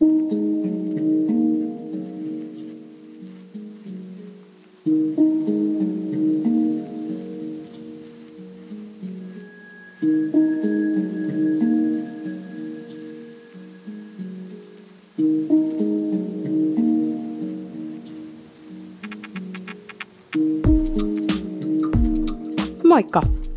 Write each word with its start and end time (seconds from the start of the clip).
Moikka 0.00 0.10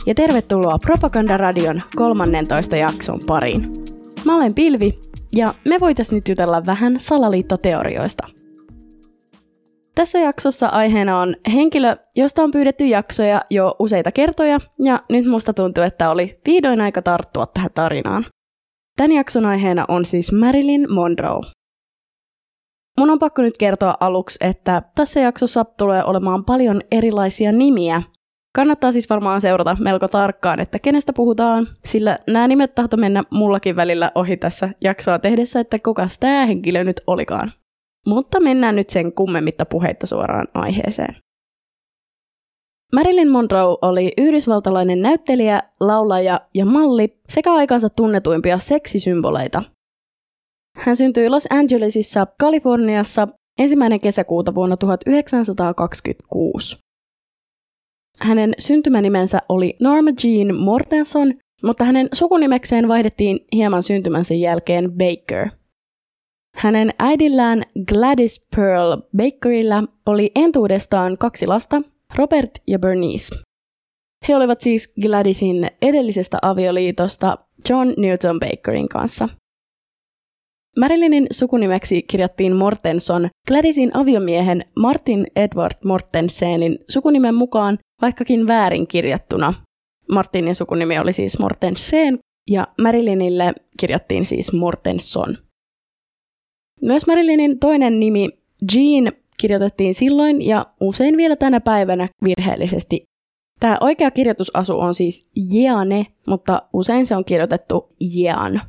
ja 0.06 0.16
tervetuloa 0.16 0.78
Propagandaradion 0.78 1.82
13 1.96 2.76
jakson 2.76 3.20
pariin. 3.28 3.84
Mä 4.26 4.36
olen 4.36 4.56
Pilvi 4.56 5.07
ja 5.36 5.54
me 5.66 5.80
voitais 5.80 6.12
nyt 6.12 6.28
jutella 6.28 6.66
vähän 6.66 7.00
salaliittoteorioista. 7.00 8.28
Tässä 9.96 10.20
jaksossa 10.20 10.68
aiheena 10.68 11.20
on 11.20 11.36
henkilö, 11.54 11.96
josta 12.16 12.44
on 12.44 12.52
pyydetty 12.52 12.86
jaksoja 12.86 13.42
jo 13.50 13.76
useita 13.80 14.12
kertoja 14.12 14.60
ja 14.80 15.00
nyt 15.10 15.26
musta 15.26 15.54
tuntuu, 15.54 15.84
että 15.84 16.10
oli 16.10 16.40
vihdoin 16.48 16.82
aika 16.82 17.02
tarttua 17.02 17.46
tähän 17.46 17.70
tarinaan. 17.74 18.26
Tämän 18.98 19.12
jakson 19.12 19.46
aiheena 19.46 19.86
on 19.88 20.06
siis 20.06 20.32
Marilyn 20.32 20.94
Monroe. 20.94 21.42
Mun 23.00 23.10
on 23.10 23.20
pakko 23.20 23.42
nyt 23.42 23.58
kertoa 23.60 23.98
aluksi, 24.00 24.38
että 24.42 24.82
tässä 24.96 25.20
jaksossa 25.20 25.66
tulee 25.66 26.04
olemaan 26.04 26.46
paljon 26.46 26.82
erilaisia 26.92 27.52
nimiä, 27.52 28.02
Kannattaa 28.58 28.92
siis 28.92 29.10
varmaan 29.10 29.42
seurata 29.42 29.78
melko 29.80 30.08
tarkkaan, 30.08 30.60
että 30.60 30.80
kenestä 30.80 31.14
puhutaan, 31.14 31.68
sillä 31.86 32.20
nämä 32.28 32.48
nimet 32.48 32.76
tahto 32.76 32.98
mennä 32.98 33.24
mullakin 33.32 33.76
välillä 33.76 34.12
ohi 34.16 34.38
tässä 34.38 34.70
jaksoa 34.84 35.20
tehdessä, 35.20 35.60
että 35.60 35.80
kuka 35.80 36.08
tämä 36.20 36.46
henkilö 36.46 36.84
nyt 36.84 37.02
olikaan. 37.08 37.54
Mutta 38.06 38.40
mennään 38.40 38.76
nyt 38.76 38.90
sen 38.90 39.14
kummemmitta 39.14 39.66
puheitta 39.66 40.08
suoraan 40.08 40.48
aiheeseen. 40.54 41.16
Marilyn 42.94 43.32
Monroe 43.32 43.78
oli 43.82 44.12
yhdysvaltalainen 44.18 45.02
näyttelijä, 45.02 45.64
laulaja 45.80 46.42
ja 46.54 46.66
malli 46.66 47.20
sekä 47.30 47.54
aikansa 47.54 47.90
tunnetuimpia 47.90 48.60
seksisymboleita. 48.60 49.64
Hän 50.78 50.96
syntyi 50.96 51.30
Los 51.30 51.48
Angelesissa, 51.50 52.28
Kaliforniassa 52.40 53.28
ensimmäinen 53.60 54.00
kesäkuuta 54.00 54.56
vuonna 54.56 54.78
1926. 54.78 56.87
Hänen 58.20 58.54
syntymänimensä 58.60 59.42
oli 59.50 59.76
Norma 59.80 60.12
Jean 60.24 60.56
Mortenson, 60.56 61.34
mutta 61.64 61.84
hänen 61.84 62.10
sukunimekseen 62.14 62.88
vaihdettiin 62.88 63.40
hieman 63.54 63.84
syntymänsä 63.84 64.34
jälkeen 64.34 64.92
Baker. 64.92 65.50
Hänen 66.56 66.94
äidillään 67.00 67.64
Gladys 67.94 68.48
Pearl 68.56 68.98
Bakerilla 69.18 69.84
oli 70.06 70.32
entuudestaan 70.36 71.18
kaksi 71.18 71.48
lasta, 71.48 71.82
Robert 72.16 72.52
ja 72.68 72.80
Bernice. 72.80 73.36
He 74.28 74.36
olivat 74.36 74.62
siis 74.62 74.96
Gladysin 75.02 75.68
edellisestä 75.82 76.38
avioliitosta 76.42 77.38
John 77.70 77.94
Newton 77.98 78.40
Bakerin 78.40 78.90
kanssa. 78.90 79.30
Marilynin 80.80 81.28
sukunimeksi 81.32 82.02
kirjattiin 82.02 82.56
Mortenson 82.56 83.30
Gladysin 83.48 83.98
aviomiehen 83.98 84.66
Martin 84.76 85.28
Edward 85.36 85.72
Mortensenin 85.86 86.80
sukunimen 86.90 87.36
mukaan, 87.36 87.78
vaikkakin 88.02 88.48
väärin 88.48 88.88
kirjattuna. 88.88 89.54
Martinin 90.12 90.56
sukunimi 90.56 91.00
oli 91.00 91.14
siis 91.14 91.40
Mortensen 91.40 92.20
ja 92.52 92.68
Marilynille 92.82 93.54
kirjattiin 93.80 94.26
siis 94.26 94.54
Mortenson. 94.54 95.38
Myös 96.82 97.08
Marilynin 97.08 97.60
toinen 97.60 98.00
nimi 98.00 98.30
Jean 98.74 99.12
kirjoitettiin 99.40 99.94
silloin 99.94 100.42
ja 100.42 100.66
usein 100.82 101.18
vielä 101.18 101.36
tänä 101.36 101.60
päivänä 101.60 102.08
virheellisesti. 102.24 103.04
Tämä 103.60 103.78
oikea 103.82 104.12
kirjoitusasu 104.12 104.80
on 104.80 104.94
siis 104.94 105.32
Jeane, 105.54 106.06
mutta 106.28 106.62
usein 106.74 107.06
se 107.06 107.16
on 107.16 107.26
kirjoitettu 107.26 107.96
Jean. 108.16 108.62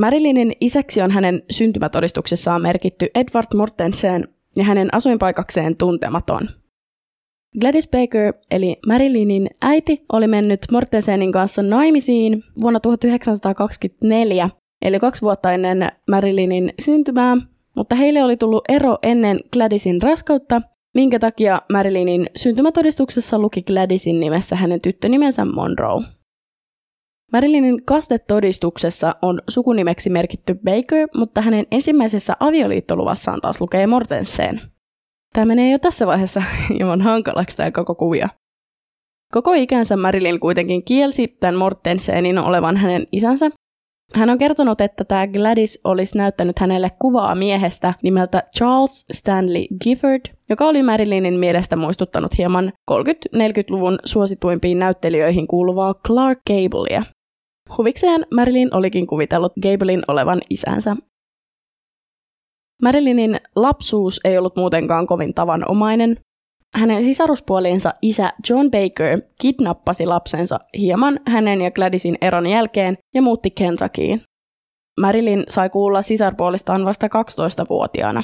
Marilynin 0.00 0.52
isäksi 0.60 1.02
on 1.02 1.10
hänen 1.10 1.42
syntymätodistuksessaan 1.50 2.62
merkitty 2.62 3.08
Edward 3.14 3.46
Mortensen 3.54 4.28
ja 4.56 4.64
hänen 4.64 4.94
asuinpaikakseen 4.94 5.76
tuntematon. 5.76 6.48
Gladys 7.60 7.88
Baker, 7.88 8.32
eli 8.50 8.76
Marilynin 8.86 9.50
äiti, 9.62 10.04
oli 10.12 10.26
mennyt 10.26 10.60
Mortensenin 10.72 11.32
kanssa 11.32 11.62
naimisiin 11.62 12.44
vuonna 12.60 12.80
1924, 12.80 14.50
eli 14.82 14.98
kaksi 14.98 15.22
vuotta 15.22 15.52
ennen 15.52 15.88
Marilynin 16.10 16.72
syntymää, 16.80 17.36
mutta 17.76 17.94
heille 17.94 18.24
oli 18.24 18.36
tullut 18.36 18.64
ero 18.68 18.98
ennen 19.02 19.40
Gladysin 19.52 20.02
raskautta, 20.02 20.62
minkä 20.94 21.18
takia 21.18 21.62
Marilynin 21.72 22.26
syntymätodistuksessa 22.36 23.38
luki 23.38 23.62
Gladysin 23.62 24.20
nimessä 24.20 24.56
hänen 24.56 24.80
tyttönimensä 24.80 25.44
Monroe. 25.44 26.02
Marilynin 27.32 27.84
kastetodistuksessa 27.84 29.14
on 29.22 29.40
sukunimeksi 29.48 30.10
merkitty 30.10 30.54
Baker, 30.54 31.08
mutta 31.16 31.40
hänen 31.40 31.66
ensimmäisessä 31.70 32.36
avioliittoluvassaan 32.40 33.40
taas 33.40 33.60
lukee 33.60 33.86
Mortensen. 33.86 34.75
Tämä 35.36 35.46
menee 35.46 35.70
jo 35.70 35.78
tässä 35.78 36.06
vaiheessa 36.06 36.42
hieman 36.74 37.00
hankalaksi 37.00 37.56
tämä 37.56 37.70
koko 37.70 37.94
kuvia. 37.94 38.28
Koko 39.32 39.52
ikänsä 39.52 39.96
Marilyn 39.96 40.40
kuitenkin 40.40 40.84
kielsi 40.84 41.28
tämän 41.28 41.54
Mortensenin 41.54 42.38
olevan 42.38 42.76
hänen 42.76 43.06
isänsä. 43.12 43.50
Hän 44.14 44.30
on 44.30 44.38
kertonut, 44.38 44.80
että 44.80 45.04
tämä 45.04 45.26
Gladys 45.26 45.80
olisi 45.84 46.18
näyttänyt 46.18 46.58
hänelle 46.58 46.90
kuvaa 46.98 47.34
miehestä 47.34 47.94
nimeltä 48.02 48.42
Charles 48.56 49.06
Stanley 49.12 49.64
Gifford, 49.84 50.20
joka 50.48 50.64
oli 50.64 50.82
Marilynin 50.82 51.34
mielestä 51.34 51.76
muistuttanut 51.76 52.38
hieman 52.38 52.72
30-40-luvun 52.90 53.98
suosituimpiin 54.04 54.78
näyttelijöihin 54.78 55.46
kuuluvaa 55.46 55.94
Clark 55.94 56.38
Gablea. 56.46 57.02
Huvikseen 57.78 58.26
Marilyn 58.34 58.74
olikin 58.74 59.06
kuvitellut 59.06 59.52
Gablein 59.62 60.02
olevan 60.08 60.40
isänsä. 60.50 60.96
Marilynin 62.82 63.40
lapsuus 63.56 64.20
ei 64.24 64.38
ollut 64.38 64.56
muutenkaan 64.56 65.06
kovin 65.06 65.34
tavanomainen. 65.34 66.16
Hänen 66.76 67.02
sisaruspuoliensa 67.02 67.94
isä 68.02 68.32
John 68.50 68.70
Baker 68.70 69.20
kidnappasi 69.40 70.06
lapsensa 70.06 70.60
hieman 70.78 71.20
hänen 71.26 71.60
ja 71.62 71.70
Gladysin 71.70 72.18
eron 72.20 72.46
jälkeen 72.46 72.98
ja 73.14 73.22
muutti 73.22 73.50
Kentuckyin. 73.50 74.22
Marilyn 75.00 75.44
sai 75.48 75.70
kuulla 75.70 76.02
sisarpuolistaan 76.02 76.84
vasta 76.84 77.06
12-vuotiaana. 77.06 78.22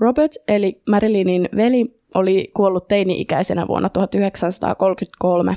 Robert 0.00 0.32
eli 0.48 0.82
Marilynin 0.90 1.48
veli 1.56 2.00
oli 2.14 2.50
kuollut 2.56 2.88
teini-ikäisenä 2.88 3.68
vuonna 3.68 3.88
1933. 3.88 5.56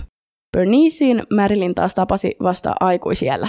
Bernicein 0.57 1.23
Marilyn 1.35 1.75
taas 1.75 1.95
tapasi 1.95 2.35
vasta 2.43 2.75
aikuisiellä. 2.79 3.47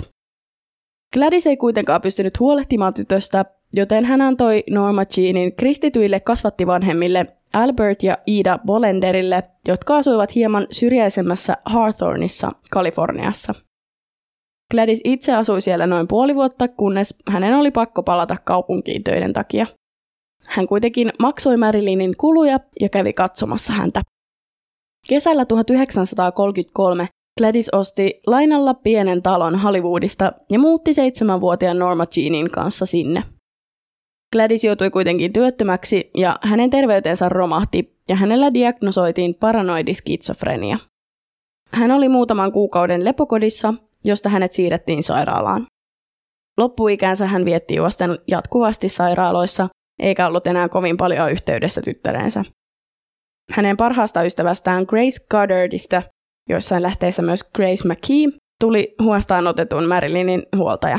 Gladys 1.12 1.47
ei 1.47 1.56
kuitenkaan 1.56 2.00
pystynyt 2.02 2.41
huolehtimaan 2.41 2.94
tytöstä, 2.94 3.44
joten 3.75 4.05
hän 4.05 4.21
antoi 4.21 4.65
Norma 4.71 5.03
Jeanin 5.16 5.56
kristityille 5.56 6.21
kasvattivanhemmille 6.21 7.27
Albert 7.53 8.03
ja 8.03 8.19
Ida 8.27 8.59
Bolenderille, 8.66 9.43
jotka 9.69 9.97
asuivat 9.97 10.34
hieman 10.34 10.66
syrjäisemmässä 10.71 11.56
Hawthorneissa, 11.65 12.53
Kaliforniassa. 12.71 13.55
Gladys 14.71 15.00
itse 15.05 15.34
asui 15.34 15.61
siellä 15.61 15.87
noin 15.87 16.09
puoli 16.09 16.34
vuotta, 16.34 16.69
kunnes 16.69 17.15
hänen 17.28 17.55
oli 17.55 17.71
pakko 17.71 18.03
palata 18.03 18.37
kaupunkiin 18.44 19.05
töiden 19.05 19.32
takia. 19.32 19.66
Hän 20.47 20.66
kuitenkin 20.66 21.12
maksoi 21.19 21.56
Marilynin 21.56 22.16
kuluja 22.16 22.61
ja 22.81 22.88
kävi 22.88 23.12
katsomassa 23.12 23.72
häntä. 23.72 24.03
Kesällä 25.09 25.44
1933 25.44 27.09
Gladys 27.41 27.69
osti 27.75 28.21
lainalla 28.27 28.75
pienen 28.75 29.22
talon 29.22 29.59
Hollywoodista 29.59 30.32
ja 30.50 30.58
muutti 30.58 30.94
seitsemänvuotiaan 30.94 31.79
Norma 31.79 32.06
Jeanin 32.17 32.50
kanssa 32.50 32.87
sinne. 32.87 33.23
Gladys 34.32 34.64
joutui 34.64 34.90
kuitenkin 34.90 35.32
työttömäksi 35.32 36.11
ja 36.17 36.38
hänen 36.43 36.70
terveytensä 36.70 37.29
romahti 37.29 37.96
ja 38.08 38.17
hänellä 38.17 38.55
diagnosoitiin 38.55 39.34
paranoidiskitsofrenia. 39.40 40.79
Hän 41.73 41.90
oli 41.90 42.08
muutaman 42.08 42.52
kuukauden 42.52 43.05
lepokodissa, 43.05 43.75
josta 44.05 44.29
hänet 44.29 44.52
siirrettiin 44.52 45.02
sairaalaan. 45.02 45.67
Loppuikänsä 46.58 47.26
hän 47.26 47.44
vietti 47.44 47.75
juosten 47.75 48.19
jatkuvasti 48.29 48.88
sairaaloissa, 48.88 49.69
eikä 49.99 50.26
ollut 50.26 50.46
enää 50.46 50.69
kovin 50.69 50.96
paljon 50.96 51.32
yhteydessä 51.32 51.82
tyttäreensä. 51.82 52.44
Hänen 53.50 53.76
parhaasta 53.76 54.23
ystävästään 54.23 54.84
Grace 54.88 55.26
Goddardista, 55.31 56.02
joissain 56.49 56.82
lähteissä 56.82 57.23
myös 57.23 57.44
Grace 57.44 57.88
McKee, 57.88 58.38
tuli 58.61 58.94
huostaan 59.02 59.46
otetun 59.46 59.88
Marilynin 59.88 60.43
huoltaja. 60.56 60.99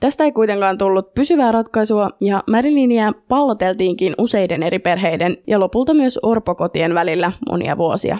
Tästä 0.00 0.24
ei 0.24 0.32
kuitenkaan 0.32 0.78
tullut 0.78 1.14
pysyvää 1.14 1.52
ratkaisua 1.52 2.10
ja 2.20 2.42
Marilynia 2.50 3.12
palloteltiinkin 3.28 4.14
useiden 4.18 4.62
eri 4.62 4.78
perheiden 4.78 5.36
ja 5.46 5.60
lopulta 5.60 5.94
myös 5.94 6.18
orpokotien 6.22 6.94
välillä 6.94 7.32
monia 7.50 7.78
vuosia. 7.78 8.18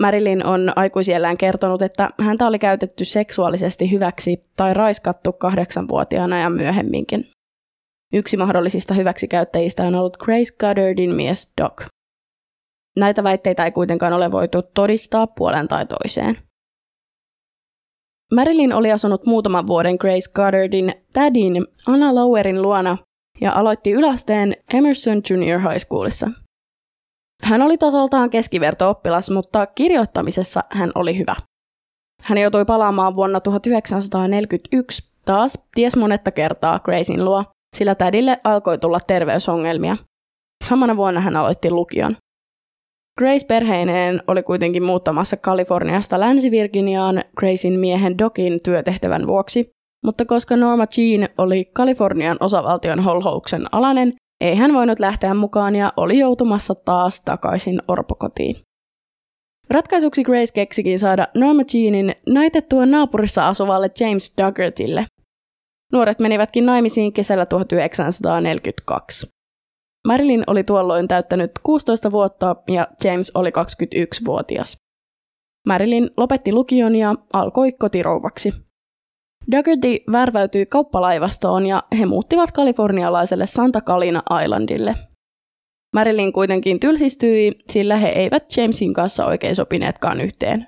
Marilyn 0.00 0.46
on 0.46 0.72
aikuisiellään 0.76 1.36
kertonut, 1.36 1.82
että 1.82 2.10
häntä 2.20 2.46
oli 2.46 2.58
käytetty 2.58 3.04
seksuaalisesti 3.04 3.90
hyväksi 3.90 4.50
tai 4.56 4.74
raiskattu 4.74 5.32
kahdeksanvuotiaana 5.32 6.40
ja 6.40 6.50
myöhemminkin. 6.50 7.30
Yksi 8.12 8.36
mahdollisista 8.36 8.94
hyväksikäyttäjistä 8.94 9.82
on 9.82 9.94
ollut 9.94 10.16
Grace 10.16 10.56
Goddardin 10.60 11.14
mies 11.14 11.52
Doc. 11.62 11.86
Näitä 12.96 13.24
väitteitä 13.24 13.64
ei 13.64 13.72
kuitenkaan 13.72 14.12
ole 14.12 14.32
voitu 14.32 14.62
todistaa 14.62 15.26
puolen 15.26 15.68
tai 15.68 15.86
toiseen. 15.86 16.38
Marilyn 18.34 18.72
oli 18.72 18.92
asunut 18.92 19.26
muutaman 19.26 19.66
vuoden 19.66 19.96
Grace 20.00 20.32
Goddardin 20.34 20.92
tädin 21.12 21.66
Anna 21.86 22.14
Lowerin 22.14 22.62
luona 22.62 22.98
ja 23.40 23.52
aloitti 23.52 23.92
ylästeen 23.92 24.56
Emerson 24.74 25.22
Junior 25.30 25.60
High 25.60 25.78
Schoolissa. 25.78 26.30
Hän 27.42 27.62
oli 27.62 27.78
tasoltaan 27.78 28.30
keskiverto-oppilas, 28.30 29.30
mutta 29.30 29.66
kirjoittamisessa 29.66 30.64
hän 30.70 30.92
oli 30.94 31.18
hyvä. 31.18 31.34
Hän 32.22 32.38
joutui 32.38 32.64
palaamaan 32.64 33.14
vuonna 33.16 33.40
1941 33.40 35.12
taas 35.24 35.68
ties 35.74 35.96
monetta 35.96 36.30
kertaa 36.30 36.78
Gracein 36.78 37.24
luo, 37.24 37.44
sillä 37.76 37.94
tädille 37.94 38.40
alkoi 38.44 38.78
tulla 38.78 38.98
terveysongelmia. 39.06 39.96
Samana 40.64 40.96
vuonna 40.96 41.20
hän 41.20 41.36
aloitti 41.36 41.70
lukion. 41.70 42.16
Grace 43.18 43.46
perheineen 43.46 44.22
oli 44.26 44.42
kuitenkin 44.42 44.82
muuttamassa 44.82 45.36
Kaliforniasta 45.36 46.20
Länsi-Virginiaan 46.20 47.22
Gracein 47.36 47.80
miehen 47.80 48.18
Docin 48.18 48.62
työtehtävän 48.62 49.26
vuoksi, 49.26 49.70
mutta 50.04 50.24
koska 50.24 50.56
Norma 50.56 50.86
Jean 50.96 51.28
oli 51.38 51.64
Kalifornian 51.64 52.36
osavaltion 52.40 53.00
holhouksen 53.00 53.66
alainen, 53.72 54.14
ei 54.40 54.54
hän 54.54 54.74
voinut 54.74 55.00
lähteä 55.00 55.34
mukaan 55.34 55.76
ja 55.76 55.92
oli 55.96 56.18
joutumassa 56.18 56.74
taas 56.74 57.22
takaisin 57.24 57.82
orpokotiin. 57.88 58.56
Ratkaisuksi 59.70 60.22
Grace 60.22 60.52
keksikin 60.54 60.98
saada 60.98 61.28
Norma 61.34 61.62
Jeanin 61.74 62.14
naitettua 62.26 62.86
naapurissa 62.86 63.48
asuvalle 63.48 63.90
James 64.00 64.34
Duggartille. 64.38 65.06
Nuoret 65.92 66.18
menivätkin 66.18 66.66
naimisiin 66.66 67.12
kesällä 67.12 67.46
1942. 67.46 69.26
Marilyn 70.08 70.44
oli 70.46 70.64
tuolloin 70.64 71.08
täyttänyt 71.08 71.50
16 71.62 72.12
vuotta 72.12 72.56
ja 72.68 72.88
James 73.04 73.32
oli 73.34 73.50
21-vuotias. 73.50 74.76
Marilyn 75.66 76.10
lopetti 76.16 76.52
lukion 76.52 76.96
ja 76.96 77.14
alkoi 77.32 77.72
kotirouvaksi. 77.72 78.52
Duggarty 79.52 79.98
värväytyi 80.12 80.66
kauppalaivastoon 80.66 81.66
ja 81.66 81.82
he 81.98 82.06
muuttivat 82.06 82.52
kalifornialaiselle 82.52 83.46
Santa 83.46 83.80
Calina 83.80 84.22
Islandille. 84.44 84.94
Marilyn 85.94 86.32
kuitenkin 86.32 86.80
tylsistyi, 86.80 87.52
sillä 87.70 87.96
he 87.96 88.08
eivät 88.08 88.44
Jamesin 88.56 88.94
kanssa 88.94 89.26
oikein 89.26 89.56
sopineetkaan 89.56 90.20
yhteen. 90.20 90.66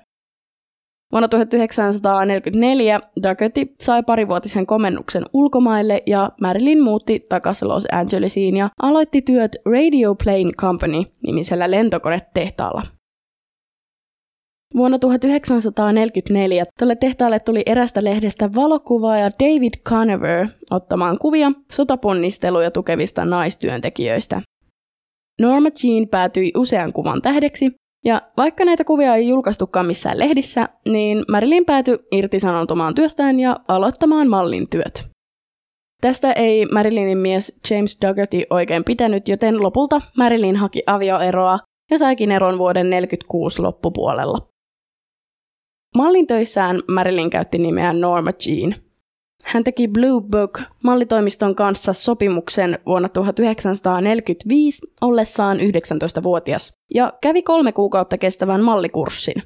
Vuonna 1.11 1.27
1944 1.27 2.99
Duggarty 3.23 3.65
sai 3.79 4.03
parivuotisen 4.03 4.65
komennuksen 4.65 5.25
ulkomaille 5.33 6.03
ja 6.05 6.31
Marilyn 6.41 6.83
muutti 6.83 7.25
takaisin 7.29 7.67
Los 7.67 7.87
Angelesiin 7.91 8.57
ja 8.57 8.69
aloitti 8.81 9.21
työt 9.21 9.55
Radio 9.65 10.15
Plane 10.23 10.51
Company 10.57 11.03
nimisellä 11.27 11.71
lentokonetehtaalla. 11.71 12.83
Vuonna 14.75 14.99
1944 14.99 16.65
tälle 16.79 16.95
tehtaalle 16.95 17.39
tuli 17.39 17.63
erästä 17.65 18.03
lehdestä 18.03 18.49
valokuvaaja 18.55 19.31
David 19.39 19.73
Conover 19.85 20.47
ottamaan 20.71 21.17
kuvia 21.19 21.51
sotaponnisteluja 21.71 22.71
tukevista 22.71 23.25
naistyöntekijöistä. 23.25 24.41
Norma 25.41 25.69
Jean 25.83 26.07
päätyi 26.07 26.51
usean 26.57 26.93
kuvan 26.93 27.21
tähdeksi 27.21 27.71
ja 28.05 28.21
vaikka 28.37 28.65
näitä 28.65 28.83
kuvia 28.83 29.15
ei 29.15 29.27
julkaistukaan 29.27 29.85
missään 29.85 30.19
lehdissä, 30.19 30.69
niin 30.85 31.25
Marilyn 31.31 31.65
päätyi 31.65 31.99
irtisanoutumaan 32.11 32.95
työstään 32.95 33.39
ja 33.39 33.59
aloittamaan 33.67 34.29
mallin 34.29 34.69
työt. 34.69 35.07
Tästä 36.01 36.31
ei 36.31 36.65
Marilynin 36.65 37.17
mies 37.17 37.59
James 37.69 37.97
Dougherty 38.01 38.43
oikein 38.49 38.83
pitänyt, 38.83 39.27
joten 39.27 39.63
lopulta 39.63 40.01
Marilyn 40.17 40.55
haki 40.55 40.83
avioeroa 40.87 41.59
ja 41.91 41.97
saikin 41.97 42.31
eron 42.31 42.57
vuoden 42.57 42.85
1946 42.85 43.61
loppupuolella. 43.61 44.47
Mallin 45.95 46.27
töissään 46.27 46.81
Marilyn 46.91 47.29
käytti 47.29 47.57
nimeä 47.57 47.93
Norma 47.93 48.31
Jean– 48.45 48.75
hän 49.47 49.63
teki 49.63 49.87
Blue 49.87 50.21
Book 50.21 50.61
mallitoimiston 50.83 51.55
kanssa 51.55 51.93
sopimuksen 51.93 52.79
vuonna 52.85 53.09
1945 53.09 54.87
ollessaan 55.01 55.57
19-vuotias 55.57 56.71
ja 56.93 57.13
kävi 57.21 57.41
kolme 57.41 57.71
kuukautta 57.71 58.17
kestävän 58.17 58.61
mallikurssin. 58.61 59.43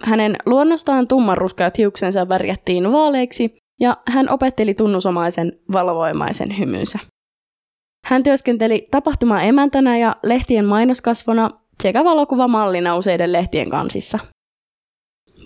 Hänen 0.00 0.36
luonnostaan 0.46 1.08
tummanruskeat 1.08 1.78
hiuksensa 1.78 2.28
värjättiin 2.28 2.92
vaaleiksi 2.92 3.56
ja 3.80 3.96
hän 4.08 4.30
opetteli 4.30 4.74
tunnusomaisen 4.74 5.52
valovoimaisen 5.72 6.58
hymynsä. 6.58 6.98
Hän 8.06 8.22
työskenteli 8.22 8.88
tapahtuma 8.90 9.42
emäntänä 9.42 9.98
ja 9.98 10.16
lehtien 10.22 10.64
mainoskasvona 10.64 11.50
sekä 11.82 12.04
valokuvamallina 12.04 12.96
useiden 12.96 13.32
lehtien 13.32 13.70
kansissa. 13.70 14.18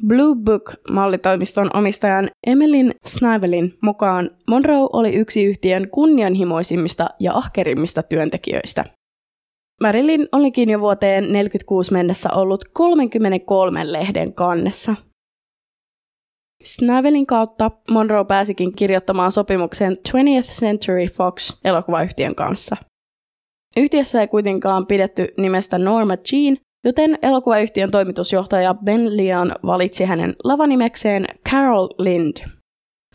Blue 0.06 0.36
Book-mallitoimiston 0.36 1.70
omistajan 1.76 2.30
Emelin 2.46 2.94
Snivelin 3.06 3.78
mukaan 3.82 4.30
Monroe 4.48 4.88
oli 4.92 5.14
yksi 5.14 5.44
yhtiön 5.44 5.90
kunnianhimoisimmista 5.90 7.08
ja 7.20 7.34
ahkerimmista 7.34 8.02
työntekijöistä. 8.02 8.84
Marilyn 9.82 10.28
olikin 10.32 10.70
jo 10.70 10.80
vuoteen 10.80 11.24
1946 11.24 11.92
mennessä 11.92 12.32
ollut 12.32 12.64
33 12.72 13.92
lehden 13.92 14.34
kannessa. 14.34 14.94
Snivelin 16.64 17.26
kautta 17.26 17.70
Monroe 17.90 18.24
pääsikin 18.24 18.72
kirjoittamaan 18.76 19.32
sopimuksen 19.32 19.98
20th 20.08 20.60
Century 20.60 21.06
Fox 21.06 21.52
elokuvayhtiön 21.64 22.34
kanssa. 22.34 22.76
Yhtiössä 23.76 24.20
ei 24.20 24.28
kuitenkaan 24.28 24.86
pidetty 24.86 25.28
nimestä 25.38 25.78
Norma 25.78 26.14
Jean, 26.32 26.56
joten 26.84 27.18
elokuvayhtiön 27.22 27.90
toimitusjohtaja 27.90 28.74
Ben 28.74 29.16
Leon 29.16 29.52
valitsi 29.66 30.04
hänen 30.04 30.34
lavanimekseen 30.44 31.24
Carol 31.50 31.88
Lind. 31.98 32.36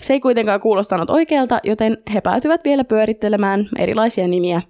Se 0.02 0.14
ei 0.14 0.20
kuitenkaan 0.20 0.60
kuulostanut 0.60 1.10
oikealta, 1.10 1.60
joten 1.64 1.98
he 2.14 2.22
päätyvät 2.22 2.62
vielä 2.64 2.84
pyörittelemään 2.84 3.70
erilaisia 3.80 4.28
nimiä. 4.28 4.62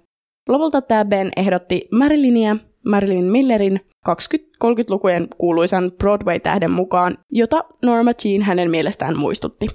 Lopulta 0.48 0.82
tämä 0.82 1.04
Ben 1.04 1.30
ehdotti 1.36 1.88
Marilynia 1.92 2.56
Marilyn 2.86 3.24
Millerin 3.24 3.80
20-30-lukujen 4.08 5.28
kuuluisan 5.38 5.92
Broadway-tähden 5.98 6.70
mukaan, 6.70 7.18
jota 7.32 7.64
Norma 7.82 8.10
Jean 8.24 8.42
hänen 8.42 8.70
mielestään 8.70 9.18
muistutti. 9.18 9.66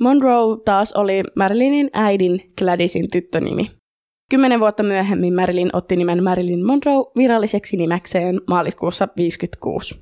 Monroe 0.00 0.58
taas 0.64 0.92
oli 0.92 1.22
Marilynin 1.36 1.90
äidin 1.92 2.52
Gladysin 2.58 3.08
tyttönimi. 3.12 3.70
Kymmenen 4.30 4.60
vuotta 4.60 4.82
myöhemmin 4.82 5.34
Marilyn 5.34 5.70
otti 5.72 5.96
nimen 5.96 6.24
Marilyn 6.24 6.66
Monroe 6.66 7.12
viralliseksi 7.16 7.76
nimekseen 7.76 8.40
maaliskuussa 8.48 9.06
1956. 9.06 10.00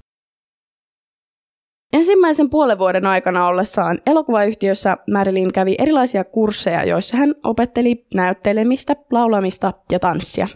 Ensimmäisen 1.93 2.51
puolen 2.51 2.79
vuoden 2.79 3.07
aikana 3.07 3.47
ollessaan 3.47 4.01
elokuvayhtiössä 4.07 4.97
Marilyn 5.13 5.53
kävi 5.53 5.75
erilaisia 5.79 6.25
kursseja, 6.25 6.85
joissa 6.85 7.17
hän 7.17 7.35
opetteli 7.45 8.07
näyttelemistä, 8.15 8.97
laulamista 9.13 9.73
ja 9.93 9.99
tanssia. 9.99 10.49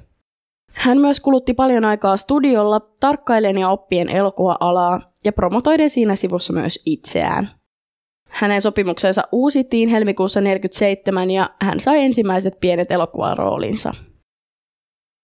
Hän 0.72 0.98
myös 0.98 1.20
kulutti 1.20 1.54
paljon 1.54 1.84
aikaa 1.84 2.16
studiolla 2.16 2.80
tarkkailen 3.00 3.58
ja 3.58 3.68
oppien 3.68 4.08
elokuva-alaa 4.08 5.12
ja 5.24 5.32
promotoiden 5.32 5.90
siinä 5.90 6.16
sivussa 6.16 6.52
myös 6.52 6.82
itseään. 6.86 7.57
Hänen 8.28 8.62
sopimuksensa 8.62 9.22
uusittiin 9.32 9.88
helmikuussa 9.88 10.40
1947 10.40 11.30
ja 11.30 11.50
hän 11.62 11.80
sai 11.80 11.98
ensimmäiset 12.04 12.60
pienet 12.60 12.90
elokuvaroolinsa. 12.90 13.94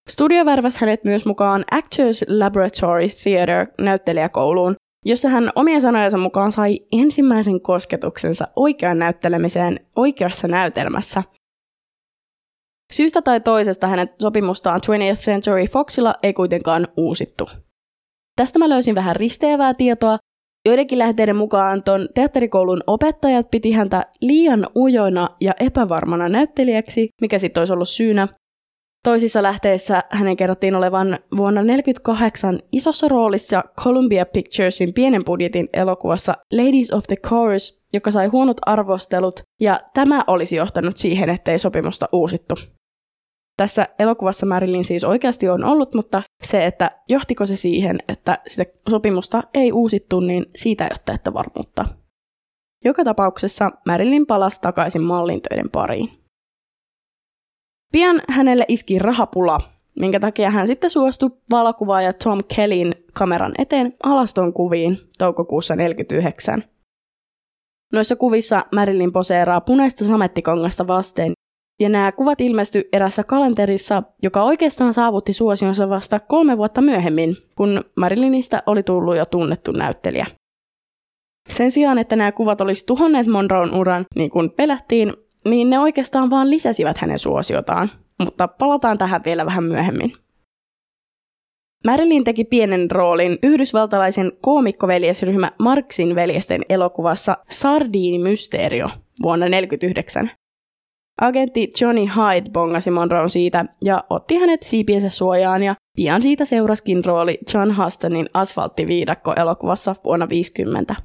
Studio 0.09 0.45
värväsi 0.45 0.79
hänet 0.81 1.03
myös 1.03 1.25
mukaan 1.25 1.65
Actors 1.71 2.25
Laboratory 2.27 3.07
Theatre 3.23 3.67
näyttelijäkouluun, 3.81 4.75
jossa 5.05 5.29
hän 5.29 5.49
omien 5.55 5.81
sanojensa 5.81 6.17
mukaan 6.17 6.51
sai 6.51 6.79
ensimmäisen 6.91 7.61
kosketuksensa 7.61 8.47
oikean 8.55 8.99
näyttelemiseen 8.99 9.79
oikeassa 9.95 10.47
näytelmässä. 10.47 11.23
Syystä 12.93 13.21
tai 13.21 13.39
toisesta 13.39 13.87
hänen 13.87 14.09
sopimustaan 14.21 14.81
20th 14.81 15.19
Century 15.19 15.65
Foxilla 15.65 16.15
ei 16.23 16.33
kuitenkaan 16.33 16.87
uusittu. 16.97 17.49
Tästä 18.35 18.59
mä 18.59 18.69
löysin 18.69 18.95
vähän 18.95 19.15
risteävää 19.15 19.73
tietoa, 19.73 20.17
Joidenkin 20.65 20.99
lähteiden 20.99 21.35
mukaan 21.35 21.83
ton 21.83 22.09
teatterikoulun 22.13 22.81
opettajat 22.87 23.51
piti 23.51 23.71
häntä 23.71 24.05
liian 24.21 24.67
ujona 24.75 25.27
ja 25.41 25.53
epävarmana 25.59 26.29
näyttelijäksi, 26.29 27.09
mikä 27.21 27.39
sitten 27.39 27.61
olisi 27.61 27.73
ollut 27.73 27.89
syynä. 27.89 28.27
Toisissa 29.03 29.43
lähteissä 29.43 30.03
hänen 30.09 30.37
kerrottiin 30.37 30.75
olevan 30.75 31.07
vuonna 31.37 31.61
1948 31.61 32.59
isossa 32.71 33.07
roolissa 33.07 33.63
Columbia 33.83 34.25
Picturesin 34.25 34.93
pienen 34.93 35.25
budjetin 35.25 35.69
elokuvassa 35.73 36.33
Ladies 36.53 36.91
of 36.91 37.03
the 37.07 37.15
Chorus, 37.15 37.83
joka 37.93 38.11
sai 38.11 38.27
huonot 38.27 38.57
arvostelut, 38.65 39.39
ja 39.61 39.79
tämä 39.93 40.23
olisi 40.27 40.55
johtanut 40.55 40.97
siihen, 40.97 41.29
ettei 41.29 41.59
sopimusta 41.59 42.09
uusittu. 42.11 42.55
Tässä 43.57 43.87
elokuvassa 43.99 44.45
Marilyn 44.45 44.83
siis 44.83 45.03
oikeasti 45.03 45.49
on 45.49 45.63
ollut, 45.63 45.93
mutta 45.93 46.23
se, 46.43 46.65
että 46.65 46.91
johtiko 47.09 47.45
se 47.45 47.55
siihen, 47.55 47.99
että 48.07 48.39
sitä 48.47 48.65
sopimusta 48.89 49.43
ei 49.53 49.71
uusittu, 49.71 50.19
niin 50.19 50.45
siitä 50.55 50.83
ei 50.83 50.89
ole 50.91 51.01
täyttä 51.05 51.33
varmuutta. 51.33 51.85
Joka 52.85 53.03
tapauksessa 53.03 53.71
Marilyn 53.85 54.25
palasi 54.25 54.61
takaisin 54.61 55.01
mallintöiden 55.01 55.69
pariin. 55.69 56.09
Pian 57.91 58.21
hänelle 58.29 58.65
iski 58.67 58.99
rahapula, 58.99 59.61
minkä 59.99 60.19
takia 60.19 60.51
hän 60.51 60.67
sitten 60.67 60.89
suostui 60.89 61.31
valokuvaaja 61.51 62.13
Tom 62.13 62.39
Kellyn 62.55 62.95
kameran 63.13 63.53
eteen 63.57 63.93
alaston 64.03 64.53
kuviin 64.53 64.97
toukokuussa 65.17 65.73
1949. 65.73 66.63
Noissa 67.93 68.15
kuvissa 68.15 68.65
Marilyn 68.71 69.13
poseeraa 69.13 69.61
punaista 69.61 70.05
samettikongasta 70.05 70.87
vasten, 70.87 71.33
ja 71.79 71.89
nämä 71.89 72.11
kuvat 72.11 72.41
ilmestyi 72.41 72.89
erässä 72.93 73.23
kalenterissa, 73.23 74.03
joka 74.23 74.43
oikeastaan 74.43 74.93
saavutti 74.93 75.33
suosionsa 75.33 75.89
vasta 75.89 76.19
kolme 76.19 76.57
vuotta 76.57 76.81
myöhemmin, 76.81 77.37
kun 77.55 77.81
Marilynistä 77.97 78.63
oli 78.65 78.83
tullut 78.83 79.17
jo 79.17 79.25
tunnettu 79.25 79.71
näyttelijä. 79.71 80.25
Sen 81.49 81.71
sijaan, 81.71 81.97
että 81.97 82.15
nämä 82.15 82.31
kuvat 82.31 82.61
olisi 82.61 82.85
tuhonneet 82.85 83.27
Monroon 83.27 83.75
uran, 83.75 84.05
niin 84.15 84.29
kuin 84.29 84.51
pelättiin, 84.51 85.13
niin 85.45 85.69
ne 85.69 85.79
oikeastaan 85.79 86.29
vaan 86.29 86.49
lisäsivät 86.49 86.97
hänen 86.97 87.19
suosiotaan, 87.19 87.91
mutta 88.19 88.47
palataan 88.47 88.97
tähän 88.97 89.21
vielä 89.25 89.45
vähän 89.45 89.63
myöhemmin. 89.63 90.13
Marilyn 91.85 92.23
teki 92.23 92.43
pienen 92.43 92.91
roolin 92.91 93.37
yhdysvaltalaisen 93.43 94.31
koomikkoveljesryhmä 94.41 95.51
Marksin 95.59 96.15
veljesten 96.15 96.61
elokuvassa 96.69 97.37
Sardiini 97.49 98.19
Mysteerio 98.19 98.89
vuonna 99.23 99.45
1949. 99.45 100.31
Agentti 101.21 101.71
Johnny 101.81 102.05
Hyde 102.05 102.49
bongasi 102.49 102.91
Monroon 102.91 103.29
siitä 103.29 103.65
ja 103.83 104.03
otti 104.09 104.35
hänet 104.35 104.63
siipiensä 104.63 105.09
suojaan 105.09 105.63
ja 105.63 105.75
pian 105.97 106.21
siitä 106.21 106.45
seuraskin 106.45 107.05
rooli 107.05 107.39
John 107.53 107.83
Hustonin 107.83 108.29
asfalttiviidakko-elokuvassa 108.33 109.95
vuonna 110.03 110.29
50. 110.29 110.95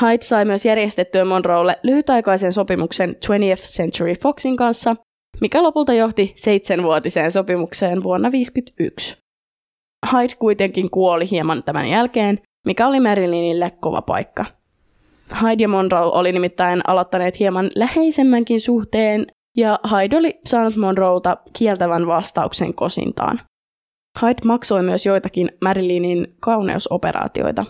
Hyde 0.00 0.22
sai 0.22 0.44
myös 0.44 0.64
järjestettyä 0.64 1.24
Monroelle 1.24 1.78
lyhytaikaisen 1.82 2.52
sopimuksen 2.52 3.10
20th 3.10 3.66
Century 3.76 4.14
Foxin 4.14 4.56
kanssa, 4.56 4.96
mikä 5.40 5.62
lopulta 5.62 5.94
johti 5.94 6.32
seitsemänvuotiseen 6.36 7.32
sopimukseen 7.32 8.02
vuonna 8.02 8.30
1951. 8.30 9.16
Hyde 10.12 10.34
kuitenkin 10.38 10.90
kuoli 10.90 11.30
hieman 11.30 11.62
tämän 11.62 11.88
jälkeen, 11.88 12.38
mikä 12.66 12.86
oli 12.86 13.00
Marilynille 13.00 13.70
kova 13.80 14.02
paikka. 14.02 14.59
Hyde 15.42 15.62
ja 15.62 15.68
Monroe 15.68 16.00
oli 16.00 16.32
nimittäin 16.32 16.80
aloittaneet 16.86 17.38
hieman 17.38 17.70
läheisemmänkin 17.76 18.60
suhteen, 18.60 19.26
ja 19.56 19.78
Hyde 19.90 20.16
oli 20.16 20.40
saanut 20.46 20.76
Monroeta 20.76 21.36
kieltävän 21.58 22.06
vastauksen 22.06 22.74
kosintaan. 22.74 23.40
Hyde 24.22 24.40
maksoi 24.44 24.82
myös 24.82 25.06
joitakin 25.06 25.50
Marilynin 25.64 26.36
kauneusoperaatioita. 26.40 27.64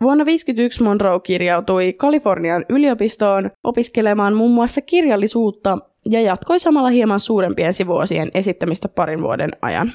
Vuonna 0.00 0.24
1951 0.24 0.82
Monroe 0.82 1.20
kirjautui 1.20 1.92
Kalifornian 1.92 2.64
yliopistoon 2.68 3.50
opiskelemaan 3.64 4.34
muun 4.34 4.50
muassa 4.50 4.80
kirjallisuutta 4.80 5.78
ja 6.10 6.20
jatkoi 6.20 6.60
samalla 6.60 6.88
hieman 6.88 7.20
suurempien 7.20 7.74
sivuosien 7.74 8.30
esittämistä 8.34 8.88
parin 8.88 9.22
vuoden 9.22 9.50
ajan. 9.62 9.92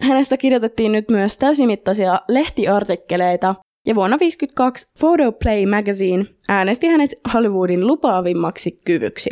Hänestä 0.00 0.36
kirjoitettiin 0.36 0.92
nyt 0.92 1.08
myös 1.08 1.38
täysimittaisia 1.38 2.20
lehtiartikkeleita, 2.28 3.54
ja 3.86 3.94
vuonna 3.94 4.18
1952 4.18 4.92
Photo 4.98 5.32
Play 5.32 5.66
Magazine 5.66 6.24
äänesti 6.48 6.86
hänet 6.86 7.14
Hollywoodin 7.34 7.86
lupaavimmaksi 7.86 8.80
kyvyksi. 8.86 9.30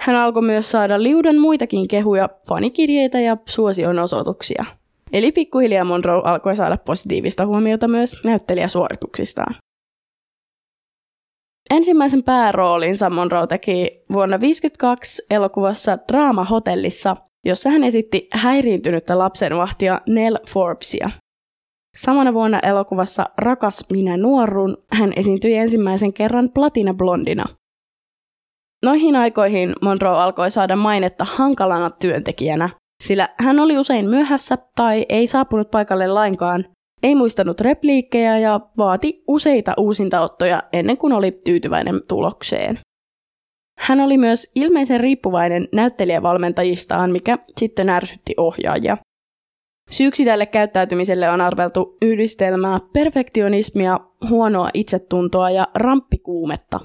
Hän 0.00 0.16
alkoi 0.16 0.42
myös 0.42 0.70
saada 0.70 1.02
liudan 1.02 1.38
muitakin 1.38 1.88
kehuja, 1.88 2.28
fanikirjeitä 2.48 3.20
ja 3.20 3.36
suosionosoituksia. 3.48 4.64
Eli 5.12 5.32
pikkuhiljaa 5.32 5.84
Monroe 5.84 6.22
alkoi 6.24 6.56
saada 6.56 6.76
positiivista 6.76 7.46
huomiota 7.46 7.88
myös 7.88 8.16
näyttelijäsuorituksistaan. 8.24 9.54
Ensimmäisen 11.70 12.22
pääroolinsa 12.22 13.10
Monroe 13.10 13.46
teki 13.46 14.04
vuonna 14.12 14.38
1952 14.38 15.22
elokuvassa 15.30 15.98
Draama 16.12 16.44
Hotellissa, 16.44 17.16
jossa 17.46 17.70
hän 17.70 17.84
esitti 17.84 18.28
häiriintynyttä 18.32 19.18
lapsenvahtia 19.18 20.00
Nell 20.08 20.36
Forbesia. 20.48 21.10
Samana 21.96 22.34
vuonna 22.34 22.60
elokuvassa 22.60 23.26
Rakas 23.38 23.86
minä 23.90 24.16
nuorun 24.16 24.76
hän 24.92 25.12
esiintyi 25.16 25.54
ensimmäisen 25.54 26.12
kerran 26.12 26.50
Platina 26.54 26.94
Blondina. 26.94 27.44
Noihin 28.84 29.16
aikoihin 29.16 29.72
Monroe 29.82 30.18
alkoi 30.18 30.50
saada 30.50 30.76
mainetta 30.76 31.24
hankalana 31.24 31.90
työntekijänä, 31.90 32.68
sillä 33.02 33.28
hän 33.38 33.58
oli 33.58 33.78
usein 33.78 34.08
myöhässä 34.08 34.58
tai 34.76 35.06
ei 35.08 35.26
saapunut 35.26 35.70
paikalle 35.70 36.06
lainkaan, 36.06 36.64
ei 37.02 37.14
muistanut 37.14 37.60
repliikkejä 37.60 38.38
ja 38.38 38.60
vaati 38.78 39.24
useita 39.28 39.74
uusintaottoja 39.78 40.62
ennen 40.72 40.96
kuin 40.98 41.12
oli 41.12 41.40
tyytyväinen 41.44 42.00
tulokseen. 42.08 42.78
Hän 43.78 44.00
oli 44.00 44.18
myös 44.18 44.52
ilmeisen 44.54 45.00
riippuvainen 45.00 45.68
näyttelijävalmentajistaan, 45.72 47.10
mikä 47.10 47.38
sitten 47.56 47.88
ärsytti 47.88 48.34
ohjaajia. 48.36 48.96
Syyksi 49.92 50.24
tälle 50.24 50.46
käyttäytymiselle 50.46 51.28
on 51.30 51.40
arveltu 51.40 51.96
yhdistelmää 52.02 52.78
perfektionismia, 52.92 54.00
huonoa 54.28 54.68
itsetuntoa 54.74 55.50
ja 55.50 55.68
ramppikuumetta. 55.74 56.80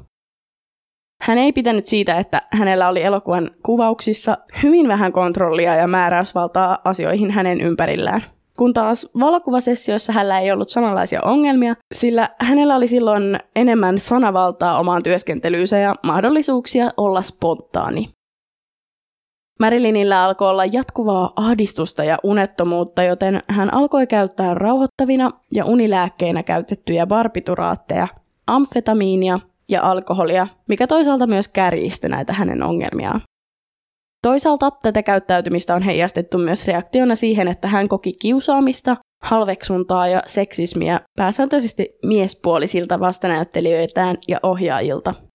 Hän 1.22 1.38
ei 1.38 1.54
pitänyt 1.54 1.86
siitä, 1.86 2.16
että 2.18 2.42
hänellä 2.52 2.90
oli 2.90 3.02
elokuvan 3.02 3.52
kuvauksissa 3.64 4.38
hyvin 4.64 4.88
vähän 4.88 5.12
kontrollia 5.12 5.76
ja 5.76 5.88
määräysvaltaa 5.88 6.78
asioihin 6.84 7.32
hänen 7.32 7.62
ympärillään. 7.62 8.24
Kun 8.58 8.74
taas 8.74 9.12
valokuvasessioissa 9.20 10.14
hänellä 10.14 10.40
ei 10.40 10.52
ollut 10.52 10.70
samanlaisia 10.70 11.22
ongelmia, 11.22 11.76
sillä 11.94 12.30
hänellä 12.40 12.76
oli 12.76 12.88
silloin 12.88 13.40
enemmän 13.56 13.98
sanavaltaa 13.98 14.80
omaan 14.80 15.04
työskentelyynsä 15.04 15.78
ja 15.78 15.96
mahdollisuuksia 16.04 16.90
olla 16.98 17.22
spontaani. 17.22 18.17
Marilynillä 19.60 20.24
alkoi 20.24 20.50
olla 20.50 20.66
jatkuvaa 20.66 21.34
ahdistusta 21.36 22.04
ja 22.04 22.18
unettomuutta, 22.24 23.04
joten 23.04 23.40
hän 23.48 23.74
alkoi 23.74 24.08
käyttää 24.08 24.54
rauhoittavina 24.54 25.32
ja 25.54 25.66
unilääkkeinä 25.66 26.44
käytettyjä 26.44 27.08
barbituraatteja, 27.08 28.08
amfetamiinia 28.48 29.40
ja 29.70 29.82
alkoholia, 29.84 30.48
mikä 30.68 30.88
toisaalta 30.88 31.28
myös 31.28 31.48
kärjisti 31.48 32.10
näitä 32.10 32.34
hänen 32.34 32.64
ongelmiaan. 32.64 33.22
Toisaalta 34.22 34.72
tätä 34.72 35.04
käyttäytymistä 35.04 35.76
on 35.76 35.82
heijastettu 35.82 36.38
myös 36.38 36.68
reaktiona 36.68 37.16
siihen, 37.16 37.48
että 37.48 37.68
hän 37.68 37.88
koki 37.88 38.14
kiusaamista, 38.22 38.98
halveksuntaa 39.24 40.08
ja 40.08 40.24
seksismiä 40.28 41.00
pääsääntöisesti 41.18 41.90
miespuolisilta 42.06 43.00
vastanäyttelijöiltään 43.00 44.18
ja 44.28 44.40
ohjaajilta– 44.44 45.14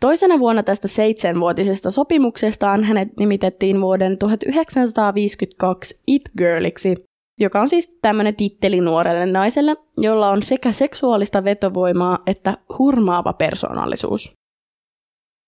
Toisena 0.00 0.38
vuonna 0.38 0.62
tästä 0.62 0.88
seitsemänvuotisesta 0.88 1.90
sopimuksestaan 1.90 2.84
hänet 2.84 3.08
nimitettiin 3.18 3.80
vuoden 3.80 4.18
1952 4.18 6.02
It 6.06 6.22
Girliksi, 6.38 6.94
joka 7.40 7.60
on 7.60 7.68
siis 7.68 7.98
tämmöinen 8.02 8.36
titteli 8.36 8.80
nuorelle 8.80 9.26
naiselle, 9.26 9.76
jolla 9.96 10.30
on 10.30 10.42
sekä 10.42 10.72
seksuaalista 10.72 11.44
vetovoimaa 11.44 12.18
että 12.26 12.58
hurmaava 12.78 13.32
persoonallisuus. 13.32 14.32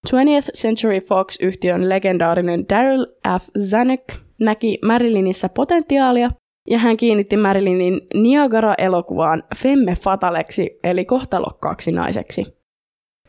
20th 0.09 0.51
Century 0.57 1.01
Fox-yhtiön 1.01 1.89
legendaarinen 1.89 2.65
Daryl 2.69 3.07
F. 3.41 3.49
Zanuck 3.71 4.05
näki 4.41 4.79
Marilynissä 4.85 5.49
potentiaalia 5.49 6.31
ja 6.71 6.79
hän 6.79 6.97
kiinnitti 6.97 7.37
Marilynin 7.37 8.01
Niagara-elokuvaan 8.15 9.43
femme 9.57 9.95
fataleksi 9.95 10.79
eli 10.85 11.05
kohtalokkaaksi 11.05 11.93
naiseksi. 11.93 12.62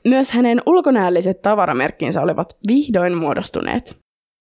Myös 0.06 0.32
hänen 0.32 0.62
ulkonäölliset 0.66 1.42
tavaramerkkinsä 1.42 2.22
olivat 2.22 2.58
vihdoin 2.68 3.18
muodostuneet. 3.18 3.98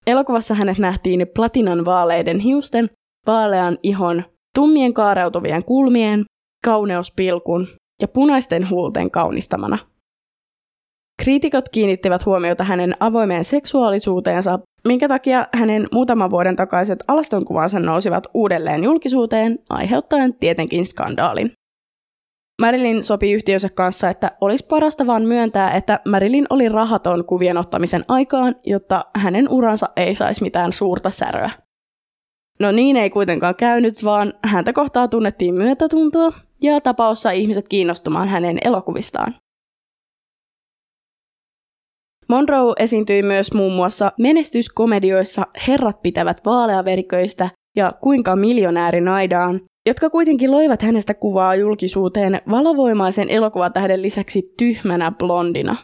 Elokuvassa 0.07 0.55
hänet 0.55 0.79
nähtiin 0.79 1.27
platinan 1.35 1.85
vaaleiden 1.85 2.39
hiusten, 2.39 2.91
vaalean 3.27 3.79
ihon, 3.83 4.25
tummien 4.55 4.95
kaareutuvien 4.95 5.65
kulmien, 5.65 6.25
kauneuspilkun 6.65 7.69
ja 8.03 8.09
punaisten 8.09 8.71
huulten 8.71 9.11
kaunistamana. 9.11 9.79
Kriitikot 11.23 11.69
kiinnittivät 11.69 12.27
huomiota 12.27 12.65
hänen 12.65 12.95
avoimeen 13.01 13.45
seksuaalisuuteensa, 13.45 14.59
minkä 14.89 15.09
takia 15.09 15.47
hänen 15.55 15.87
muutaman 15.93 16.31
vuoden 16.31 16.57
takaiset 16.57 17.05
alastonkuvansa 17.09 17.81
nousivat 17.81 18.27
uudelleen 18.35 18.85
julkisuuteen, 18.85 19.59
aiheuttaen 19.71 20.35
tietenkin 20.35 20.87
skandaalin. 20.87 21.53
Marilyn 22.63 23.03
sopi 23.03 23.33
yhtiönsä 23.33 23.69
kanssa, 23.69 24.11
että 24.11 24.31
olisi 24.41 24.67
parasta 24.67 25.07
vaan 25.07 25.23
myöntää, 25.23 25.71
että 25.71 26.01
Marilyn 26.09 26.47
oli 26.51 26.69
rahaton 26.69 27.25
kuvien 27.25 27.59
ottamisen 27.59 28.05
aikaan, 28.09 28.57
jotta 28.67 29.05
hänen 29.15 29.49
uransa 29.49 29.89
ei 29.97 30.15
saisi 30.15 30.43
mitään 30.43 30.73
suurta 30.73 31.11
säröä. 31.11 31.51
No 32.61 32.73
niin 32.73 32.97
ei 32.97 33.11
kuitenkaan 33.11 33.55
käynyt, 33.55 34.05
vaan 34.05 34.33
häntä 34.45 34.73
kohtaa 34.73 35.09
tunnettiin 35.09 35.55
myötätuntoa 35.55 36.33
ja 36.61 36.81
tapaus 36.81 37.23
sai 37.23 37.41
ihmiset 37.41 37.69
kiinnostumaan 37.69 38.29
hänen 38.29 38.59
elokuvistaan. 38.65 39.35
Monroe 42.29 42.73
esiintyi 42.79 43.23
myös 43.23 43.55
muun 43.55 43.73
muassa 43.73 44.13
menestyskomedioissa 44.19 45.47
Herrat 45.69 46.03
pitävät 46.03 46.41
vaaleaveriköistä 46.45 47.51
ja 47.77 47.93
Kuinka 48.01 48.37
miljonääri 48.37 49.01
naidaan, 49.01 49.61
jotka 49.87 50.11
kuitenkin 50.11 50.51
loivat 50.51 50.83
hänestä 50.83 51.15
kuvaa 51.15 51.55
julkisuuteen 51.55 52.41
valovoimaisen 52.51 53.31
elokuvatähden 53.31 54.03
lisäksi 54.03 54.55
tyhmänä 54.59 55.13
blondina. 55.19 55.77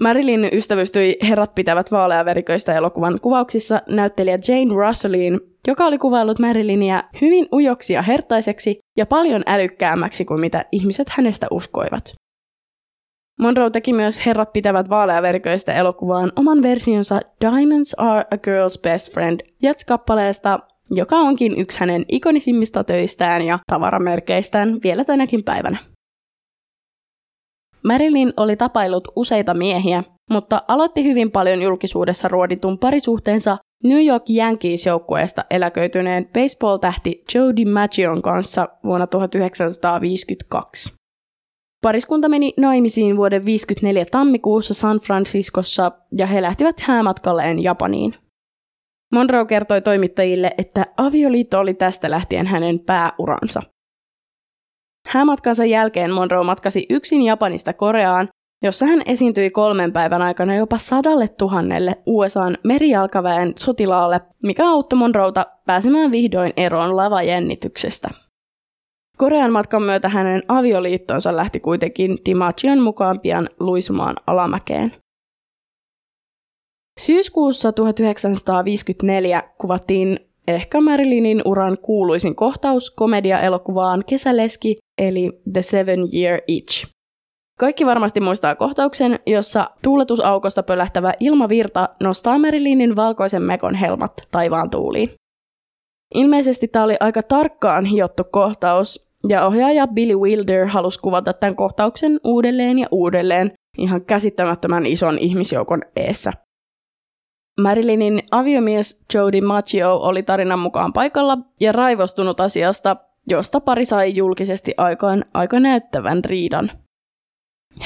Marilyn 0.00 0.48
ystävystyi 0.52 1.16
Herrat 1.28 1.54
pitävät 1.54 1.92
vaaleaveriköistä 1.92 2.74
elokuvan 2.74 3.18
kuvauksissa 3.22 3.82
näyttelijä 3.88 4.38
Jane 4.48 4.74
Russelliin, 4.74 5.40
joka 5.66 5.86
oli 5.86 5.98
kuvaillut 5.98 6.38
Marilynia 6.38 7.04
hyvin 7.20 7.48
ujoksi 7.52 7.92
ja 7.92 8.02
hertaiseksi 8.02 8.78
ja 8.96 9.06
paljon 9.06 9.42
älykkäämmäksi 9.46 10.24
kuin 10.24 10.40
mitä 10.40 10.64
ihmiset 10.72 11.08
hänestä 11.08 11.46
uskoivat. 11.50 12.14
Monroe 13.40 13.70
teki 13.70 13.92
myös 13.92 14.26
Herrat 14.26 14.52
pitävät 14.52 14.90
vaaleaveriköistä 14.90 15.72
elokuvaan 15.72 16.32
oman 16.36 16.62
versionsa 16.62 17.20
Diamonds 17.40 17.94
are 17.98 18.24
a 18.30 18.36
girl's 18.36 18.80
best 18.82 19.14
friend 19.14 19.40
Jets-kappaleesta, 19.62 20.58
joka 20.90 21.16
onkin 21.16 21.60
yksi 21.60 21.80
hänen 21.80 22.04
ikonisimmista 22.08 22.84
töistään 22.84 23.42
ja 23.42 23.58
tavaramerkeistään 23.72 24.78
vielä 24.84 25.04
tänäkin 25.04 25.44
päivänä. 25.44 25.78
Marilyn 27.84 28.32
oli 28.36 28.56
tapailut 28.56 29.08
useita 29.16 29.54
miehiä, 29.54 30.04
mutta 30.30 30.62
aloitti 30.68 31.04
hyvin 31.04 31.30
paljon 31.30 31.62
julkisuudessa 31.62 32.28
ruoditun 32.28 32.78
parisuhteensa 32.78 33.58
New 33.84 34.06
York 34.06 34.22
Yankees-joukkueesta 34.30 35.44
eläköityneen 35.50 36.26
baseball-tähti 36.26 37.24
Joe 37.34 37.52
DiMaggion 37.56 38.22
kanssa 38.22 38.68
vuonna 38.84 39.06
1952. 39.06 40.92
Pariskunta 41.82 42.28
meni 42.28 42.54
naimisiin 42.56 43.16
vuoden 43.16 43.44
54 43.44 44.04
tammikuussa 44.10 44.74
San 44.74 44.98
Franciscossa 44.98 45.92
ja 46.18 46.26
he 46.26 46.42
lähtivät 46.42 46.80
häämatkalleen 46.80 47.62
Japaniin. 47.62 48.14
Monroe 49.12 49.46
kertoi 49.46 49.82
toimittajille, 49.82 50.50
että 50.58 50.86
avioliitto 50.96 51.58
oli 51.60 51.74
tästä 51.74 52.10
lähtien 52.10 52.46
hänen 52.46 52.80
pääuransa. 52.80 53.62
Häämatkansa 55.08 55.64
jälkeen 55.64 56.12
Monroe 56.12 56.44
matkasi 56.44 56.86
yksin 56.90 57.22
Japanista 57.22 57.72
Koreaan, 57.72 58.28
jossa 58.62 58.86
hän 58.86 59.02
esiintyi 59.06 59.50
kolmen 59.50 59.92
päivän 59.92 60.22
aikana 60.22 60.54
jopa 60.54 60.78
sadalle 60.78 61.28
tuhannelle 61.28 61.96
USAn 62.06 62.56
merijalkaväen 62.64 63.52
sotilaalle, 63.58 64.20
mikä 64.42 64.68
auttoi 64.68 64.98
Monroeta 64.98 65.46
pääsemään 65.66 66.12
vihdoin 66.12 66.52
eroon 66.56 66.96
lavajännityksestä. 66.96 68.08
Korean 69.16 69.52
matkan 69.52 69.82
myötä 69.82 70.08
hänen 70.08 70.42
avioliittonsa 70.48 71.36
lähti 71.36 71.60
kuitenkin 71.60 72.18
DiMaggion 72.26 72.80
mukaan 72.80 73.20
pian 73.20 73.48
luisumaan 73.60 74.16
alamäkeen. 74.26 74.99
Syyskuussa 77.00 77.72
1954 77.72 79.42
kuvattiin 79.58 80.18
ehkä 80.48 80.80
Marilynin 80.80 81.42
uran 81.44 81.78
kuuluisin 81.78 82.36
kohtaus 82.36 82.90
komedia-elokuvaan 82.90 84.04
Kesäleski 84.08 84.78
eli 84.98 85.40
The 85.52 85.62
Seven 85.62 86.00
Year 86.14 86.40
Itch. 86.46 86.86
Kaikki 87.58 87.86
varmasti 87.86 88.20
muistaa 88.20 88.54
kohtauksen, 88.54 89.18
jossa 89.26 89.70
tuuletusaukosta 89.82 90.62
pölähtävä 90.62 91.12
ilmavirta 91.20 91.88
nostaa 92.00 92.38
Marilynin 92.38 92.96
valkoisen 92.96 93.42
mekon 93.42 93.74
helmat 93.74 94.12
taivaan 94.30 94.70
tuuliin. 94.70 95.10
Ilmeisesti 96.14 96.68
tämä 96.68 96.84
oli 96.84 96.96
aika 97.00 97.22
tarkkaan 97.22 97.84
hiottu 97.84 98.24
kohtaus, 98.24 99.10
ja 99.28 99.46
ohjaaja 99.46 99.86
Billy 99.86 100.14
Wilder 100.14 100.66
halusi 100.66 101.00
kuvata 101.00 101.32
tämän 101.32 101.56
kohtauksen 101.56 102.20
uudelleen 102.24 102.78
ja 102.78 102.86
uudelleen 102.90 103.52
ihan 103.78 104.04
käsittämättömän 104.04 104.86
ison 104.86 105.18
ihmisjoukon 105.18 105.82
eessä. 105.96 106.32
Marilynin 107.60 108.22
aviomies 108.30 109.04
Jody 109.14 109.40
Maggio 109.40 109.96
oli 109.96 110.22
tarinan 110.22 110.58
mukaan 110.58 110.92
paikalla 110.92 111.38
ja 111.60 111.72
raivostunut 111.72 112.40
asiasta, 112.40 112.96
josta 113.28 113.60
pari 113.60 113.84
sai 113.84 114.16
julkisesti 114.16 114.74
aikaan 114.76 115.24
aika 115.34 115.60
näyttävän 115.60 116.24
riidan. 116.24 116.70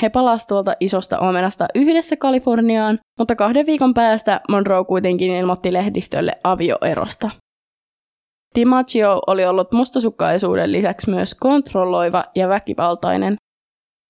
He 0.02 0.08
palasivat 0.08 0.48
tuolta 0.48 0.74
isosta 0.80 1.18
omenasta 1.18 1.66
yhdessä 1.74 2.16
Kaliforniaan, 2.16 2.98
mutta 3.18 3.36
kahden 3.36 3.66
viikon 3.66 3.94
päästä 3.94 4.40
Monroe 4.48 4.84
kuitenkin 4.84 5.30
ilmoitti 5.30 5.72
lehdistölle 5.72 6.32
avioerosta. 6.44 7.30
DiMaggio 8.54 9.22
oli 9.26 9.46
ollut 9.46 9.72
mustasukkaisuuden 9.72 10.72
lisäksi 10.72 11.10
myös 11.10 11.34
kontrolloiva 11.34 12.24
ja 12.34 12.48
väkivaltainen. 12.48 13.36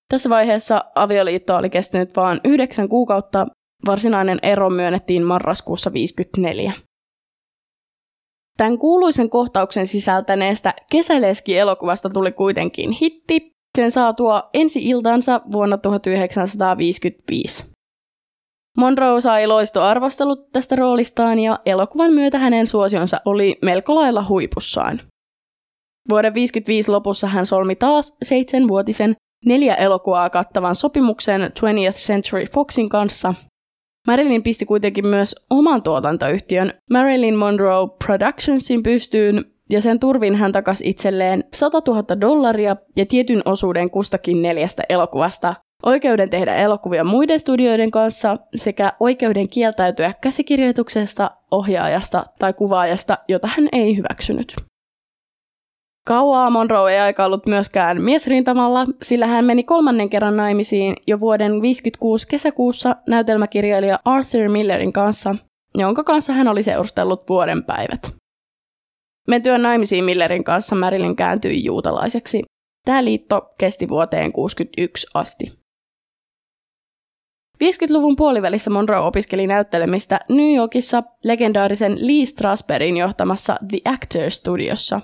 Tässä 0.09 0.29
vaiheessa 0.29 0.85
avioliitto 0.95 1.55
oli 1.55 1.69
kestänyt 1.69 2.15
vain 2.15 2.39
yhdeksän 2.43 2.89
kuukautta, 2.89 3.47
varsinainen 3.85 4.39
ero 4.43 4.69
myönnettiin 4.69 5.23
marraskuussa 5.23 5.93
54. 5.93 6.73
Tämän 8.57 8.77
kuuluisen 8.77 9.29
kohtauksen 9.29 9.87
sisältäneestä 9.87 10.73
Kesäleski-elokuvasta 10.91 12.09
tuli 12.09 12.31
kuitenkin 12.31 12.91
hitti, 12.91 13.51
sen 13.77 13.91
saatua 13.91 14.49
ensi-iltansa 14.53 15.41
vuonna 15.51 15.77
1955. 15.77 17.75
Monroe 18.77 19.21
sai 19.21 19.47
loistoarvostelut 19.47 20.51
tästä 20.51 20.75
roolistaan 20.75 21.39
ja 21.39 21.59
elokuvan 21.65 22.13
myötä 22.13 22.37
hänen 22.37 22.67
suosionsa 22.67 23.21
oli 23.25 23.57
melko 23.61 23.95
lailla 23.95 24.25
huipussaan. 24.29 25.01
Vuoden 26.09 26.33
1955 26.33 26.91
lopussa 26.91 27.27
hän 27.27 27.45
solmi 27.45 27.75
taas 27.75 28.17
seitsemänvuotisen 28.23 29.15
neljä 29.45 29.75
elokuvaa 29.75 30.29
kattavan 30.29 30.75
sopimuksen 30.75 31.41
20th 31.41 31.93
Century 31.93 32.45
Foxin 32.45 32.89
kanssa. 32.89 33.33
Marilyn 34.07 34.43
pisti 34.43 34.65
kuitenkin 34.65 35.07
myös 35.07 35.45
oman 35.49 35.83
tuotantoyhtiön 35.83 36.73
Marilyn 36.91 37.35
Monroe 37.35 37.87
Productionsin 38.05 38.83
pystyyn 38.83 39.45
ja 39.69 39.81
sen 39.81 39.99
turvin 39.99 40.35
hän 40.35 40.51
takasi 40.51 40.89
itselleen 40.89 41.43
100 41.53 41.81
000 41.87 42.21
dollaria 42.21 42.75
ja 42.97 43.05
tietyn 43.05 43.41
osuuden 43.45 43.89
kustakin 43.89 44.41
neljästä 44.41 44.83
elokuvasta, 44.89 45.55
oikeuden 45.83 46.29
tehdä 46.29 46.55
elokuvia 46.55 47.03
muiden 47.03 47.39
studioiden 47.39 47.91
kanssa 47.91 48.37
sekä 48.55 48.93
oikeuden 48.99 49.49
kieltäytyä 49.49 50.13
käsikirjoituksesta, 50.21 51.31
ohjaajasta 51.51 52.25
tai 52.39 52.53
kuvaajasta, 52.53 53.17
jota 53.27 53.47
hän 53.47 53.69
ei 53.71 53.97
hyväksynyt. 53.97 54.55
Kauaa 56.07 56.49
Monroe 56.49 56.93
ei 56.93 56.99
aika 56.99 57.25
ollut 57.25 57.45
myöskään 57.45 58.01
miesrintamalla, 58.01 58.85
sillä 59.01 59.27
hän 59.27 59.45
meni 59.45 59.63
kolmannen 59.63 60.09
kerran 60.09 60.37
naimisiin 60.37 60.95
jo 61.07 61.19
vuoden 61.19 61.51
1956 61.51 62.27
kesäkuussa 62.27 62.95
näytelmäkirjailija 63.07 63.99
Arthur 64.05 64.49
Millerin 64.49 64.93
kanssa, 64.93 65.35
jonka 65.75 66.03
kanssa 66.03 66.33
hän 66.33 66.47
oli 66.47 66.63
seurustellut 66.63 67.29
vuoden 67.29 67.63
päivät. 67.63 68.15
Mentyön 69.27 69.61
naimisiin 69.61 70.03
Millerin 70.03 70.43
kanssa 70.43 70.75
Marilyn 70.75 71.15
kääntyi 71.15 71.63
juutalaiseksi. 71.63 72.43
Tämä 72.85 73.03
liitto 73.05 73.53
kesti 73.57 73.89
vuoteen 73.89 74.31
61 74.31 75.07
asti. 75.13 75.59
50-luvun 77.63 78.15
puolivälissä 78.15 78.69
Monroe 78.69 78.99
opiskeli 78.99 79.47
näyttelemistä 79.47 80.19
New 80.29 80.55
Yorkissa 80.55 81.03
legendaarisen 81.23 82.07
Lee 82.07 82.25
Strasbergin 82.25 82.97
johtamassa 82.97 83.57
The 83.69 83.79
Actors 83.85 84.35
Studiossa. 84.35 85.01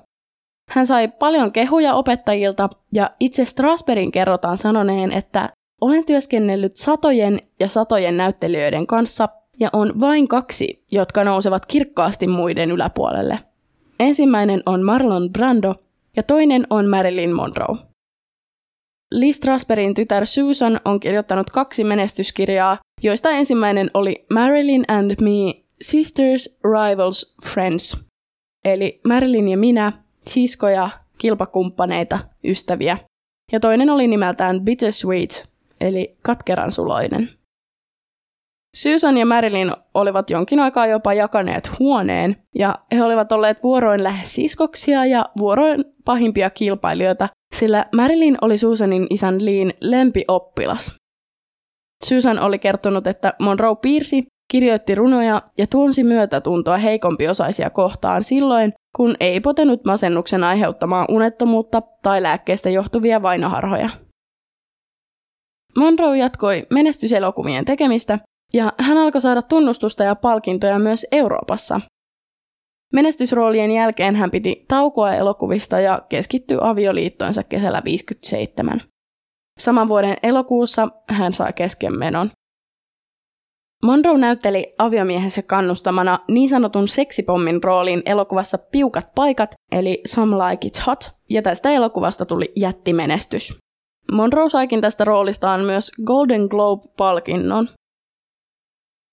Hän 0.71 0.87
sai 0.87 1.07
paljon 1.07 1.51
kehuja 1.51 1.93
opettajilta 1.93 2.69
ja 2.93 3.11
itse 3.19 3.45
Strasbergin 3.45 4.11
kerrotaan 4.11 4.57
sanoneen, 4.57 5.11
että 5.11 5.49
olen 5.81 6.05
työskennellyt 6.05 6.77
satojen 6.77 7.41
ja 7.59 7.67
satojen 7.67 8.17
näyttelijöiden 8.17 8.87
kanssa 8.87 9.29
ja 9.59 9.69
on 9.73 9.99
vain 9.99 10.27
kaksi, 10.27 10.85
jotka 10.91 11.23
nousevat 11.23 11.65
kirkkaasti 11.65 12.27
muiden 12.27 12.71
yläpuolelle. 12.71 13.39
Ensimmäinen 13.99 14.63
on 14.65 14.83
Marlon 14.83 15.29
Brando 15.29 15.75
ja 16.17 16.23
toinen 16.23 16.67
on 16.69 16.87
Marilyn 16.87 17.35
Monroe. 17.35 17.77
Lee 19.11 19.31
Strasbergin 19.31 19.93
tytär 19.93 20.25
Susan 20.25 20.79
on 20.85 20.99
kirjoittanut 20.99 21.49
kaksi 21.49 21.83
menestyskirjaa, 21.83 22.77
joista 23.03 23.29
ensimmäinen 23.29 23.91
oli 23.93 24.25
Marilyn 24.33 24.85
and 24.87 25.11
Me, 25.21 25.63
Sisters, 25.81 26.59
Rivals, 26.63 27.35
Friends. 27.43 27.97
Eli 28.65 29.01
Marilyn 29.07 29.47
ja 29.47 29.57
minä, 29.57 29.93
siskoja, 30.27 30.89
kilpakumppaneita, 31.17 32.19
ystäviä. 32.43 32.97
Ja 33.51 33.59
toinen 33.59 33.89
oli 33.89 34.07
nimeltään 34.07 34.61
Bittersweet, 34.61 35.49
eli 35.81 36.17
katkeran 36.21 36.71
suloinen. 36.71 37.29
Susan 38.75 39.17
ja 39.17 39.25
Marilyn 39.25 39.71
olivat 39.93 40.29
jonkin 40.29 40.59
aikaa 40.59 40.87
jopa 40.87 41.13
jakaneet 41.13 41.79
huoneen, 41.79 42.35
ja 42.55 42.75
he 42.91 43.03
olivat 43.03 43.31
olleet 43.31 43.63
vuoroin 43.63 44.03
lähes 44.03 44.35
siskoksia 44.35 45.05
ja 45.05 45.25
vuoroin 45.37 45.85
pahimpia 46.05 46.49
kilpailijoita, 46.49 47.29
sillä 47.55 47.85
Marilyn 47.95 48.37
oli 48.41 48.57
Susanin 48.57 49.07
isän 49.09 49.45
Liin 49.45 49.73
lempioppilas. 49.81 50.95
Susan 52.03 52.39
oli 52.39 52.59
kertonut, 52.59 53.07
että 53.07 53.33
Monroe 53.39 53.75
piirsi, 53.81 54.25
kirjoitti 54.51 54.95
runoja 54.95 55.41
ja 55.57 55.67
tunsi 55.67 56.03
myötätuntoa 56.03 56.77
heikompiosaisia 56.77 57.69
kohtaan 57.69 58.23
silloin, 58.23 58.73
kun 58.95 59.15
ei 59.19 59.39
potenut 59.39 59.85
masennuksen 59.85 60.43
aiheuttamaa 60.43 61.05
unettomuutta 61.09 61.81
tai 62.03 62.23
lääkkeestä 62.23 62.69
johtuvia 62.69 63.21
vainoharhoja. 63.21 63.89
Monroe 65.77 66.17
jatkoi 66.17 66.67
menestyselokuvien 66.69 67.65
tekemistä 67.65 68.19
Ja 68.53 68.73
hän 68.79 68.97
alkoi 68.97 69.21
saada 69.21 69.41
tunnustusta 69.41 70.03
ja 70.03 70.15
palkintoja 70.15 70.79
myös 70.79 71.07
Euroopassa. 71.11 71.81
Menestysroolien 72.93 73.71
jälkeen 73.71 74.15
hän 74.15 74.31
piti 74.31 74.65
taukoa 74.67 75.13
elokuvista 75.13 75.79
ja 75.79 76.01
keskittyi 76.09 76.57
avioliittoinsa 76.61 77.43
kesällä 77.43 77.81
57. 77.85 78.81
Saman 79.59 79.87
vuoden 79.87 80.17
elokuussa 80.23 80.87
hän 81.09 81.33
sai 81.33 81.53
keskenmenon. 81.53 82.31
Monroe 83.85 84.17
näytteli 84.17 84.75
aviomiehensä 84.77 85.41
kannustamana 85.41 86.19
niin 86.27 86.49
sanotun 86.49 86.87
seksipommin 86.87 87.63
roolin 87.63 88.01
elokuvassa 88.05 88.57
Piukat 88.57 89.15
paikat, 89.15 89.51
eli 89.71 90.01
Some 90.07 90.35
Like 90.35 90.67
It 90.67 90.87
Hot, 90.87 91.11
ja 91.29 91.41
tästä 91.41 91.69
elokuvasta 91.69 92.25
tuli 92.25 92.51
jättimenestys. 92.55 93.59
Monroe 94.11 94.49
saikin 94.49 94.81
tästä 94.81 95.05
roolistaan 95.05 95.61
myös 95.61 95.91
Golden 96.05 96.41
Globe-palkinnon. 96.41 97.69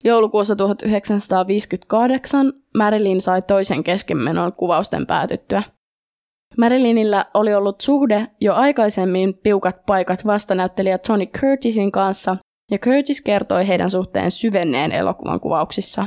Joulukuussa 0.05 0.57
1958 0.57 2.53
Marilyn 2.77 3.21
sai 3.21 3.43
toisen 3.43 3.85
keskenmenon 3.85 4.53
kuvausten 4.53 5.07
päätyttyä. 5.07 5.63
Marilynillä 6.59 7.25
oli 7.35 7.55
ollut 7.55 7.81
suhde 7.81 8.27
jo 8.41 8.55
aikaisemmin 8.55 9.35
piukat 9.35 9.87
paikat 9.87 10.27
vastanäyttelijä 10.27 10.99
Tony 10.99 11.27
Curtisin 11.27 11.93
kanssa, 11.93 12.37
ja 12.71 12.79
Curtis 12.79 13.23
kertoi 13.23 13.69
heidän 13.69 13.91
suhteen 13.91 14.31
syvenneen 14.31 14.93
elokuvan 14.93 15.41
kuvauksissa. 15.41 16.07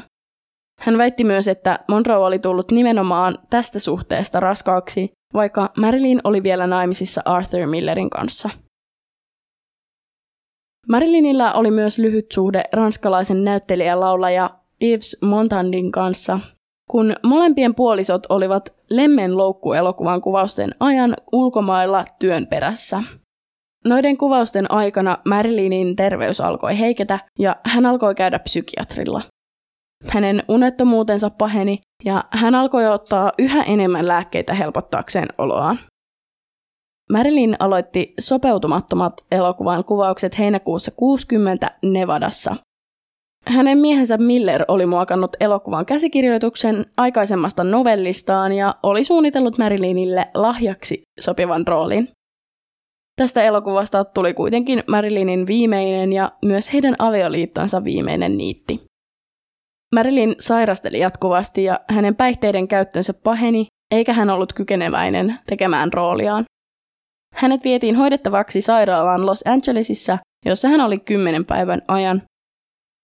Hän 0.79 0.97
väitti 0.97 1.23
myös, 1.23 1.47
että 1.47 1.79
Monroe 1.87 2.17
oli 2.17 2.39
tullut 2.39 2.71
nimenomaan 2.71 3.37
tästä 3.49 3.79
suhteesta 3.79 4.39
raskaaksi, 4.39 5.11
vaikka 5.33 5.69
Marilyn 5.77 6.21
oli 6.23 6.43
vielä 6.43 6.67
naimisissa 6.67 7.21
Arthur 7.25 7.67
Millerin 7.67 8.09
kanssa. 8.09 8.49
Marilynillä 10.89 11.53
oli 11.53 11.71
myös 11.71 11.99
lyhyt 11.99 12.31
suhde 12.31 12.63
ranskalaisen 12.73 13.43
näyttelijä-laulaja 13.43 14.49
Yves 14.81 15.17
Montandin 15.21 15.91
kanssa, 15.91 16.39
kun 16.91 17.15
molempien 17.23 17.75
puolisot 17.75 18.25
olivat 18.29 18.73
Lemmen 18.89 19.37
loukku-elokuvan 19.37 20.21
kuvausten 20.21 20.75
ajan 20.79 21.13
ulkomailla 21.31 22.05
työn 22.19 22.47
perässä. 22.47 23.03
Noiden 23.85 24.17
kuvausten 24.17 24.71
aikana 24.71 25.17
Marilynin 25.25 25.95
terveys 25.95 26.41
alkoi 26.41 26.79
heiketä 26.79 27.19
ja 27.39 27.55
hän 27.65 27.85
alkoi 27.85 28.15
käydä 28.15 28.39
psykiatrilla. 28.39 29.21
Hänen 30.07 30.43
unettomuutensa 30.47 31.29
paheni 31.29 31.81
ja 32.05 32.23
hän 32.31 32.55
alkoi 32.55 32.87
ottaa 32.87 33.31
yhä 33.39 33.63
enemmän 33.63 34.07
lääkkeitä 34.07 34.53
helpottaakseen 34.53 35.27
oloaan. 35.37 35.79
Marilyn 37.11 37.55
aloitti 37.59 38.13
sopeutumattomat 38.19 39.13
elokuvan 39.31 39.85
kuvaukset 39.85 40.39
heinäkuussa 40.39 40.91
60 40.91 41.71
Nevadassa. 41.85 42.55
Hänen 43.47 43.77
miehensä 43.77 44.17
Miller 44.17 44.65
oli 44.67 44.85
muokannut 44.85 45.31
elokuvan 45.39 45.85
käsikirjoituksen 45.85 46.85
aikaisemmasta 46.97 47.63
novellistaan 47.63 48.53
ja 48.53 48.75
oli 48.83 49.03
suunnitellut 49.03 49.57
Marilynille 49.57 50.27
lahjaksi 50.33 51.01
sopivan 51.19 51.67
roolin. 51.67 52.09
Tästä 53.21 53.43
elokuvasta 53.43 54.05
tuli 54.05 54.33
kuitenkin 54.33 54.83
Marilynin 54.87 55.47
viimeinen 55.47 56.13
ja 56.13 56.31
myös 56.45 56.73
heidän 56.73 56.95
avioliittonsa 56.99 57.83
viimeinen 57.83 58.37
niitti. 58.37 58.83
Marilyn 59.95 60.35
sairasteli 60.39 60.99
jatkuvasti 60.99 61.63
ja 61.63 61.79
hänen 61.89 62.15
päihteiden 62.15 62.67
käyttönsä 62.67 63.13
paheni, 63.13 63.67
eikä 63.91 64.13
hän 64.13 64.29
ollut 64.29 64.53
kykeneväinen 64.53 65.39
tekemään 65.45 65.93
rooliaan. 65.93 66.43
Hänet 67.35 67.63
vietiin 67.63 67.95
hoidettavaksi 67.95 68.61
sairaalaan 68.61 69.25
Los 69.25 69.43
Angelesissa, 69.47 70.17
jossa 70.45 70.67
hän 70.67 70.81
oli 70.81 70.99
kymmenen 70.99 71.45
päivän 71.45 71.81
ajan. 71.87 72.21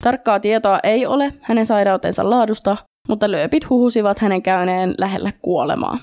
Tarkkaa 0.04 0.40
tietoa 0.40 0.80
ei 0.82 1.06
ole 1.06 1.34
hänen 1.42 1.66
sairautensa 1.66 2.30
laadusta, 2.30 2.76
mutta 3.08 3.30
lööpit 3.30 3.70
huhusivat 3.70 4.18
hänen 4.18 4.42
käyneen 4.42 4.94
lähellä 4.98 5.32
kuolemaa. 5.42 5.98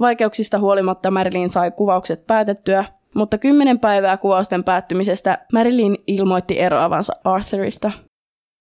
Vaikeuksista 0.00 0.58
huolimatta 0.58 1.10
Marilyn 1.10 1.50
sai 1.50 1.70
kuvaukset 1.70 2.26
päätettyä, 2.26 2.84
mutta 3.14 3.38
kymmenen 3.38 3.80
päivää 3.80 4.16
kuvausten 4.16 4.64
päättymisestä 4.64 5.46
Marilyn 5.52 5.98
ilmoitti 6.06 6.60
eroavansa 6.60 7.12
Arthurista. 7.24 7.92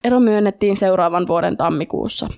Ero 0.03 0.19
myönnettiin 0.19 0.75
seuraavan 0.75 1.27
vuoden 1.27 1.57
tammikuussa. 1.57 2.29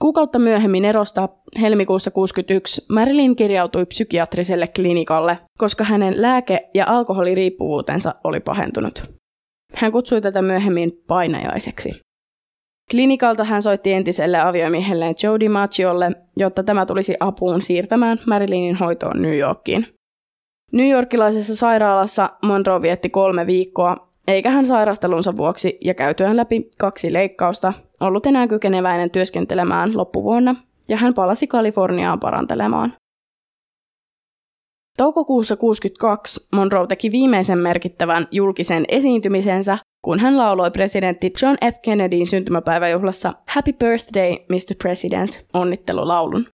Kuukautta 0.00 0.38
myöhemmin 0.38 0.84
erosta, 0.84 1.28
helmikuussa 1.60 2.10
61, 2.10 2.86
Marilyn 2.88 3.36
kirjautui 3.36 3.86
psykiatriselle 3.86 4.66
klinikalle, 4.76 5.38
koska 5.58 5.84
hänen 5.84 6.22
lääke- 6.22 6.70
ja 6.74 6.84
alkoholiriippuvuutensa 6.88 8.14
oli 8.24 8.40
pahentunut. 8.40 9.04
Hän 9.74 9.92
kutsui 9.92 10.20
tätä 10.20 10.42
myöhemmin 10.42 10.92
painajaiseksi. 11.06 12.00
Klinikalta 12.90 13.44
hän 13.44 13.62
soitti 13.62 13.92
entiselle 13.92 14.40
aviomiehelleen 14.40 15.14
Joe 15.22 15.40
DiMaggiolle, 15.40 16.12
jotta 16.36 16.62
tämä 16.62 16.86
tulisi 16.86 17.14
apuun 17.20 17.62
siirtämään 17.62 18.18
Marilynin 18.26 18.76
hoitoon 18.76 19.22
New 19.22 19.38
Yorkiin. 19.38 19.86
New 20.72 20.90
Yorkilaisessa 20.90 21.56
sairaalassa 21.56 22.30
Monroe 22.42 22.82
vietti 22.82 23.10
kolme 23.10 23.46
viikkoa, 23.46 24.08
eikä 24.28 24.50
hän 24.50 24.66
sairastelunsa 24.66 25.36
vuoksi 25.36 25.78
ja 25.84 25.94
käytyään 25.94 26.36
läpi 26.36 26.70
kaksi 26.78 27.12
leikkausta 27.12 27.72
ollut 28.00 28.26
enää 28.26 28.46
kykeneväinen 28.46 29.10
työskentelemään 29.10 29.96
loppuvuonna, 29.96 30.56
ja 30.88 30.96
hän 30.96 31.14
palasi 31.14 31.46
Kaliforniaan 31.46 32.20
parantelemaan. 32.20 32.92
Toukokuussa 34.98 35.56
62 35.56 36.48
Monroe 36.52 36.86
teki 36.86 37.12
viimeisen 37.12 37.58
merkittävän 37.58 38.26
julkisen 38.30 38.84
esiintymisensä, 38.88 39.78
kun 40.04 40.18
hän 40.18 40.38
lauloi 40.38 40.70
presidentti 40.70 41.32
John 41.42 41.56
F. 41.72 41.76
Kennedyn 41.82 42.26
syntymäpäiväjuhlassa 42.26 43.32
Happy 43.48 43.72
Birthday, 43.72 44.30
Mr. 44.32 44.74
President 44.82 45.46
onnittelulaulun. 45.54 46.46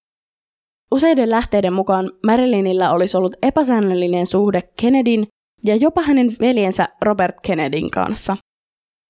Useiden 0.92 1.30
lähteiden 1.30 1.72
mukaan 1.72 2.10
Marilynillä 2.26 2.92
olisi 2.92 3.16
ollut 3.16 3.36
epäsäännöllinen 3.42 4.26
suhde 4.26 4.62
Kennedyn 4.80 5.26
ja 5.64 5.76
jopa 5.76 6.02
hänen 6.02 6.32
veljensä 6.40 6.88
Robert 7.02 7.36
Kennedyn 7.42 7.90
kanssa. 7.90 8.36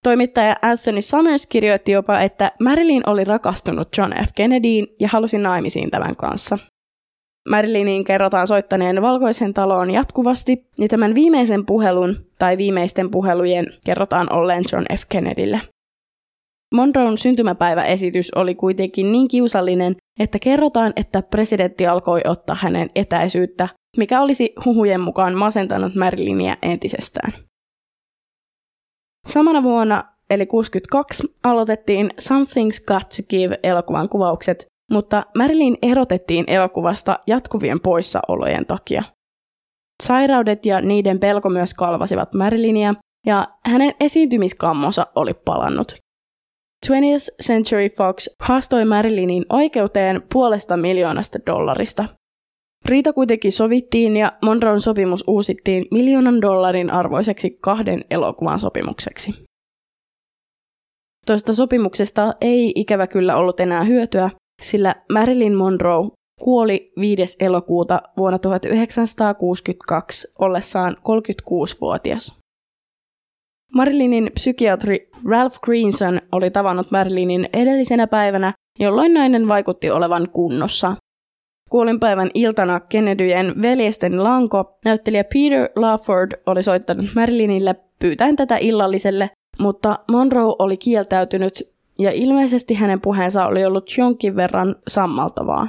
Toimittaja 0.05 0.57
Anthony 0.63 1.03
Summers 1.03 1.47
kirjoitti 1.47 1.93
jopa, 1.93 2.21
että 2.21 2.53
Marilyn 2.61 3.09
oli 3.09 3.25
rakastunut 3.25 3.89
John 3.99 4.13
F. 4.13 4.31
Kennedyin 4.35 4.87
ja 5.01 5.09
halusi 5.09 5.39
naimisiin 5.39 5.91
tämän 5.91 6.17
kanssa. 6.17 6.59
Marilynin 7.49 8.05
kerrotaan 8.05 8.47
soittaneen 8.47 9.03
valkoisen 9.03 9.55
taloon 9.55 9.91
jatkuvasti, 9.91 10.67
ja 10.79 10.89
tämän 10.89 11.15
viimeisen 11.15 11.67
puhelun 11.67 12.27
tai 12.39 12.57
viimeisten 12.57 13.11
puhelujen 13.11 13.67
kerrotaan 13.85 14.33
olleen 14.33 14.65
John 14.73 14.85
F. 14.99 15.03
Kennedylle. 15.09 15.61
Monroon 16.75 17.19
syntymäpäiväesitys 17.19 18.31
oli 18.35 18.55
kuitenkin 18.55 19.13
niin 19.13 19.29
kiusallinen, 19.29 19.97
että 20.21 20.39
kerrotaan, 20.39 20.93
että 20.97 21.23
presidentti 21.23 21.87
alkoi 21.87 22.21
ottaa 22.25 22.57
hänen 22.61 22.91
etäisyyttä, 22.95 23.69
mikä 23.97 24.21
olisi 24.23 24.53
huhujen 24.65 25.01
mukaan 25.01 25.35
masentanut 25.35 25.95
Marilynia 25.95 26.57
entisestään. 26.63 27.33
Samana 29.27 29.63
vuonna, 29.63 30.05
eli 30.31 30.47
62, 30.47 31.37
aloitettiin 31.45 32.11
Something's 32.11 32.85
Got 32.87 33.09
to 33.09 33.23
Give 33.31 33.59
elokuvan 33.63 34.09
kuvaukset, 34.09 34.67
mutta 34.93 35.27
Marilyn 35.37 35.77
erotettiin 35.83 36.45
elokuvasta 36.49 37.19
jatkuvien 37.27 37.81
poissaolojen 37.81 38.67
takia. 38.67 39.03
Sairaudet 40.03 40.67
ja 40.67 40.81
niiden 40.81 41.21
pelko 41.21 41.51
myös 41.51 41.75
kalvasivat 41.75 42.35
Marilynia, 42.35 42.95
ja 43.27 43.49
hänen 43.67 43.95
esiintymiskammonsa 44.01 45.07
oli 45.15 45.35
palannut. 45.35 45.95
20th 46.87 47.35
Century 47.43 47.89
Fox 47.91 48.29
haastoi 48.41 48.85
Marilynin 48.85 49.47
oikeuteen 49.49 50.23
puolesta 50.33 50.77
miljoonasta 50.77 51.39
dollarista. 51.47 52.05
Riita 52.85 53.13
kuitenkin 53.13 53.53
sovittiin 53.53 54.17
ja 54.17 54.33
Monroon 54.43 54.81
sopimus 54.81 55.25
uusittiin 55.27 55.85
miljoonan 55.91 56.41
dollarin 56.41 56.91
arvoiseksi 56.91 57.59
kahden 57.61 58.05
elokuvan 58.11 58.59
sopimukseksi. 58.59 59.35
Toista 61.27 61.53
sopimuksesta 61.53 62.35
ei 62.41 62.73
ikävä 62.75 63.07
kyllä 63.07 63.37
ollut 63.37 63.61
enää 63.61 63.85
hyötyä, 63.85 64.31
sillä 64.63 64.95
Marilyn 65.13 65.55
Monroe 65.55 66.11
kuoli 66.41 66.93
5. 67.01 67.37
elokuuta 67.41 68.03
vuonna 68.19 68.39
1962 68.39 70.29
ollessaan 70.39 70.97
36-vuotias. 70.97 72.39
Marilynin 73.75 74.31
psykiatri 74.35 75.11
Ralph 75.29 75.61
Greenson 75.61 76.21
oli 76.33 76.51
tavannut 76.51 76.91
Marilynin 76.91 77.49
edellisenä 77.53 78.07
päivänä, 78.07 78.53
jolloin 78.79 79.15
nainen 79.15 79.49
vaikutti 79.49 79.91
olevan 79.91 80.29
kunnossa. 80.31 80.97
Kuolinpäivän 81.71 82.31
iltana 82.35 82.81
Kennedyjen 82.81 83.63
veljesten 83.63 84.25
lanko 84.25 84.79
näyttelijä 84.85 85.25
Peter 85.25 85.69
Lawford 85.77 86.43
oli 86.47 86.63
soittanut 86.63 87.07
Marilynille 87.15 87.75
pyytäen 87.99 88.37
tätä 88.37 88.57
illalliselle, 88.57 89.31
mutta 89.59 89.99
Monroe 90.11 90.55
oli 90.59 90.77
kieltäytynyt 90.77 91.63
ja 91.99 92.11
ilmeisesti 92.11 92.75
hänen 92.75 93.01
puheensa 93.01 93.47
oli 93.47 93.65
ollut 93.65 93.99
jonkin 93.99 94.37
verran 94.37 94.77
sammaltavaa. 94.89 95.69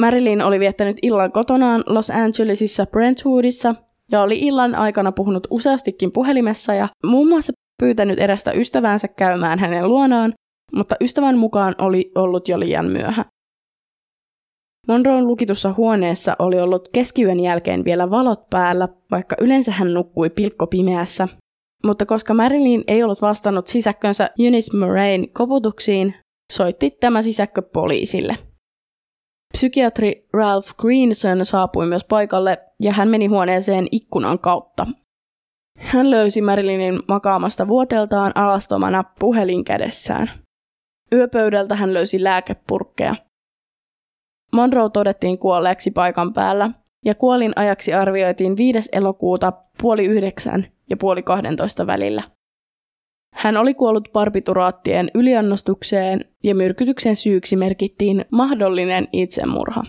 Marilyn 0.00 0.42
oli 0.42 0.60
viettänyt 0.60 0.96
illan 1.02 1.32
kotonaan 1.32 1.84
Los 1.86 2.10
Angelesissa 2.10 2.86
Brentwoodissa 2.86 3.74
ja 4.12 4.22
oli 4.22 4.38
illan 4.38 4.74
aikana 4.74 5.12
puhunut 5.12 5.46
useastikin 5.50 6.12
puhelimessa 6.12 6.74
ja 6.74 6.88
muun 7.06 7.28
muassa 7.28 7.52
pyytänyt 7.82 8.20
erästä 8.20 8.52
ystäväänsä 8.52 9.08
käymään 9.08 9.58
hänen 9.58 9.88
luonaan, 9.88 10.32
mutta 10.76 10.96
ystävän 11.00 11.38
mukaan 11.38 11.74
oli 11.78 12.12
ollut 12.14 12.48
jo 12.48 12.60
liian 12.60 12.86
myöhä. 12.86 13.24
Monroon 14.88 15.26
lukitussa 15.26 15.72
huoneessa 15.72 16.36
oli 16.38 16.60
ollut 16.60 16.88
keskiyön 16.92 17.40
jälkeen 17.40 17.84
vielä 17.84 18.10
valot 18.10 18.50
päällä, 18.50 18.88
vaikka 19.10 19.36
yleensä 19.40 19.72
hän 19.72 19.94
nukkui 19.94 20.30
pilkkopimeässä. 20.30 21.28
Mutta 21.84 22.06
koska 22.06 22.34
Marilyn 22.34 22.84
ei 22.86 23.02
ollut 23.02 23.22
vastannut 23.22 23.66
sisäkkönsä 23.66 24.30
Eunice 24.38 24.76
Moraine 24.76 25.26
koputuksiin, 25.26 26.14
soitti 26.52 26.90
tämä 26.90 27.22
sisäkkö 27.22 27.62
poliisille. 27.62 28.36
Psykiatri 29.54 30.28
Ralph 30.32 30.74
Greenson 30.76 31.46
saapui 31.46 31.86
myös 31.86 32.04
paikalle 32.04 32.58
ja 32.82 32.92
hän 32.92 33.08
meni 33.08 33.26
huoneeseen 33.26 33.86
ikkunan 33.90 34.38
kautta. 34.38 34.86
Hän 35.78 36.10
löysi 36.10 36.42
Marilynin 36.42 37.02
makaamasta 37.08 37.68
vuoteltaan 37.68 38.32
alastomana 38.34 39.04
puhelin 39.18 39.64
kädessään. 39.64 40.30
Yöpöydältä 41.12 41.76
hän 41.76 41.94
löysi 41.94 42.24
lääkepurkkeja. 42.24 43.14
Monroe 44.52 44.90
todettiin 44.90 45.38
kuolleeksi 45.38 45.90
paikan 45.90 46.32
päällä, 46.32 46.70
ja 47.04 47.14
kuolin 47.14 47.52
ajaksi 47.56 47.94
arvioitiin 47.94 48.56
5. 48.56 48.88
elokuuta 48.92 49.52
puoli 49.82 50.04
yhdeksän 50.04 50.66
ja 50.90 50.96
puoli 50.96 51.22
12 51.22 51.86
välillä. 51.86 52.22
Hän 53.34 53.56
oli 53.56 53.74
kuollut 53.74 54.08
barbituraattien 54.12 55.10
yliannostukseen 55.14 56.24
ja 56.44 56.54
myrkytyksen 56.54 57.16
syyksi 57.16 57.56
merkittiin 57.56 58.24
mahdollinen 58.30 59.08
itsemurha. 59.12 59.84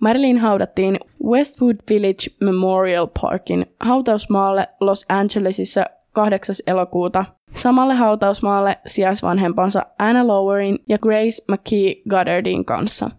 Marilyn 0.00 0.38
haudattiin 0.38 0.98
Westwood 1.24 1.76
Village 1.90 2.26
Memorial 2.40 3.08
Parkin 3.20 3.66
hautausmaalle 3.80 4.68
Los 4.80 5.06
Angelesissa 5.08 5.84
8. 6.12 6.54
elokuuta 6.66 7.24
samalle 7.54 7.94
hautausmaalle 7.94 8.78
sijaisvanhempansa 8.86 9.86
Anna 9.98 10.26
Lowerin 10.26 10.78
ja 10.88 10.98
Grace 10.98 11.44
McKee 11.52 11.94
Goddardin 12.10 12.64
kanssa. 12.64 13.10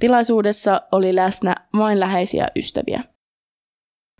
Tilaisuudessa 0.00 0.82
oli 0.92 1.14
läsnä 1.14 1.54
vain 1.78 2.00
läheisiä 2.00 2.48
ystäviä. 2.56 3.04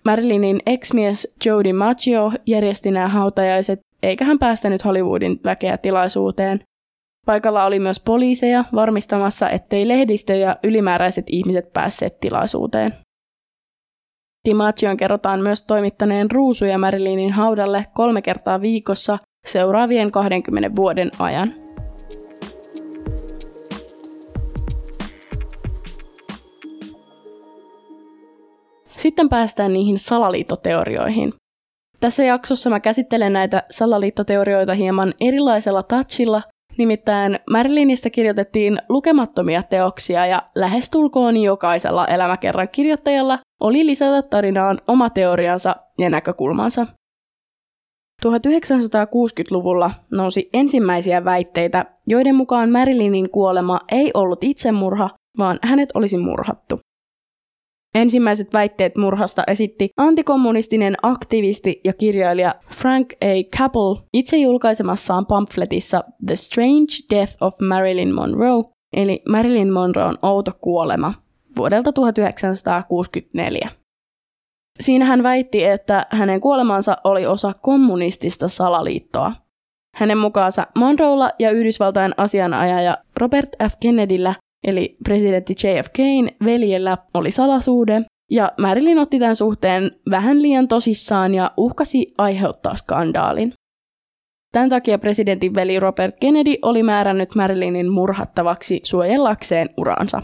Marilynin 0.06 0.60
ex-mies 0.66 1.36
Jody 1.44 1.72
Maggio 1.72 2.32
järjesti 2.46 2.90
nämä 2.90 3.08
hautajaiset, 3.08 3.80
eikä 4.02 4.24
hän 4.24 4.38
päästänyt 4.38 4.84
Hollywoodin 4.84 5.40
väkeä 5.44 5.78
tilaisuuteen. 5.78 6.60
Paikalla 7.26 7.64
oli 7.64 7.78
myös 7.78 8.00
poliiseja 8.00 8.64
varmistamassa, 8.74 9.50
ettei 9.50 9.88
lehdistö 9.88 10.34
ja 10.34 10.56
ylimääräiset 10.62 11.24
ihmiset 11.28 11.72
päässeet 11.72 12.20
tilaisuuteen. 12.20 12.94
DiMaggion 14.48 14.96
kerrotaan 14.96 15.40
myös 15.40 15.62
toimittaneen 15.62 16.30
ruusuja 16.30 16.78
Marilynin 16.78 17.32
haudalle 17.32 17.86
kolme 17.94 18.22
kertaa 18.22 18.60
viikossa 18.60 19.18
seuraavien 19.46 20.10
20 20.10 20.76
vuoden 20.76 21.10
ajan. 21.18 21.65
Sitten 28.96 29.28
päästään 29.28 29.72
niihin 29.72 29.98
salaliittoteorioihin. 29.98 31.34
Tässä 32.00 32.24
jaksossa 32.24 32.70
mä 32.70 32.80
käsittelen 32.80 33.32
näitä 33.32 33.62
salaliittoteorioita 33.70 34.74
hieman 34.74 35.14
erilaisella 35.20 35.82
touchilla, 35.82 36.42
nimittäin 36.78 37.38
Marilynistä 37.50 38.10
kirjoitettiin 38.10 38.78
lukemattomia 38.88 39.62
teoksia 39.62 40.26
ja 40.26 40.42
lähestulkoon 40.54 41.36
jokaisella 41.36 42.06
elämäkerran 42.06 42.68
kirjoittajalla 42.68 43.38
oli 43.60 43.86
lisätä 43.86 44.22
tarinaan 44.22 44.80
oma 44.88 45.10
teoriansa 45.10 45.76
ja 45.98 46.10
näkökulmansa. 46.10 46.86
1960-luvulla 48.26 49.90
nousi 50.10 50.50
ensimmäisiä 50.52 51.24
väitteitä, 51.24 51.84
joiden 52.06 52.34
mukaan 52.34 52.70
Marilynin 52.70 53.30
kuolema 53.30 53.80
ei 53.92 54.10
ollut 54.14 54.44
itsemurha, 54.44 55.10
vaan 55.38 55.58
hänet 55.62 55.88
olisi 55.94 56.18
murhattu. 56.18 56.80
Ensimmäiset 57.96 58.52
väitteet 58.52 58.96
murhasta 58.96 59.42
esitti 59.46 59.88
antikommunistinen 59.96 60.94
aktivisti 61.02 61.80
ja 61.84 61.92
kirjailija 61.92 62.54
Frank 62.74 63.12
A. 63.12 63.58
Capel 63.58 63.96
itse 64.12 64.36
julkaisemassaan 64.36 65.26
pamfletissa 65.26 66.04
The 66.26 66.36
Strange 66.36 66.92
Death 67.10 67.36
of 67.40 67.54
Marilyn 67.60 68.14
Monroe, 68.14 68.64
eli 68.96 69.22
Marilyn 69.28 69.72
Monroen 69.72 70.18
outo 70.22 70.52
kuolema, 70.60 71.14
vuodelta 71.56 71.92
1964. 71.92 73.68
Siinä 74.80 75.04
hän 75.04 75.22
väitti, 75.22 75.64
että 75.64 76.06
hänen 76.10 76.40
kuolemansa 76.40 76.96
oli 77.04 77.26
osa 77.26 77.54
kommunistista 77.54 78.48
salaliittoa. 78.48 79.32
Hänen 79.94 80.18
mukaansa 80.18 80.66
Monroella 80.74 81.30
ja 81.38 81.50
Yhdysvaltain 81.50 82.14
asianajaja 82.16 82.96
Robert 83.16 83.48
F. 83.70 83.72
Kennedyllä 83.80 84.34
eli 84.66 84.96
presidentti 85.04 85.54
JFKin 85.64 86.30
veljellä 86.44 86.98
oli 87.14 87.30
salasuude, 87.30 88.02
ja 88.30 88.52
Marilyn 88.58 88.98
otti 88.98 89.18
tämän 89.18 89.36
suhteen 89.36 89.90
vähän 90.10 90.42
liian 90.42 90.68
tosissaan 90.68 91.34
ja 91.34 91.50
uhkasi 91.56 92.14
aiheuttaa 92.18 92.76
skandaalin. 92.76 93.52
Tämän 94.52 94.68
takia 94.68 94.98
presidentin 94.98 95.54
veli 95.54 95.80
Robert 95.80 96.16
Kennedy 96.20 96.54
oli 96.62 96.82
määrännyt 96.82 97.34
Marilynin 97.34 97.90
murhattavaksi 97.90 98.80
suojellakseen 98.84 99.68
uransa. 99.76 100.22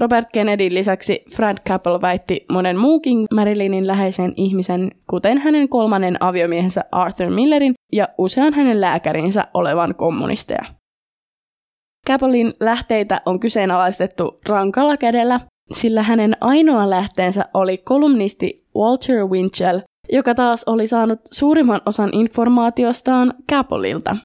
Robert 0.00 0.28
Kennedyn 0.32 0.74
lisäksi 0.74 1.24
Fred 1.36 1.56
Capel 1.68 2.00
väitti 2.00 2.44
monen 2.52 2.78
muukin 2.78 3.26
Marilynin 3.34 3.86
läheisen 3.86 4.32
ihmisen, 4.36 4.90
kuten 5.10 5.38
hänen 5.38 5.68
kolmannen 5.68 6.16
aviomiehensä 6.20 6.84
Arthur 6.92 7.30
Millerin 7.30 7.74
ja 7.92 8.08
usean 8.18 8.54
hänen 8.54 8.80
lääkärinsä 8.80 9.46
olevan 9.54 9.94
kommunisteja. 9.94 10.79
Capelin 12.08 12.52
lähteitä 12.60 13.20
on 13.26 13.40
kyseenalaistettu 13.40 14.36
rankalla 14.48 14.96
kädellä, 14.96 15.40
sillä 15.72 16.02
hänen 16.02 16.36
ainoa 16.40 16.90
lähteensä 16.90 17.44
oli 17.54 17.78
kolumnisti 17.78 18.66
Walter 18.76 19.26
Winchell, 19.26 19.80
joka 20.12 20.34
taas 20.34 20.64
oli 20.64 20.86
saanut 20.86 21.20
suurimman 21.32 21.80
osan 21.86 22.10
informaatiostaan 22.12 23.34
Capelilta. 23.52 24.16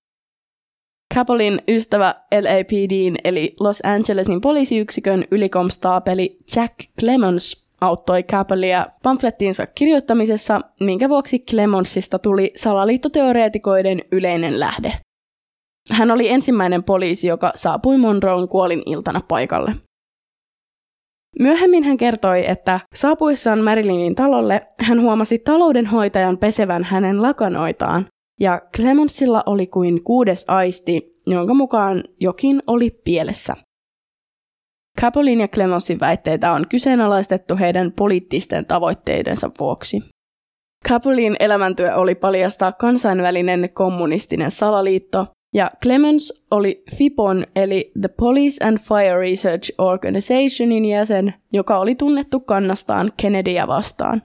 Capelin 1.15 1.61
ystävä 1.67 2.15
LAPDin 2.41 3.15
eli 3.23 3.55
Los 3.59 3.81
Angelesin 3.85 4.41
poliisiyksikön 4.41 5.25
ylikomstaapeli 5.31 6.37
Jack 6.55 6.73
Clemons 6.99 7.69
auttoi 7.81 8.23
Capelia 8.23 8.87
pamflettiinsa 9.03 9.65
kirjoittamisessa, 9.67 10.61
minkä 10.79 11.09
vuoksi 11.09 11.39
Clemonsista 11.39 12.19
tuli 12.19 12.51
salaliittoteoreetikoiden 12.55 14.01
yleinen 14.11 14.59
lähde. 14.59 14.93
Hän 15.91 16.11
oli 16.11 16.29
ensimmäinen 16.29 16.83
poliisi, 16.83 17.27
joka 17.27 17.51
saapui 17.55 17.97
Monroon 17.97 18.49
kuolin 18.49 18.83
iltana 18.85 19.21
paikalle. 19.27 19.75
Myöhemmin 21.39 21.83
hän 21.83 21.97
kertoi, 21.97 22.49
että 22.49 22.79
saapuessaan 22.93 23.59
Marilynin 23.59 24.15
talolle 24.15 24.67
hän 24.79 25.01
huomasi 25.01 25.39
taloudenhoitajan 25.39 26.37
pesevän 26.37 26.83
hänen 26.83 27.21
lakanoitaan, 27.21 28.05
ja 28.39 28.61
Clemensilla 28.75 29.43
oli 29.45 29.67
kuin 29.67 30.03
kuudes 30.03 30.45
aisti, 30.47 31.21
jonka 31.27 31.53
mukaan 31.53 32.03
jokin 32.19 32.63
oli 32.67 32.89
pielessä. 33.03 33.55
Capolin 35.01 35.39
ja 35.39 35.47
Clemensin 35.47 35.99
väitteitä 35.99 36.51
on 36.51 36.67
kyseenalaistettu 36.67 37.57
heidän 37.57 37.91
poliittisten 37.91 38.65
tavoitteidensa 38.65 39.51
vuoksi. 39.59 40.03
Capolin 40.87 41.35
elämäntyö 41.39 41.95
oli 41.95 42.15
paljastaa 42.15 42.71
kansainvälinen 42.71 43.69
kommunistinen 43.73 44.51
salaliitto, 44.51 45.27
ja 45.55 45.71
Clemens 45.83 46.45
oli 46.51 46.83
FIPON 46.97 47.43
eli 47.55 47.91
The 48.01 48.07
Police 48.07 48.67
and 48.67 48.77
Fire 48.77 49.19
Research 49.19 49.71
Organizationin 49.77 50.85
jäsen, 50.85 51.33
joka 51.53 51.77
oli 51.77 51.95
tunnettu 51.95 52.39
kannastaan 52.39 53.11
Kennedyä 53.21 53.67
vastaan. 53.67 54.21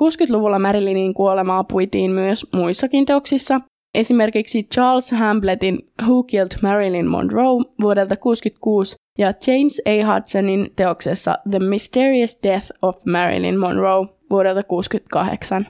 60-luvulla 0.00 0.58
Marilynin 0.58 1.14
kuolemaa 1.14 1.64
puitiin 1.64 2.10
myös 2.10 2.46
muissakin 2.54 3.04
teoksissa, 3.04 3.60
esimerkiksi 3.94 4.62
Charles 4.62 5.12
Hamblettin 5.12 5.78
Who 6.02 6.22
Killed 6.22 6.58
Marilyn 6.62 7.06
Monroe 7.06 7.64
vuodelta 7.82 8.16
1966 8.16 8.96
ja 9.18 9.26
James 9.46 9.82
A. 9.86 10.14
Hudsonin 10.14 10.72
teoksessa 10.76 11.38
The 11.50 11.58
Mysterious 11.58 12.38
Death 12.42 12.66
of 12.82 12.96
Marilyn 13.06 13.58
Monroe 13.58 14.06
vuodelta 14.30 14.62
1968. 14.62 15.66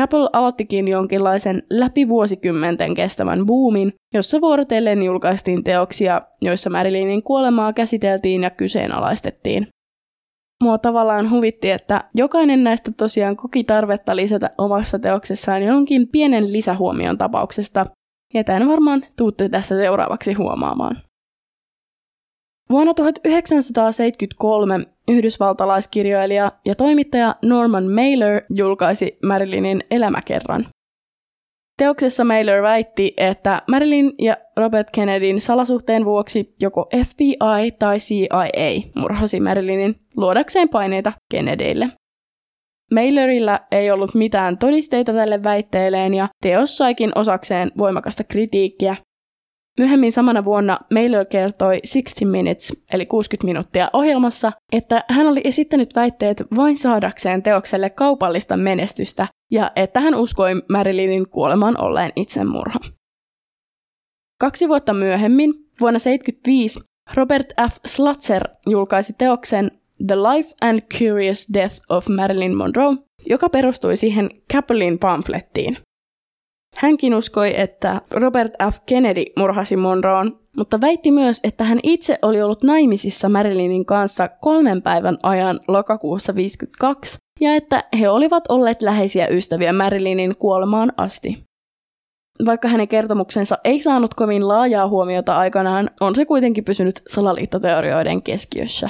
Capel 0.00 0.28
aloittikin 0.32 0.88
jonkinlaisen 0.88 1.62
läpi 1.70 2.08
vuosikymmenten 2.08 2.94
kestävän 2.94 3.46
boomin, 3.46 3.92
jossa 4.14 4.40
vuorotellen 4.40 5.02
julkaistiin 5.02 5.64
teoksia, 5.64 6.22
joissa 6.40 6.70
Marilynin 6.70 7.22
kuolemaa 7.22 7.72
käsiteltiin 7.72 8.42
ja 8.42 8.50
kyseenalaistettiin. 8.50 9.68
Mua 10.62 10.78
tavallaan 10.78 11.30
huvitti, 11.30 11.70
että 11.70 12.04
jokainen 12.14 12.64
näistä 12.64 12.92
tosiaan 12.96 13.36
koki 13.36 13.64
tarvetta 13.64 14.16
lisätä 14.16 14.50
omassa 14.58 14.98
teoksessaan 14.98 15.62
jonkin 15.62 16.08
pienen 16.08 16.52
lisähuomion 16.52 17.18
tapauksesta, 17.18 17.86
ja 18.34 18.44
tämän 18.44 18.68
varmaan 18.68 19.06
tuutte 19.16 19.48
tässä 19.48 19.76
seuraavaksi 19.76 20.32
huomaamaan. 20.32 20.96
Vuonna 22.70 22.94
1973 22.94 24.86
yhdysvaltalaiskirjailija 25.08 26.52
ja 26.66 26.74
toimittaja 26.74 27.34
Norman 27.42 27.84
Mailer 27.84 28.42
julkaisi 28.50 29.18
Marilynin 29.24 29.80
elämäkerran. 29.90 30.66
Teoksessa 31.78 32.24
Mailer 32.24 32.62
väitti, 32.62 33.14
että 33.16 33.62
Marilyn 33.68 34.12
ja 34.18 34.36
Robert 34.56 34.88
Kennedyn 34.94 35.40
salasuhteen 35.40 36.04
vuoksi 36.04 36.54
joko 36.60 36.88
FBI 37.06 37.72
tai 37.78 37.98
CIA 37.98 38.90
murhasi 38.96 39.40
Marilynin 39.40 39.94
luodakseen 40.16 40.68
paineita 40.68 41.12
Kennedyille. 41.30 41.88
Mailerilla 42.94 43.58
ei 43.70 43.90
ollut 43.90 44.14
mitään 44.14 44.58
todisteita 44.58 45.12
tälle 45.12 45.42
väitteelleen 45.42 46.14
ja 46.14 46.28
teos 46.42 46.78
saikin 46.78 47.12
osakseen 47.14 47.72
voimakasta 47.78 48.24
kritiikkiä. 48.24 48.96
Myöhemmin 49.78 50.12
samana 50.12 50.44
vuonna 50.44 50.78
Mailer 50.94 51.26
kertoi 51.26 51.80
60 51.92 52.24
Minutes, 52.24 52.84
eli 52.92 53.06
60 53.06 53.44
minuuttia 53.44 53.90
ohjelmassa, 53.92 54.52
että 54.72 55.04
hän 55.08 55.26
oli 55.26 55.40
esittänyt 55.44 55.94
väitteet 55.94 56.42
vain 56.56 56.76
saadakseen 56.76 57.42
teokselle 57.42 57.90
kaupallista 57.90 58.56
menestystä 58.56 59.28
ja 59.50 59.72
että 59.76 60.00
hän 60.00 60.14
uskoi 60.14 60.62
Marilynin 60.68 61.28
kuoleman 61.28 61.80
olleen 61.80 62.12
itsemurha. 62.16 62.80
Kaksi 64.40 64.68
vuotta 64.68 64.94
myöhemmin, 64.94 65.50
vuonna 65.80 65.98
1975, 65.98 66.80
Robert 67.14 67.52
F. 67.70 67.76
Slutzer 67.86 68.48
julkaisi 68.66 69.12
teoksen 69.18 69.70
The 70.06 70.16
Life 70.16 70.50
and 70.60 70.80
Curious 70.98 71.46
Death 71.54 71.76
of 71.88 72.08
Marilyn 72.08 72.56
Monroe, 72.56 72.96
joka 73.26 73.48
perustui 73.48 73.96
siihen 73.96 74.30
Capelin 74.52 74.98
pamflettiin. 74.98 75.78
Hänkin 76.76 77.14
uskoi, 77.14 77.60
että 77.60 78.00
Robert 78.12 78.52
F. 78.72 78.78
Kennedy 78.86 79.24
murhasi 79.38 79.76
Monroon, 79.76 80.40
mutta 80.56 80.80
väitti 80.80 81.10
myös, 81.10 81.40
että 81.44 81.64
hän 81.64 81.80
itse 81.82 82.18
oli 82.22 82.42
ollut 82.42 82.62
naimisissa 82.62 83.28
Marilynin 83.28 83.86
kanssa 83.86 84.28
kolmen 84.28 84.82
päivän 84.82 85.18
ajan 85.22 85.60
lokakuussa 85.68 86.34
52 86.34 87.18
ja 87.40 87.54
että 87.54 87.84
he 88.00 88.08
olivat 88.08 88.44
olleet 88.48 88.82
läheisiä 88.82 89.28
ystäviä 89.28 89.72
Marilynin 89.72 90.36
kuolemaan 90.36 90.92
asti. 90.96 91.42
Vaikka 92.46 92.68
hänen 92.68 92.88
kertomuksensa 92.88 93.58
ei 93.64 93.80
saanut 93.80 94.14
kovin 94.14 94.48
laajaa 94.48 94.88
huomiota 94.88 95.36
aikanaan, 95.38 95.90
on 96.00 96.14
se 96.14 96.24
kuitenkin 96.24 96.64
pysynyt 96.64 97.02
salaliittoteorioiden 97.08 98.22
keskiössä. 98.22 98.88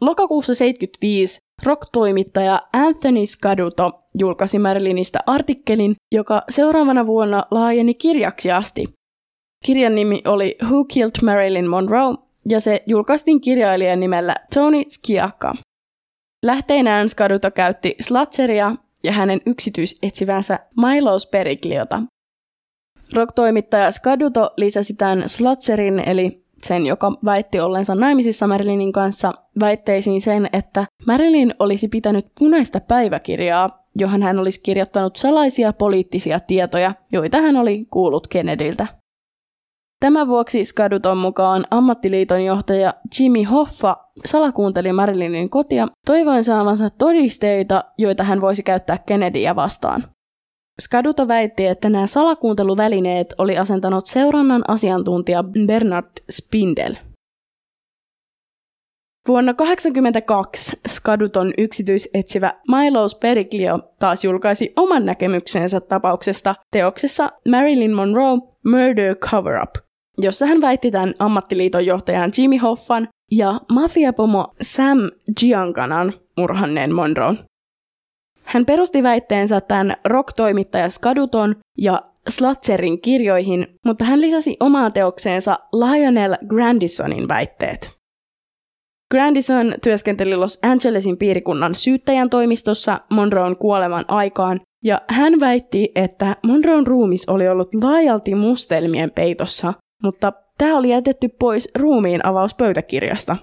Lokakuussa 0.00 0.54
75 0.54 1.38
rock-toimittaja 1.64 2.62
Anthony 2.72 3.26
Scaduto 3.26 4.02
julkaisi 4.18 4.58
Marilynistä 4.58 5.18
artikkelin, 5.26 5.94
joka 6.12 6.42
seuraavana 6.48 7.06
vuonna 7.06 7.44
laajeni 7.50 7.94
kirjaksi 7.94 8.50
asti. 8.50 8.84
Kirjan 9.66 9.94
nimi 9.94 10.22
oli 10.24 10.56
Who 10.62 10.84
Killed 10.84 11.24
Marilyn 11.24 11.68
Monroe, 11.68 12.14
ja 12.48 12.60
se 12.60 12.82
julkaistiin 12.86 13.40
kirjailijan 13.40 14.00
nimellä 14.00 14.36
Tony 14.54 14.82
Skiaka. 14.88 15.54
Lähteinään 16.44 17.08
Scaduto 17.08 17.50
käytti 17.50 17.94
Slatzeria 18.00 18.76
ja 19.04 19.12
hänen 19.12 19.38
yksityisetsivänsä 19.46 20.58
Milos 20.76 21.26
Perigliota. 21.26 22.02
Rock-toimittaja 23.14 23.90
Scaduto 23.90 24.50
lisäsi 24.56 24.94
tämän 24.94 25.28
Slatzerin 25.28 26.02
eli 26.08 26.44
sen, 26.66 26.86
joka 26.86 27.12
väitti 27.24 27.60
ollensa 27.60 27.94
naimisissa 27.94 28.46
Marilynin 28.46 28.92
kanssa, 28.92 29.32
väitteisiin 29.60 30.20
sen, 30.20 30.48
että 30.52 30.86
Marilyn 31.06 31.54
olisi 31.58 31.88
pitänyt 31.88 32.26
punaista 32.38 32.80
päiväkirjaa, 32.80 33.84
johon 33.96 34.22
hän 34.22 34.38
olisi 34.38 34.62
kirjoittanut 34.62 35.16
salaisia 35.16 35.72
poliittisia 35.72 36.40
tietoja, 36.40 36.94
joita 37.12 37.40
hän 37.40 37.56
oli 37.56 37.86
kuullut 37.90 38.28
Kennedyltä. 38.28 38.86
Tämän 40.00 40.28
vuoksi 40.28 40.64
Skaduton 40.64 41.18
mukaan 41.18 41.64
ammattiliiton 41.70 42.44
johtaja 42.44 42.94
Jimmy 43.20 43.42
Hoffa 43.42 43.96
salakuunteli 44.24 44.92
Marilynin 44.92 45.50
kotia 45.50 45.88
toivoen 46.06 46.44
saavansa 46.44 46.90
todisteita, 46.90 47.84
joita 47.98 48.24
hän 48.24 48.40
voisi 48.40 48.62
käyttää 48.62 48.98
Kennedyä 48.98 49.56
vastaan. 49.56 50.04
Skaduto 50.80 51.28
väitti, 51.28 51.66
että 51.66 51.90
nämä 51.90 52.06
salakuunteluvälineet 52.06 53.34
oli 53.38 53.58
asentanut 53.58 54.06
seurannan 54.06 54.64
asiantuntija 54.68 55.44
Bernard 55.66 56.10
Spindel. 56.30 56.94
Vuonna 59.28 59.54
1982 59.54 60.80
Skaduton 60.88 61.52
yksityisetsivä 61.58 62.54
Milos 62.68 63.14
Periglio 63.14 63.78
taas 63.98 64.24
julkaisi 64.24 64.72
oman 64.76 65.06
näkemyksensä 65.06 65.80
tapauksesta 65.80 66.54
teoksessa 66.72 67.32
Marilyn 67.48 67.94
Monroe 67.94 68.38
Murder 68.66 69.14
Cover-Up, 69.14 69.70
jossa 70.18 70.46
hän 70.46 70.60
väitti 70.60 70.90
tämän 70.90 71.14
ammattiliiton 71.18 71.86
johtajan 71.86 72.32
Jimmy 72.38 72.56
Hoffan 72.56 73.08
ja 73.30 73.60
mafiapomo 73.72 74.54
Sam 74.62 74.98
Giancanan 75.40 76.12
murhanneen 76.36 76.94
Monroe. 76.94 77.49
Hän 78.50 78.66
perusti 78.66 79.02
väitteensä 79.02 79.60
tämän 79.60 79.94
rock-toimittaja 80.04 80.88
Skaduton 80.90 81.56
ja 81.78 82.02
Slatzerin 82.28 83.00
kirjoihin, 83.00 83.66
mutta 83.86 84.04
hän 84.04 84.20
lisäsi 84.20 84.56
omaan 84.60 84.92
teokseensa 84.92 85.58
Lionel 85.72 86.36
Grandisonin 86.46 87.28
väitteet. 87.28 87.92
Grandison 89.14 89.74
työskenteli 89.82 90.36
Los 90.36 90.58
Angelesin 90.62 91.16
piirikunnan 91.16 91.74
syyttäjän 91.74 92.30
toimistossa 92.30 93.00
Monroon 93.10 93.56
kuoleman 93.56 94.04
aikaan, 94.08 94.60
ja 94.84 95.00
hän 95.08 95.40
väitti, 95.40 95.92
että 95.94 96.36
Monroon 96.42 96.86
ruumis 96.86 97.28
oli 97.28 97.48
ollut 97.48 97.74
laajalti 97.74 98.34
mustelmien 98.34 99.10
peitossa, 99.10 99.74
mutta 100.02 100.32
tämä 100.58 100.78
oli 100.78 100.88
jätetty 100.88 101.28
pois 101.28 101.70
ruumiin 101.78 102.26
avauspöytäkirjasta. 102.26 103.36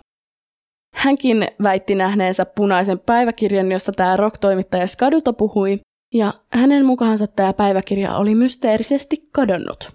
Hänkin 0.98 1.48
väitti 1.64 1.96
nähneensä 1.96 2.46
punaisen 2.46 3.00
päiväkirjan, 3.00 3.72
josta 3.72 3.92
tämä 3.92 4.18
rock-toimittaja 4.18 4.88
Skaduto 4.88 5.34
puhui, 5.34 5.80
ja 6.14 6.34
hänen 6.54 6.86
mukaansa 6.86 7.28
tämä 7.28 7.54
päiväkirja 7.54 8.18
oli 8.18 8.36
mysteerisesti 8.36 9.30
kadonnut. 9.32 9.92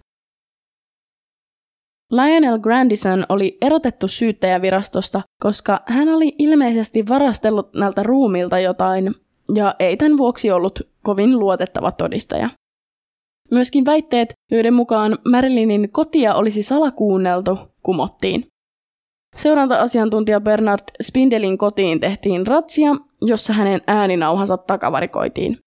Lionel 2.11 2.59
Grandison 2.59 3.27
oli 3.29 3.59
erotettu 3.61 4.09
syyttäjävirastosta, 4.09 5.23
koska 5.43 5.81
hän 5.87 6.09
oli 6.09 6.35
ilmeisesti 6.39 7.09
varastellut 7.09 7.75
näiltä 7.75 8.03
ruumilta 8.03 8.59
jotain, 8.59 9.15
ja 9.55 9.75
ei 9.79 9.97
tämän 9.97 10.19
vuoksi 10.19 10.51
ollut 10.51 10.81
kovin 11.03 11.39
luotettava 11.39 11.93
todistaja. 11.93 12.51
Myöskin 13.51 13.87
väitteet, 13.87 14.33
joiden 14.51 14.75
mukaan 14.75 15.19
Marilynin 15.31 15.89
kotia 15.93 16.35
olisi 16.35 16.63
salakuunneltu, 16.63 17.59
kumottiin. 17.83 18.52
Seuranta-asiantuntija 19.37 20.41
Bernard 20.41 20.83
Spindelin 21.03 21.59
kotiin 21.59 22.01
tehtiin 22.01 22.47
ratsia, 22.47 22.97
jossa 23.23 23.53
hänen 23.53 23.81
ääninauhansa 23.87 24.57
takavarikoitiin. 24.57 25.59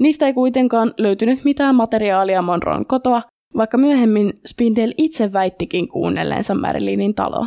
Niistä 0.00 0.26
ei 0.26 0.32
kuitenkaan 0.32 0.94
löytynyt 0.98 1.44
mitään 1.44 1.74
materiaalia 1.74 2.42
Monroon 2.42 2.86
kotoa, 2.86 3.22
vaikka 3.56 3.78
myöhemmin 3.78 4.40
Spindel 4.46 4.94
itse 4.96 5.32
väittikin 5.32 5.88
kuunnelleensa 5.88 6.54
Marilynin 6.54 7.14
taloa. 7.14 7.46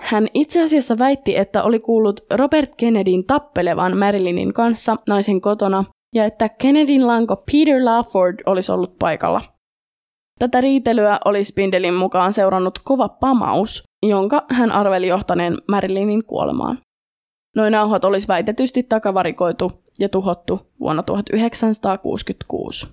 Hän 0.00 0.28
itse 0.34 0.62
asiassa 0.62 0.98
väitti, 0.98 1.36
että 1.36 1.62
oli 1.62 1.80
kuullut 1.80 2.20
Robert 2.30 2.74
Kennedyn 2.76 3.24
tappelevan 3.24 3.96
Marilynin 3.96 4.52
kanssa 4.52 4.96
naisen 5.08 5.40
kotona 5.40 5.84
ja 6.14 6.24
että 6.24 6.48
Kennedyn 6.48 7.06
lanko 7.06 7.36
Peter 7.36 7.84
Lawford 7.84 8.38
olisi 8.46 8.72
ollut 8.72 8.98
paikalla. 8.98 9.40
Tätä 10.38 10.60
riitelyä 10.60 11.18
oli 11.24 11.44
Spindelin 11.44 11.94
mukaan 11.94 12.32
seurannut 12.32 12.78
kova 12.78 13.08
pamaus, 13.08 13.82
jonka 14.06 14.44
hän 14.50 14.72
arveli 14.72 15.08
johtaneen 15.08 15.56
Marilynin 15.68 16.24
kuolemaan. 16.24 16.78
Noin 17.56 17.72
nauhat 17.72 18.04
olisi 18.04 18.28
väitetysti 18.28 18.82
takavarikoitu 18.82 19.72
ja 19.98 20.08
tuhottu 20.08 20.60
vuonna 20.80 21.02
1966. 21.02 22.86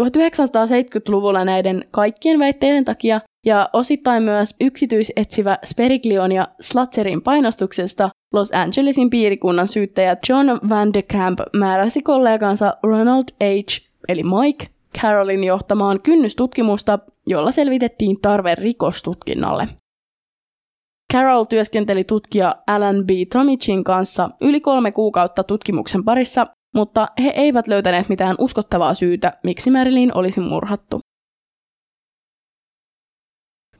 1970-luvulla 0.00 1.44
näiden 1.44 1.84
kaikkien 1.90 2.38
väitteiden 2.38 2.84
takia 2.84 3.20
ja 3.46 3.70
osittain 3.72 4.22
myös 4.22 4.54
yksityisetsivä 4.60 5.58
Speriglion 5.64 6.32
ja 6.32 6.48
Slatzerin 6.60 7.22
painostuksesta 7.22 8.10
Los 8.32 8.52
Angelesin 8.52 9.10
piirikunnan 9.10 9.66
syyttäjä 9.66 10.16
John 10.28 10.68
Van 10.68 10.94
de 10.94 11.02
Camp 11.02 11.40
määräsi 11.52 12.02
kollegansa 12.02 12.76
Ronald 12.82 13.24
H. 13.42 13.44
eli 14.08 14.22
Mike 14.22 14.75
Carolin 15.00 15.44
johtamaan 15.44 16.00
kynnystutkimusta, 16.02 16.98
jolla 17.26 17.50
selvitettiin 17.50 18.20
tarve 18.22 18.54
rikostutkinnalle. 18.54 19.68
Carol 21.12 21.44
työskenteli 21.44 22.04
tutkija 22.04 22.56
Alan 22.66 23.04
B. 23.06 23.10
Tomicin 23.32 23.84
kanssa 23.84 24.30
yli 24.40 24.60
kolme 24.60 24.92
kuukautta 24.92 25.44
tutkimuksen 25.44 26.04
parissa, 26.04 26.46
mutta 26.74 27.08
he 27.22 27.28
eivät 27.28 27.68
löytäneet 27.68 28.08
mitään 28.08 28.36
uskottavaa 28.38 28.94
syytä, 28.94 29.38
miksi 29.44 29.70
Marilyn 29.70 30.16
olisi 30.16 30.40
murhattu. 30.40 31.00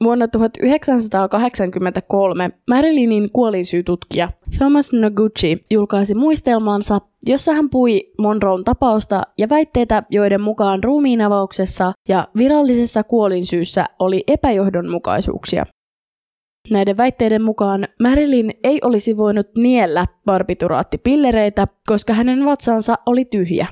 Vuonna 0.03 0.27
1983 0.27 2.49
Marilynin 2.67 3.31
kuolinsyytutkija 3.31 4.29
Thomas 4.57 4.93
Noguchi 4.93 5.65
julkaisi 5.71 6.15
muistelmansa, 6.15 7.01
jossa 7.25 7.53
hän 7.53 7.69
pui 7.69 8.11
Monroon 8.17 8.63
tapausta 8.63 9.23
ja 9.37 9.49
väitteitä, 9.49 10.03
joiden 10.09 10.41
mukaan 10.41 10.83
ruumiinavauksessa 10.83 11.93
ja 12.07 12.27
virallisessa 12.37 13.03
kuolinsyyssä 13.03 13.85
oli 13.99 14.23
epäjohdonmukaisuuksia. 14.27 15.65
Näiden 16.69 16.97
väitteiden 16.97 17.41
mukaan 17.41 17.87
Marilyn 17.99 18.51
ei 18.63 18.79
olisi 18.83 19.17
voinut 19.17 19.47
niellä 19.57 20.05
barbituraattipillereitä, 20.25 21.67
koska 21.87 22.13
hänen 22.13 22.45
vatsansa 22.45 22.95
oli 23.05 23.25
tyhjä. 23.25 23.67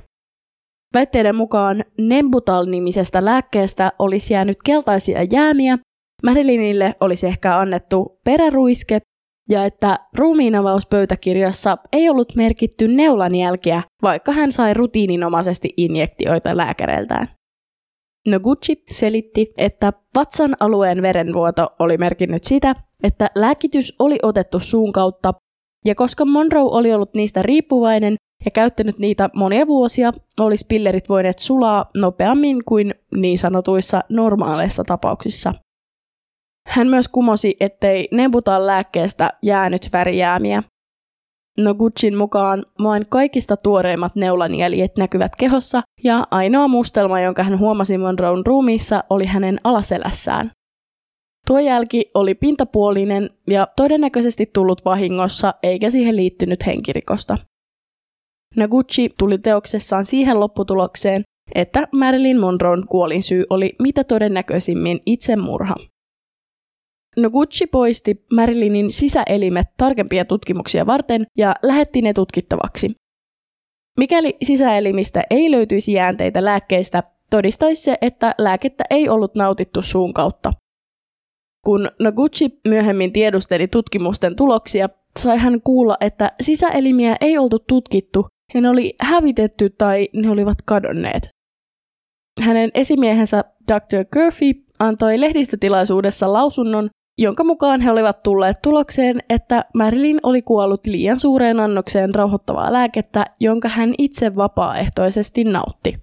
Väitteiden 0.93 1.35
mukaan 1.35 1.83
Nembutal-nimisestä 2.01 3.25
lääkkeestä 3.25 3.91
olisi 3.99 4.33
jäänyt 4.33 4.57
keltaisia 4.63 5.23
jäämiä, 5.31 5.77
Marilynille 6.25 6.95
olisi 6.99 7.27
ehkä 7.27 7.57
annettu 7.57 8.19
peräruiske 8.23 8.99
ja 9.49 9.65
että 9.65 9.99
ruumiinavauspöytäkirjassa 10.17 11.77
ei 11.91 12.09
ollut 12.09 12.35
merkitty 12.35 12.87
neulanjälkiä, 12.87 13.83
vaikka 14.01 14.31
hän 14.31 14.51
sai 14.51 14.73
rutiininomaisesti 14.73 15.69
injektioita 15.77 16.57
lääkäreiltään. 16.57 17.27
Noguchi 18.27 18.83
selitti, 18.91 19.53
että 19.57 19.93
vatsan 20.15 20.55
alueen 20.59 21.01
verenvuoto 21.01 21.67
oli 21.79 21.97
merkinnyt 21.97 22.43
sitä, 22.43 22.75
että 23.03 23.29
lääkitys 23.35 23.95
oli 23.99 24.19
otettu 24.23 24.59
suun 24.59 24.91
kautta, 24.91 25.33
ja 25.85 25.95
koska 25.95 26.25
Monroe 26.25 26.63
oli 26.71 26.93
ollut 26.93 27.13
niistä 27.13 27.41
riippuvainen 27.41 28.15
ja 28.45 28.51
käyttänyt 28.51 28.99
niitä 28.99 29.29
monia 29.33 29.67
vuosia, 29.67 30.13
olisi 30.39 30.65
pillerit 30.69 31.09
voineet 31.09 31.39
sulaa 31.39 31.89
nopeammin 31.95 32.65
kuin 32.65 32.93
niin 33.15 33.37
sanotuissa 33.37 34.01
normaaleissa 34.09 34.83
tapauksissa. 34.83 35.53
Hän 36.67 36.87
myös 36.87 37.07
kumosi, 37.07 37.57
ettei 37.59 38.07
Nebutal 38.11 38.67
lääkkeestä 38.67 39.33
jäänyt 39.43 39.89
värijäämiä. 39.93 40.63
Noguchin 41.57 42.17
mukaan 42.17 42.65
vain 42.83 43.05
kaikista 43.09 43.57
tuoreimmat 43.57 44.15
neulanjäljet 44.15 44.97
näkyvät 44.97 45.35
kehossa, 45.35 45.81
ja 46.03 46.27
ainoa 46.31 46.67
mustelma, 46.67 47.19
jonka 47.19 47.43
hän 47.43 47.59
huomasi 47.59 47.97
Monroon 47.97 48.45
ruumiissa, 48.45 49.03
oli 49.09 49.25
hänen 49.25 49.57
alaselässään. 49.63 50.51
Tuo 51.47 51.59
jälki 51.59 52.11
oli 52.13 52.35
pintapuolinen 52.35 53.29
ja 53.47 53.67
todennäköisesti 53.75 54.49
tullut 54.53 54.85
vahingossa, 54.85 55.53
eikä 55.63 55.89
siihen 55.89 56.15
liittynyt 56.15 56.65
henkirikosta. 56.65 57.37
Noguchi 58.55 59.09
tuli 59.17 59.37
teoksessaan 59.37 60.05
siihen 60.05 60.39
lopputulokseen, 60.39 61.21
että 61.55 61.87
Marilyn 61.91 62.39
Monroon 62.39 62.87
kuolinsyy 62.87 63.43
oli 63.49 63.75
mitä 63.81 64.03
todennäköisimmin 64.03 64.99
itsemurha. 65.05 65.75
Noguchi 67.17 67.67
poisti 67.67 68.25
Marilynin 68.33 68.93
sisäelimet 68.93 69.67
tarkempia 69.77 70.25
tutkimuksia 70.25 70.85
varten 70.85 71.25
ja 71.37 71.55
lähetti 71.63 72.01
ne 72.01 72.13
tutkittavaksi. 72.13 72.91
Mikäli 73.99 74.37
sisäelimistä 74.43 75.23
ei 75.29 75.51
löytyisi 75.51 75.93
jäänteitä 75.93 76.45
lääkkeistä, 76.45 77.03
todistaisi 77.29 77.83
se, 77.83 77.97
että 78.01 78.35
lääkettä 78.37 78.83
ei 78.89 79.09
ollut 79.09 79.35
nautittu 79.35 79.81
suun 79.81 80.13
kautta. 80.13 80.53
Kun 81.65 81.89
Noguchi 81.99 82.59
myöhemmin 82.67 83.13
tiedusteli 83.13 83.67
tutkimusten 83.67 84.35
tuloksia, 84.35 84.89
sai 85.19 85.37
hän 85.37 85.61
kuulla, 85.61 85.97
että 85.99 86.31
sisäelimiä 86.41 87.15
ei 87.21 87.37
oltu 87.37 87.59
tutkittu 87.59 88.27
ja 88.53 88.61
ne 88.61 88.69
oli 88.69 88.93
hävitetty 89.01 89.69
tai 89.69 90.09
ne 90.13 90.29
olivat 90.29 90.57
kadonneet. 90.65 91.29
Hänen 92.41 92.71
esimiehensä 92.73 93.43
Dr. 93.71 94.05
Curfy 94.13 94.65
antoi 94.79 95.21
lehdistötilaisuudessa 95.21 96.33
lausunnon, 96.33 96.89
jonka 97.17 97.43
mukaan 97.43 97.81
he 97.81 97.91
olivat 97.91 98.23
tulleet 98.23 98.57
tulokseen, 98.61 99.19
että 99.29 99.65
Marilyn 99.73 100.19
oli 100.23 100.41
kuollut 100.41 100.87
liian 100.87 101.19
suureen 101.19 101.59
annokseen 101.59 102.15
rauhoittavaa 102.15 102.73
lääkettä, 102.73 103.25
jonka 103.39 103.69
hän 103.69 103.93
itse 103.97 104.35
vapaaehtoisesti 104.35 105.43
nautti. 105.43 105.97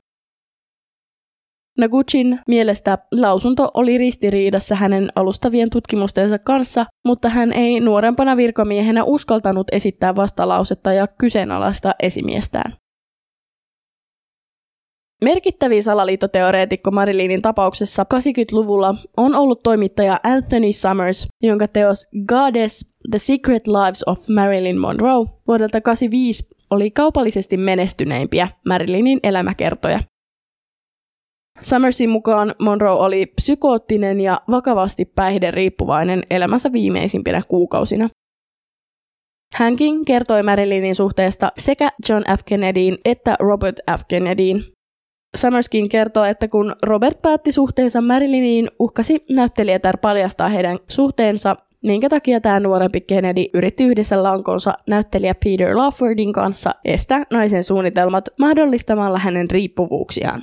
Naguchin 1.78 2.40
mielestä 2.48 2.98
lausunto 3.12 3.70
oli 3.74 3.98
ristiriidassa 3.98 4.74
hänen 4.74 5.08
alustavien 5.16 5.70
tutkimustensa 5.70 6.38
kanssa, 6.38 6.86
mutta 7.06 7.28
hän 7.28 7.52
ei 7.52 7.80
nuorempana 7.80 8.36
virkamiehenä 8.36 9.04
uskaltanut 9.04 9.66
esittää 9.72 10.16
vastalausetta 10.16 10.92
ja 10.92 11.06
kyseenalaista 11.06 11.94
esimiestään. 12.02 12.81
Merkittävin 15.22 15.82
salaliittoteoreetikko 15.82 16.90
Marilynin 16.90 17.42
tapauksessa 17.42 18.06
80-luvulla 18.14 18.94
on 19.16 19.34
ollut 19.34 19.62
toimittaja 19.62 20.20
Anthony 20.22 20.72
Summers, 20.72 21.28
jonka 21.42 21.68
teos 21.68 22.08
Goddess– 22.26 22.92
The 23.10 23.18
Secret 23.18 23.66
Lives 23.66 24.04
of 24.06 24.28
Marilyn 24.28 24.78
Monroe 24.78 25.26
vuodelta 25.48 25.80
85 25.80 26.54
oli 26.70 26.90
kaupallisesti 26.90 27.56
menestyneimpiä 27.56 28.48
Marilynin 28.68 29.20
elämäkertoja. 29.22 30.00
Summersin 31.60 32.10
mukaan 32.10 32.54
Monroe 32.58 32.92
oli 32.92 33.26
psykoottinen 33.26 34.20
ja 34.20 34.40
vakavasti 34.50 35.04
päihderiippuvainen 35.04 36.22
elämänsä 36.30 36.72
viimeisimpinä 36.72 37.42
kuukausina. 37.48 38.08
Hänkin 39.54 40.04
kertoi 40.04 40.42
Marilynin 40.42 40.94
suhteesta 40.94 41.52
sekä 41.58 41.90
John 42.08 42.22
F. 42.38 42.40
Kennedyin 42.46 42.98
että 43.04 43.36
Robert 43.40 43.76
F. 43.98 44.02
Kennedyin. 44.08 44.71
Summerskin 45.36 45.88
kertoo, 45.88 46.24
että 46.24 46.48
kun 46.48 46.76
Robert 46.82 47.22
päätti 47.22 47.52
suhteensa 47.52 48.00
Marilyniin, 48.00 48.70
uhkasi 48.78 49.24
näyttelijätär 49.30 49.98
paljastaa 49.98 50.48
heidän 50.48 50.78
suhteensa, 50.88 51.56
minkä 51.82 52.08
takia 52.08 52.40
tämä 52.40 52.60
nuorempi 52.60 53.00
Kennedy 53.00 53.44
yritti 53.54 53.84
yhdessä 53.84 54.22
lankonsa 54.22 54.74
näyttelijä 54.86 55.34
Peter 55.44 55.76
Lawfordin 55.76 56.32
kanssa 56.32 56.74
estää 56.84 57.22
naisen 57.30 57.64
suunnitelmat 57.64 58.28
mahdollistamalla 58.38 59.18
hänen 59.18 59.50
riippuvuuksiaan. 59.50 60.42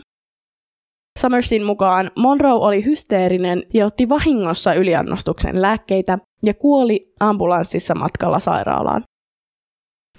Summersin 1.20 1.64
mukaan 1.64 2.12
Monroe 2.16 2.54
oli 2.54 2.86
hysteerinen 2.86 3.64
ja 3.74 3.86
otti 3.86 4.10
vahingossa 4.10 4.74
yliannostuksen 4.74 5.62
lääkkeitä 5.62 6.18
ja 6.44 6.54
kuoli 6.54 7.14
ambulanssissa 7.20 7.96
matkalla 7.96 8.40
sairaalaan. 8.40 9.04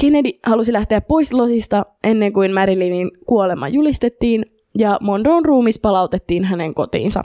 Kennedy 0.01 0.31
halusi 0.47 0.73
lähteä 0.73 1.01
pois 1.01 1.33
losista 1.33 1.87
ennen 2.05 2.33
kuin 2.33 2.55
Marilynin 2.55 3.11
kuolema 3.27 3.69
julistettiin 3.69 4.45
ja 4.79 4.99
Monroon 5.01 5.45
ruumis 5.45 5.79
palautettiin 5.79 6.45
hänen 6.45 6.75
kotiinsa. 6.75 7.25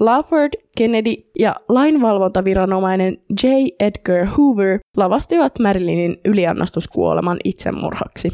Lawford, 0.00 0.50
Kennedy 0.76 1.14
ja 1.38 1.54
lainvalvontaviranomainen 1.68 3.18
J. 3.42 3.46
Edgar 3.80 4.26
Hoover 4.26 4.78
lavastivat 4.96 5.58
Marilynin 5.58 6.16
yliannostuskuoleman 6.24 7.36
itsemurhaksi. 7.44 8.28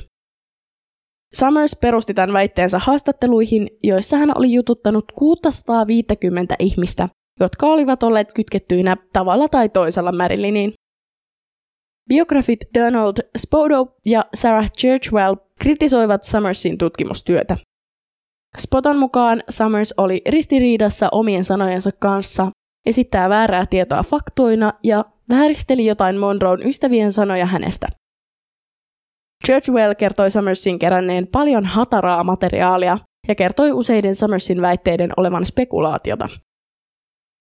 Summers 1.34 1.76
perusti 1.80 2.14
tämän 2.14 2.32
väitteensä 2.32 2.78
haastatteluihin, 2.78 3.68
joissa 3.82 4.16
hän 4.16 4.38
oli 4.38 4.52
jututtanut 4.52 5.04
650 5.12 6.54
ihmistä, 6.58 7.08
jotka 7.40 7.66
olivat 7.66 8.02
olleet 8.02 8.32
kytkettyinä 8.32 8.96
tavalla 9.12 9.48
tai 9.48 9.68
toisella 9.68 10.12
Marilyniin. 10.12 10.72
Biografit 12.08 12.58
Donald 12.78 13.14
Spodo 13.38 13.86
ja 14.06 14.24
Sarah 14.34 14.70
Churchwell 14.78 15.36
kritisoivat 15.60 16.22
Summersin 16.22 16.78
tutkimustyötä. 16.78 17.56
Spoton 18.58 18.98
mukaan 18.98 19.42
Summers 19.48 19.94
oli 19.96 20.22
ristiriidassa 20.28 21.08
omien 21.12 21.44
sanojensa 21.44 21.90
kanssa, 21.98 22.50
esittää 22.86 23.28
väärää 23.28 23.66
tietoa 23.66 24.02
faktoina 24.02 24.72
ja 24.82 25.04
vääristeli 25.30 25.86
jotain 25.86 26.18
Monroon 26.18 26.66
ystävien 26.66 27.12
sanoja 27.12 27.46
hänestä. 27.46 27.88
Churchwell 29.46 29.94
kertoi 29.94 30.30
Summersin 30.30 30.78
keränneen 30.78 31.26
paljon 31.26 31.64
hataraa 31.64 32.24
materiaalia 32.24 32.98
ja 33.28 33.34
kertoi 33.34 33.72
useiden 33.72 34.16
Summersin 34.16 34.62
väitteiden 34.62 35.10
olevan 35.16 35.46
spekulaatiota. 35.46 36.28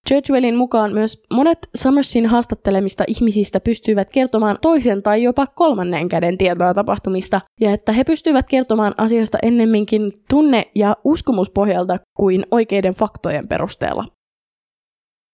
Churchwellin 0.09 0.55
mukaan 0.55 0.93
myös 0.93 1.23
monet 1.33 1.69
Summersin 1.75 2.25
haastattelemista 2.25 3.03
ihmisistä 3.07 3.59
pystyivät 3.59 4.09
kertomaan 4.09 4.57
toisen 4.61 5.03
tai 5.03 5.23
jopa 5.23 5.47
kolmannen 5.47 6.09
käden 6.09 6.37
tietoa 6.37 6.73
tapahtumista, 6.73 7.41
ja 7.59 7.71
että 7.71 7.91
he 7.91 8.03
pystyivät 8.03 8.49
kertomaan 8.49 8.93
asioista 8.97 9.37
ennemminkin 9.43 10.11
tunne- 10.29 10.71
ja 10.75 10.97
uskomuspohjalta 11.03 11.97
kuin 12.17 12.45
oikeiden 12.51 12.93
faktojen 12.93 13.47
perusteella. 13.47 14.05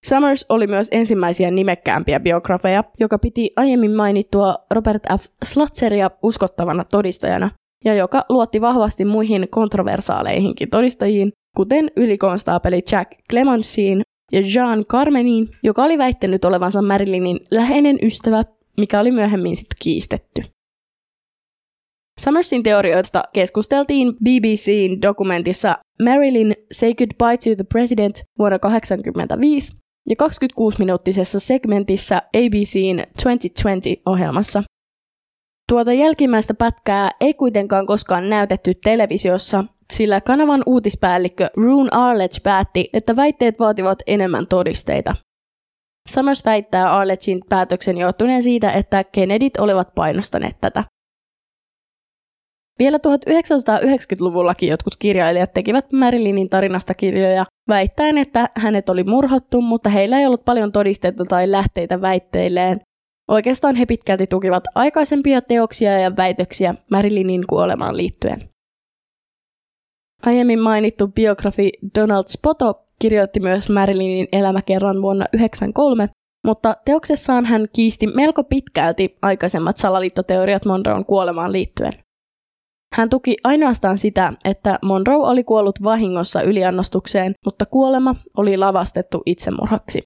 Summers 0.06 0.46
oli 0.50 0.68
myös 0.68 0.88
ensimmäisiä 0.92 1.52
nimekkäämpiä 1.52 2.20
biografeja, 2.20 2.84
joka 3.00 3.20
piti 3.20 3.54
aiemmin 3.56 3.92
mainittua 3.92 4.56
Robert 4.72 5.04
F. 5.20 5.26
Slutzeria 5.44 6.12
uskottavana 6.24 6.84
todistajana, 6.84 7.50
ja 7.86 7.94
joka 7.94 8.26
luotti 8.30 8.62
vahvasti 8.62 9.06
muihin 9.06 9.48
kontroversaaleihinkin 9.50 10.70
todistajiin, 10.70 11.32
kuten 11.56 11.92
ylikonstaapeli 11.96 12.82
Jack 12.92 13.12
Clemensiin 13.32 14.02
ja 14.32 14.42
Jean 14.56 14.86
Carmenin, 14.86 15.50
joka 15.64 15.84
oli 15.84 15.98
väittänyt 15.98 16.46
olevansa 16.46 16.82
Marilynin 16.82 17.40
läheinen 17.52 17.98
ystävä, 18.02 18.44
mikä 18.78 19.00
oli 19.00 19.12
myöhemmin 19.12 19.56
sitten 19.56 19.78
kiistetty. 19.84 20.44
Summersin 22.20 22.64
teorioista 22.64 23.24
keskusteltiin 23.34 24.14
BBCin 24.14 25.02
dokumentissa 25.02 25.78
Marilyn 26.04 26.56
Say 26.72 26.94
Goodbye 26.94 27.38
to 27.38 27.56
the 27.56 27.66
President 27.72 28.24
vuonna 28.40 28.60
1985, 28.60 29.74
ja 30.10 30.16
26-minuuttisessa 30.24 31.40
segmentissä 31.40 32.18
ABCn 32.18 33.00
2020-ohjelmassa. 33.00 34.64
Tuota 35.70 35.94
jälkimmäistä 35.94 36.54
pätkää 36.54 37.12
ei 37.22 37.34
kuitenkaan 37.34 37.86
koskaan 37.86 38.30
näytetty 38.30 38.74
televisiossa, 38.84 39.66
sillä 39.94 40.22
kanavan 40.22 40.64
uutispäällikkö 40.66 41.50
Rune 41.58 41.90
Arledge 41.92 42.40
päätti, 42.44 42.90
että 42.94 43.16
väitteet 43.16 43.60
vaativat 43.60 44.00
enemmän 44.08 44.48
todisteita. 44.48 45.16
Summers 46.10 46.46
väittää 46.46 46.98
Arledgein 46.98 47.42
päätöksen 47.50 47.98
johtuneen 47.98 48.44
siitä, 48.44 48.72
että 48.72 49.04
Kennedyt 49.04 49.58
olivat 49.58 49.96
painostaneet 49.96 50.62
tätä. 50.62 50.84
Vielä 52.80 52.98
1990-luvullakin 52.98 54.70
jotkut 54.70 54.94
kirjailijat 55.00 55.54
tekivät 55.54 55.92
Marilynin 55.94 56.50
tarinasta 56.50 56.94
kirjoja 56.94 57.46
väittäen, 57.68 58.18
että 58.18 58.50
hänet 58.56 58.90
oli 58.90 59.04
murhattu, 59.04 59.62
mutta 59.62 59.90
heillä 59.90 60.20
ei 60.20 60.26
ollut 60.26 60.46
paljon 60.46 60.72
todisteita 60.72 61.26
tai 61.26 61.52
lähteitä 61.52 62.02
väitteilleen. 62.02 62.82
Oikeastaan 63.28 63.76
he 63.76 63.86
pitkälti 63.86 64.28
tukivat 64.28 64.64
aikaisempia 64.76 65.42
teoksia 65.42 66.00
ja 66.00 66.16
väitöksiä 66.18 66.76
Marilynin 66.92 67.48
kuolemaan 67.48 67.98
liittyen. 67.98 68.50
Aiemmin 70.26 70.60
mainittu 70.60 71.08
biografi 71.08 71.72
Donald 72.00 72.24
Spoto 72.28 72.84
kirjoitti 73.00 73.40
myös 73.40 73.70
Marilynin 73.70 74.28
elämäkerran 74.32 75.02
vuonna 75.02 75.26
1993, 75.26 76.10
mutta 76.48 76.76
teoksessaan 76.86 77.46
hän 77.46 77.68
kiisti 77.74 78.08
melko 78.08 78.44
pitkälti 78.44 79.18
aikaisemmat 79.22 79.78
salaliittoteoriat 79.78 80.66
Monroon 80.66 81.06
kuolemaan 81.06 81.52
liittyen. 81.52 81.94
Hän 82.96 83.10
tuki 83.10 83.36
ainoastaan 83.44 83.98
sitä, 83.98 84.34
että 84.46 84.80
Monroe 84.84 85.16
oli 85.16 85.44
kuollut 85.44 85.84
vahingossa 85.84 86.42
yliannostukseen, 86.42 87.34
mutta 87.46 87.66
kuolema 87.66 88.16
oli 88.38 88.58
lavastettu 88.58 89.22
itsemurhaksi. 89.26 90.02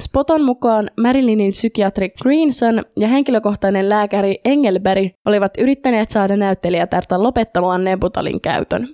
Spoton 0.00 0.42
mukaan 0.42 0.90
Marilynin 1.00 1.50
psykiatri 1.50 2.08
Greenson 2.22 2.82
ja 2.96 3.08
henkilökohtainen 3.08 3.88
lääkäri 3.88 4.40
Engelberg 4.44 5.12
olivat 5.26 5.52
yrittäneet 5.58 6.10
saada 6.10 6.36
näyttelijätärtä 6.36 7.22
lopettamaan 7.22 7.84
Nebutalin 7.84 8.40
käytön. 8.40 8.88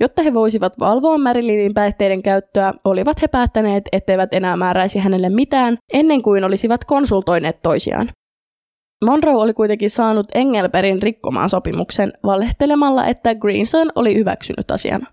Jotta 0.00 0.22
he 0.22 0.34
voisivat 0.34 0.78
valvoa 0.80 1.18
Marilynin 1.18 1.74
päihteiden 1.74 2.22
käyttöä, 2.22 2.74
olivat 2.84 3.22
he 3.22 3.28
päättäneet, 3.28 3.84
etteivät 3.92 4.34
enää 4.34 4.56
määräisi 4.56 4.98
hänelle 4.98 5.28
mitään 5.28 5.78
ennen 5.92 6.22
kuin 6.22 6.44
olisivat 6.44 6.84
konsultoineet 6.84 7.62
toisiaan. 7.62 8.10
Monroe 9.04 9.34
oli 9.34 9.54
kuitenkin 9.54 9.90
saanut 9.90 10.26
Engelbergin 10.34 11.02
rikkomaan 11.02 11.48
sopimuksen 11.48 12.12
valehtelemalla, 12.24 13.06
että 13.06 13.34
Greenson 13.34 13.92
oli 13.94 14.14
hyväksynyt 14.14 14.70
asian. 14.70 15.06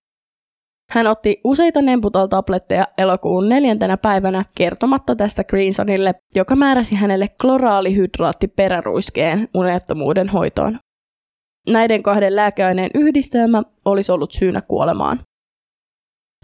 Hän 0.91 1.07
otti 1.07 1.41
useita 1.43 1.81
Nembutal-tabletteja 1.81 2.87
elokuun 2.97 3.49
neljäntenä 3.49 3.97
päivänä 3.97 4.45
kertomatta 4.57 5.15
tästä 5.15 5.43
Greensonille, 5.43 6.13
joka 6.35 6.55
määräsi 6.55 6.95
hänelle 6.95 7.27
kloraalihydraattiperäruiskeen 7.41 9.49
unettomuuden 9.55 10.29
hoitoon. 10.29 10.79
Näiden 11.69 12.03
kahden 12.03 12.35
lääkeaineen 12.35 12.91
yhdistelmä 12.93 13.63
olisi 13.85 14.11
ollut 14.11 14.31
syynä 14.31 14.61
kuolemaan. 14.61 15.19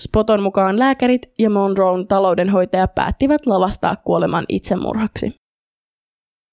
Spoton 0.02 0.44
mukaan 0.44 0.80
lääkärit 0.80 1.34
ja 1.40 1.50
Monroen 1.50 2.08
taloudenhoitaja 2.08 2.88
päättivät 2.88 3.46
lavastaa 3.46 3.96
kuoleman 3.96 4.46
itsemurhaksi. 4.50 5.41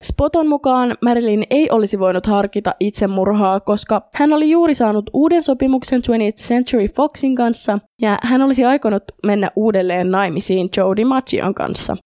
Spoton 0.04 0.48
mukaan 0.48 0.96
Marilyn 1.02 1.44
ei 1.50 1.70
olisi 1.70 1.98
voinut 1.98 2.26
harkita 2.26 2.74
itsemurhaa, 2.80 3.60
koska 3.60 4.08
hän 4.14 4.32
oli 4.32 4.50
juuri 4.50 4.74
saanut 4.74 5.10
uuden 5.12 5.42
sopimuksen 5.42 6.00
20th 6.00 6.36
Century 6.36 6.86
Foxin 6.96 7.34
kanssa 7.34 7.78
ja 8.02 8.18
hän 8.22 8.42
olisi 8.42 8.64
aikonut 8.64 9.02
mennä 9.26 9.50
uudelleen 9.56 10.10
naimisiin 10.10 10.68
Joe 10.76 10.96
DiMaggion 10.96 11.54
kanssa. 11.54 11.96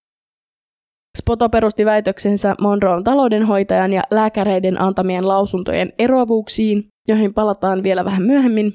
Spoto 1.19 1.49
perusti 1.49 1.85
väitöksensä 1.85 2.55
Monroon 2.61 3.05
taloudenhoitajan 3.05 3.93
ja 3.93 4.03
lääkäreiden 4.11 4.81
antamien 4.81 5.29
lausuntojen 5.29 5.93
eroavuuksiin, 5.99 6.89
joihin 7.09 7.35
palataan 7.35 7.83
vielä 7.83 8.05
vähän 8.05 8.23
myöhemmin, 8.23 8.75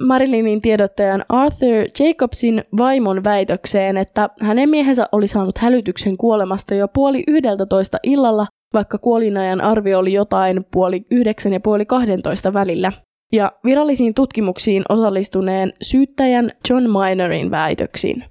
Marilynin 0.00 0.60
tiedottajan 0.60 1.24
Arthur 1.28 1.86
Jacobsin 2.00 2.64
vaimon 2.76 3.24
väitökseen, 3.24 3.96
että 3.96 4.28
hänen 4.40 4.70
miehensä 4.70 5.08
oli 5.12 5.26
saanut 5.26 5.58
hälytyksen 5.58 6.16
kuolemasta 6.16 6.74
jo 6.74 6.88
puoli 6.88 7.24
yhdeltä 7.28 7.66
toista 7.66 7.98
illalla, 8.02 8.46
vaikka 8.74 8.98
kuolinajan 8.98 9.60
arvio 9.60 9.98
oli 9.98 10.12
jotain 10.12 10.64
puoli 10.72 11.06
yhdeksän 11.10 11.52
ja 11.52 11.60
puoli 11.60 11.86
kahdentoista 11.86 12.52
välillä. 12.52 12.92
Ja 13.32 13.52
virallisiin 13.64 14.14
tutkimuksiin 14.14 14.82
osallistuneen 14.88 15.72
syyttäjän 15.82 16.50
John 16.70 16.84
Minorin 16.84 17.50
väitöksiin. 17.50 18.24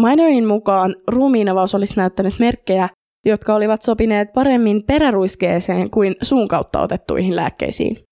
Minorin 0.00 0.46
mukaan 0.46 0.96
ruumiinavaus 1.08 1.74
olisi 1.74 1.96
näyttänyt 1.96 2.34
merkkejä, 2.38 2.88
jotka 3.26 3.54
olivat 3.54 3.82
sopineet 3.82 4.32
paremmin 4.32 4.82
peräruiskeeseen 4.82 5.90
kuin 5.90 6.16
suun 6.22 6.48
kautta 6.48 6.80
otettuihin 6.80 7.36
lääkkeisiin. 7.36 8.07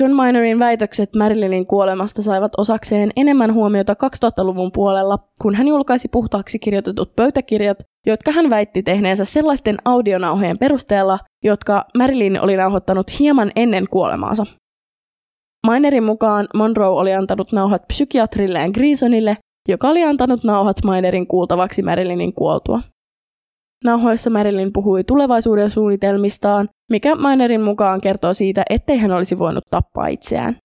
John 0.00 0.12
Minorin 0.12 0.58
väitökset 0.58 1.14
Marilynin 1.14 1.66
kuolemasta 1.66 2.22
saivat 2.22 2.52
osakseen 2.56 3.10
enemmän 3.16 3.54
huomiota 3.54 3.92
2000-luvun 3.92 4.72
puolella, 4.72 5.18
kun 5.42 5.54
hän 5.54 5.68
julkaisi 5.68 6.08
puhtaaksi 6.08 6.58
kirjoitetut 6.58 7.16
pöytäkirjat, 7.16 7.78
jotka 8.06 8.32
hän 8.32 8.50
väitti 8.50 8.82
tehneensä 8.82 9.24
sellaisten 9.24 9.76
audionauhojen 9.84 10.58
perusteella, 10.58 11.18
jotka 11.44 11.84
Marilyn 11.98 12.42
oli 12.42 12.56
nauhoittanut 12.56 13.18
hieman 13.18 13.52
ennen 13.56 13.84
kuolemaansa. 13.90 14.46
Minerin 15.66 16.04
mukaan 16.04 16.48
Monroe 16.54 16.88
oli 16.88 17.14
antanut 17.14 17.52
nauhat 17.52 17.82
psykiatrilleen 17.88 18.70
Greensonille, 18.70 19.36
joka 19.68 19.88
oli 19.88 20.04
antanut 20.04 20.44
nauhat 20.44 20.76
Minerin 20.84 21.26
kuultavaksi 21.26 21.82
Marilynin 21.82 22.32
kuoltua. 22.32 22.80
Nauhoissa 23.84 24.30
Marilyn 24.30 24.72
puhui 24.72 25.04
tulevaisuuden 25.04 25.70
suunnitelmistaan, 25.70 26.68
mikä 26.90 27.16
Minerin 27.16 27.60
mukaan 27.60 28.00
kertoo 28.00 28.34
siitä, 28.34 28.62
ettei 28.70 28.98
hän 28.98 29.12
olisi 29.12 29.38
voinut 29.38 29.64
tappaa 29.70 30.06
itseään. 30.06 30.56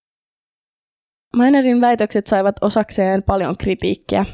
Minerin 1.35 1.81
väitökset 1.81 2.27
saivat 2.27 2.55
osakseen 2.61 3.23
paljon 3.23 3.57
kritiikkiä. 3.57 4.25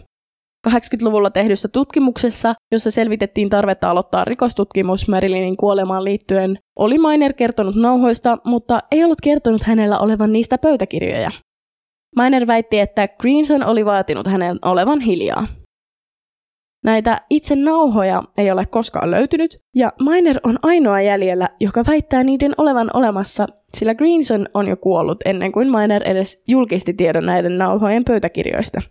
80-luvulla 0.67 1.29
tehdyssä 1.29 1.67
tutkimuksessa, 1.67 2.53
jossa 2.71 2.91
selvitettiin 2.91 3.49
tarvetta 3.49 3.89
aloittaa 3.89 4.25
rikostutkimus 4.25 5.07
Marilynin 5.07 5.57
kuolemaan 5.57 6.03
liittyen, 6.03 6.57
oli 6.79 6.97
Miner 6.97 7.33
kertonut 7.33 7.75
nauhoista, 7.75 8.37
mutta 8.45 8.79
ei 8.91 9.03
ollut 9.03 9.21
kertonut 9.21 9.63
hänellä 9.63 9.99
olevan 9.99 10.33
niistä 10.33 10.57
pöytäkirjoja. 10.57 11.31
Miner 12.15 12.47
väitti, 12.47 12.79
että 12.79 13.07
Greenson 13.07 13.63
oli 13.63 13.85
vaatinut 13.85 14.27
hänen 14.27 14.59
olevan 14.65 14.99
hiljaa. 14.99 15.47
Näitä 16.85 17.21
itse 17.29 17.55
nauhoja 17.55 18.23
ei 18.37 18.51
ole 18.51 18.65
koskaan 18.65 19.11
löytynyt, 19.11 19.59
ja 19.75 19.93
Miner 19.99 20.39
on 20.43 20.59
ainoa 20.61 21.01
jäljellä, 21.01 21.49
joka 21.59 21.83
väittää 21.87 22.23
niiden 22.23 22.53
olevan 22.57 22.89
olemassa, 22.93 23.47
sillä 23.73 23.95
Greenson 23.95 24.45
on 24.53 24.67
jo 24.67 24.77
kuollut 24.77 25.17
ennen 25.25 25.51
kuin 25.51 25.71
Miner 25.71 26.01
edes 26.05 26.43
julkisti 26.47 26.93
tiedon 26.93 27.25
näiden 27.25 27.57
nauhojen 27.57 28.05
pöytäkirjoista. 28.05 28.81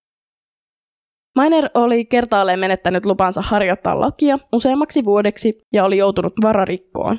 Miner 1.39 1.71
oli 1.75 2.05
kertaalleen 2.05 2.59
menettänyt 2.59 3.07
lupansa 3.07 3.43
harjoittaa 3.43 4.01
lakia 4.01 4.39
useammaksi 4.53 5.05
vuodeksi 5.05 5.61
ja 5.73 5.85
oli 5.85 5.97
joutunut 5.97 6.33
vararikkoon. 6.43 7.19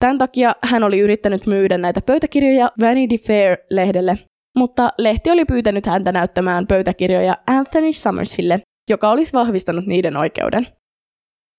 Tämän 0.00 0.18
takia 0.18 0.52
hän 0.62 0.84
oli 0.84 0.98
yrittänyt 1.00 1.46
myydä 1.46 1.78
näitä 1.78 2.00
pöytäkirjoja 2.00 2.72
Vanity 2.80 3.16
Fair-lehdelle, 3.16 4.18
mutta 4.58 4.92
lehti 4.98 5.30
oli 5.30 5.44
pyytänyt 5.44 5.86
häntä 5.86 6.12
näyttämään 6.12 6.66
pöytäkirjoja 6.66 7.34
Anthony 7.46 7.92
Summersille, 7.92 8.60
joka 8.90 9.10
olisi 9.10 9.32
vahvistanut 9.32 9.86
niiden 9.86 10.16
oikeuden. 10.16 10.66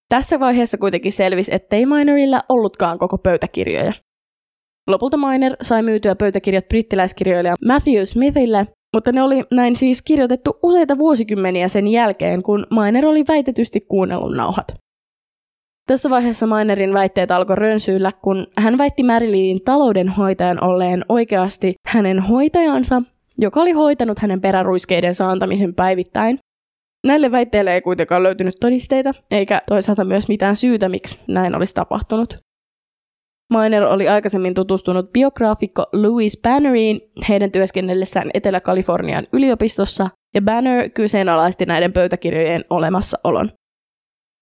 Tässä 0.10 0.40
vaiheessa 0.40 0.78
kuitenkin 0.78 1.14
selvisi, 1.14 1.54
ettei 1.54 1.86
Minorilla 1.86 2.42
ollutkaan 2.50 3.00
koko 3.00 3.18
pöytäkirjoja. 3.18 3.94
Lopulta 4.88 5.18
Miner 5.18 5.56
sai 5.62 5.84
myytyä 5.84 6.16
pöytäkirjat 6.16 6.68
brittiläiskirjoilija 6.68 7.56
Matthew 7.66 8.06
Smithille, 8.06 8.68
mutta 8.96 9.12
ne 9.12 9.24
oli 9.24 9.44
näin 9.52 9.76
siis 9.76 10.02
kirjoitettu 10.02 10.60
useita 10.64 10.98
vuosikymmeniä 10.98 11.68
sen 11.68 11.88
jälkeen, 11.88 12.44
kun 12.44 12.68
Miner 12.70 13.06
oli 13.06 13.24
väitetysti 13.28 13.82
kuunnellut 13.82 14.36
nauhat. 14.36 14.76
Tässä 15.88 16.10
vaiheessa 16.10 16.48
Minerin 16.48 16.94
väitteet 16.94 17.32
alkoi 17.32 17.56
rönsyillä, 17.56 18.12
kun 18.22 18.48
hän 18.58 18.78
väitti 18.78 19.04
Marilynin 19.04 19.64
taloudenhoitajan 19.66 20.64
olleen 20.64 21.06
oikeasti 21.10 21.74
hänen 21.88 22.20
hoitajansa, 22.20 23.02
joka 23.38 23.62
oli 23.62 23.72
hoitanut 23.72 24.20
hänen 24.20 24.42
peräruiskeiden 24.42 25.16
saantamisen 25.16 25.76
päivittäin, 25.76 26.40
Näille 27.08 27.32
väitteille 27.32 27.74
ei 27.74 27.82
kuitenkaan 27.82 28.24
löytynyt 28.24 28.56
todisteita, 28.60 29.14
eikä 29.32 29.62
toisaalta 29.68 30.06
myös 30.06 30.28
mitään 30.28 30.56
syytä, 30.56 30.90
miksi 30.90 31.24
näin 31.28 31.56
olisi 31.56 31.76
tapahtunut. 31.76 32.38
Miner 33.54 33.84
oli 33.84 34.08
aikaisemmin 34.08 34.54
tutustunut 34.54 35.14
biograafikko 35.14 35.86
Louis 35.94 36.42
Banneriin 36.44 37.02
heidän 37.30 37.52
työskennellessään 37.52 38.32
Etelä-Kalifornian 38.34 39.28
yliopistossa, 39.34 40.10
ja 40.36 40.42
Banner 40.42 40.90
kyseenalaisti 40.90 41.66
näiden 41.66 41.94
pöytäkirjojen 41.94 42.66
olemassaolon. 42.70 43.52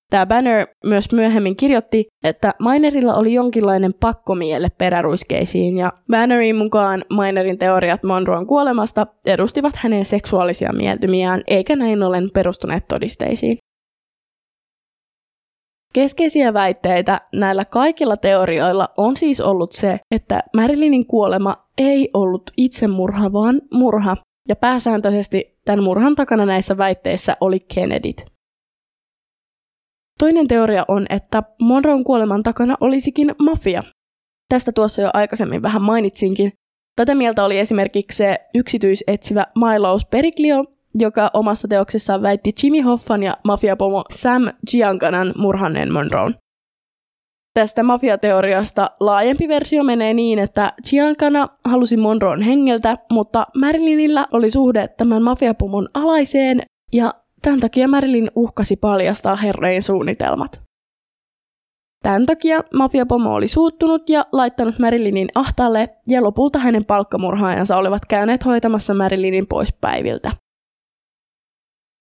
Tämä 0.10 0.26
Banner 0.26 0.68
myös 0.86 1.12
myöhemmin 1.12 1.56
kirjoitti, 1.56 2.08
että 2.24 2.54
Minerilla 2.60 3.14
oli 3.14 3.34
jonkinlainen 3.34 3.94
pakkomielle 3.94 4.70
peräruiskeisiin, 4.78 5.78
ja 5.78 5.92
Bannerin 6.12 6.56
mukaan 6.56 7.06
Minerin 7.10 7.58
teoriat 7.58 8.04
Monroon 8.04 8.48
kuolemasta 8.48 9.08
edustivat 9.26 9.76
hänen 9.76 10.06
seksuaalisia 10.06 10.74
mieltymiään, 10.74 11.44
eikä 11.48 11.76
näin 11.76 12.04
ollen 12.04 12.30
perustuneet 12.34 12.88
todisteisiin. 12.88 13.58
Keskeisiä 15.94 16.54
väitteitä 16.54 17.22
näillä 17.34 17.66
kaikilla 17.66 18.18
teorioilla 18.18 18.90
on 18.98 19.18
siis 19.18 19.42
ollut 19.42 19.72
se, 19.72 20.00
että 20.12 20.44
Marilynin 20.56 21.06
kuolema 21.06 21.56
ei 21.78 22.10
ollut 22.14 22.52
itsemurha, 22.58 23.34
vaan 23.34 23.62
murha, 23.74 24.18
ja 24.48 24.56
pääsääntöisesti 24.56 25.60
tämän 25.66 25.84
murhan 25.84 26.16
takana 26.16 26.46
näissä 26.46 26.78
väitteissä 26.78 27.38
oli 27.42 27.60
Kennedyt. 27.60 28.39
Toinen 30.20 30.48
teoria 30.48 30.86
on, 30.88 31.06
että 31.10 31.44
Monroon 31.62 32.04
kuoleman 32.04 32.44
takana 32.44 32.78
olisikin 32.82 33.36
mafia. 33.40 33.84
Tästä 34.50 34.72
tuossa 34.72 35.02
jo 35.02 35.10
aikaisemmin 35.14 35.62
vähän 35.62 35.82
mainitsinkin. 35.82 36.52
Tätä 36.96 37.16
mieltä 37.16 37.44
oli 37.44 37.60
esimerkiksi 37.60 38.18
se 38.18 38.40
yksityisetsivä 38.56 39.46
Milos 39.56 40.06
Periklio, 40.06 40.66
joka 40.96 41.32
omassa 41.34 41.68
teoksessaan 41.68 42.22
väitti 42.22 42.54
Jimmy 42.64 42.82
Hoffan 42.82 43.24
ja 43.24 43.38
mafiapomo 43.44 44.04
Sam 44.12 44.44
Giancanan 44.72 45.34
murhanneen 45.38 45.94
Monroon. 45.94 46.36
Tästä 47.54 47.84
mafiateoriasta 47.84 48.92
laajempi 49.00 49.48
versio 49.48 49.84
menee 49.84 50.14
niin, 50.14 50.40
että 50.40 50.74
Giancana 50.90 51.48
halusi 51.66 51.98
Monroon 51.98 52.42
hengeltä, 52.42 52.98
mutta 53.12 53.48
Marylynillä 53.56 54.28
oli 54.32 54.50
suhde 54.50 54.88
tämän 54.88 55.24
mafiapomon 55.24 55.90
alaiseen 55.94 56.62
ja 56.94 57.14
tämän 57.42 57.60
takia 57.60 57.88
Marilyn 57.88 58.32
uhkasi 58.36 58.76
paljastaa 58.76 59.36
herrojen 59.36 59.84
suunnitelmat. 59.84 60.62
Tämän 62.04 62.26
takia 62.26 62.60
mafiapomo 62.74 63.34
oli 63.34 63.48
suuttunut 63.48 64.10
ja 64.10 64.26
laittanut 64.32 64.80
Marilynin 64.80 65.28
ahtaalle 65.36 65.90
ja 66.08 66.24
lopulta 66.24 66.60
hänen 66.60 66.86
palkkamurhaajansa 66.86 67.78
olivat 67.78 68.06
käyneet 68.06 68.46
hoitamassa 68.46 68.94
Marilynin 68.94 69.48
pois 69.48 69.74
päiviltä. 69.82 70.32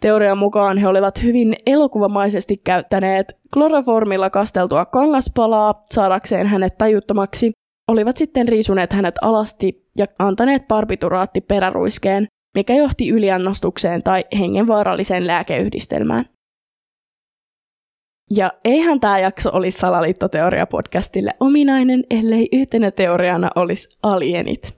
Teorian 0.01 0.39
mukaan 0.39 0.79
he 0.79 0.89
olivat 0.89 1.23
hyvin 1.23 1.55
elokuvamaisesti 1.67 2.57
käyttäneet 2.57 3.39
kloroformilla 3.55 4.31
kasteltua 4.31 4.85
kangaspalaa 4.85 5.83
saadakseen 5.91 6.47
hänet 6.47 6.79
tajuttomaksi, 6.79 7.53
olivat 7.89 8.17
sitten 8.17 8.49
riisuneet 8.49 8.93
hänet 8.93 9.15
alasti 9.23 9.89
ja 9.99 10.07
antaneet 10.19 10.69
barbituraatti 10.69 11.41
peräruiskeen, 11.41 12.27
mikä 12.55 12.75
johti 12.75 13.09
yliannostukseen 13.09 14.03
tai 14.03 14.25
hengenvaaralliseen 14.39 15.27
lääkeyhdistelmään. 15.27 16.25
Ja 18.31 18.53
eihän 18.65 19.01
tämä 19.01 19.19
jakso 19.19 19.51
olisi 19.53 19.79
Salaliittoteoria-podcastille 19.79 21.31
ominainen, 21.41 22.05
ellei 22.11 22.49
yhtenä 22.53 22.91
teoriana 22.91 23.51
olisi 23.55 23.99
alienit. 24.03 24.75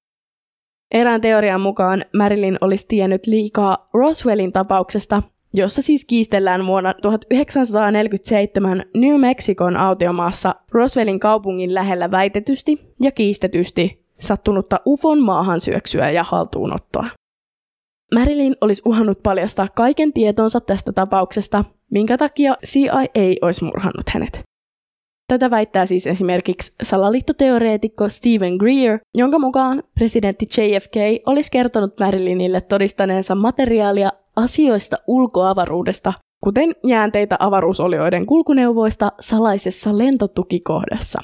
Erään 0.95 1.21
teorian 1.21 1.61
mukaan 1.61 2.05
Marilyn 2.17 2.59
olisi 2.61 2.89
tiennyt 2.89 3.27
liikaa 3.27 3.89
Roswellin 3.95 4.53
tapauksesta, 4.53 5.23
jossa 5.55 5.83
siis 5.83 6.05
kiistellään 6.05 6.67
vuonna 6.67 6.95
1947 6.95 8.85
New 8.97 9.21
Mexicon 9.21 9.77
autiomaassa 9.77 10.55
Roswellin 10.73 11.21
kaupungin 11.21 11.75
lähellä 11.75 12.11
väitetysti 12.11 12.95
ja 13.03 13.13
kiistetysti 13.13 14.05
sattunutta 14.19 14.81
UFOn 14.87 15.23
maahan 15.23 15.61
syöksyä 15.61 16.11
ja 16.11 16.25
haltuunottoa. 16.25 17.07
Marilyn 18.15 18.57
olisi 18.61 18.83
uhannut 18.85 19.23
paljastaa 19.23 19.69
kaiken 19.75 20.13
tietonsa 20.13 20.61
tästä 20.61 20.93
tapauksesta, 20.93 21.65
minkä 21.91 22.19
takia 22.19 22.57
CIA 22.67 23.07
olisi 23.43 23.65
murhannut 23.65 24.09
hänet. 24.15 24.43
Tätä 25.29 25.51
väittää 25.51 25.87
siis 25.87 26.07
esimerkiksi 26.07 26.75
salaliittoteoreetikko 26.83 28.09
Stephen 28.09 28.57
Greer, 28.57 28.99
jonka 29.19 29.39
mukaan 29.39 29.83
presidentti 29.95 30.45
JFK 30.45 30.97
olisi 31.27 31.51
kertonut 31.51 32.01
Marilynille 32.01 32.61
todistaneensa 32.61 33.35
materiaalia 33.35 34.11
asioista 34.37 34.97
ulkoavaruudesta, 35.07 36.13
kuten 36.45 36.75
jäänteitä 36.87 37.37
avaruusolioiden 37.39 38.27
kulkuneuvoista 38.27 39.13
salaisessa 39.21 39.99
lentotukikohdassa. 39.99 41.21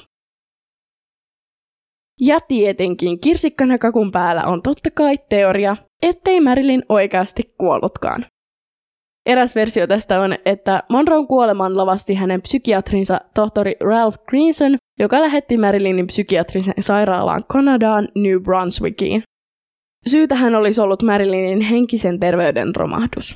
Ja 2.21 2.41
tietenkin 2.41 3.21
kirsikkana 3.21 3.79
kakun 3.79 4.13
päällä 4.13 4.45
on 4.45 4.63
totta 4.63 4.91
kai 4.91 5.19
teoria, 5.29 5.77
ettei 6.03 6.41
Marilyn 6.41 6.83
oikeasti 6.89 7.55
kuollutkaan. 7.59 8.27
Eräs 9.27 9.55
versio 9.55 9.87
tästä 9.87 10.21
on, 10.21 10.35
että 10.45 10.83
Monroe 10.89 11.27
kuoleman 11.27 11.77
lavasti 11.77 12.15
hänen 12.15 12.43
psykiatrinsa 12.43 13.21
tohtori 13.35 13.77
Ralph 13.81 14.19
Greenson, 14.29 14.77
joka 15.01 15.21
lähetti 15.21 15.59
Marilynin 15.59 16.07
psykiatrisen 16.07 16.75
sairaalaan 16.81 17.45
Kanadaan 17.49 18.09
New 18.15 18.43
Brunswickiin. 18.43 19.23
Syytähän 20.07 20.55
olisi 20.55 20.81
ollut 20.81 21.03
Marilynin 21.03 21.61
henkisen 21.61 22.21
terveyden 22.21 22.77
romahdus. 22.77 23.35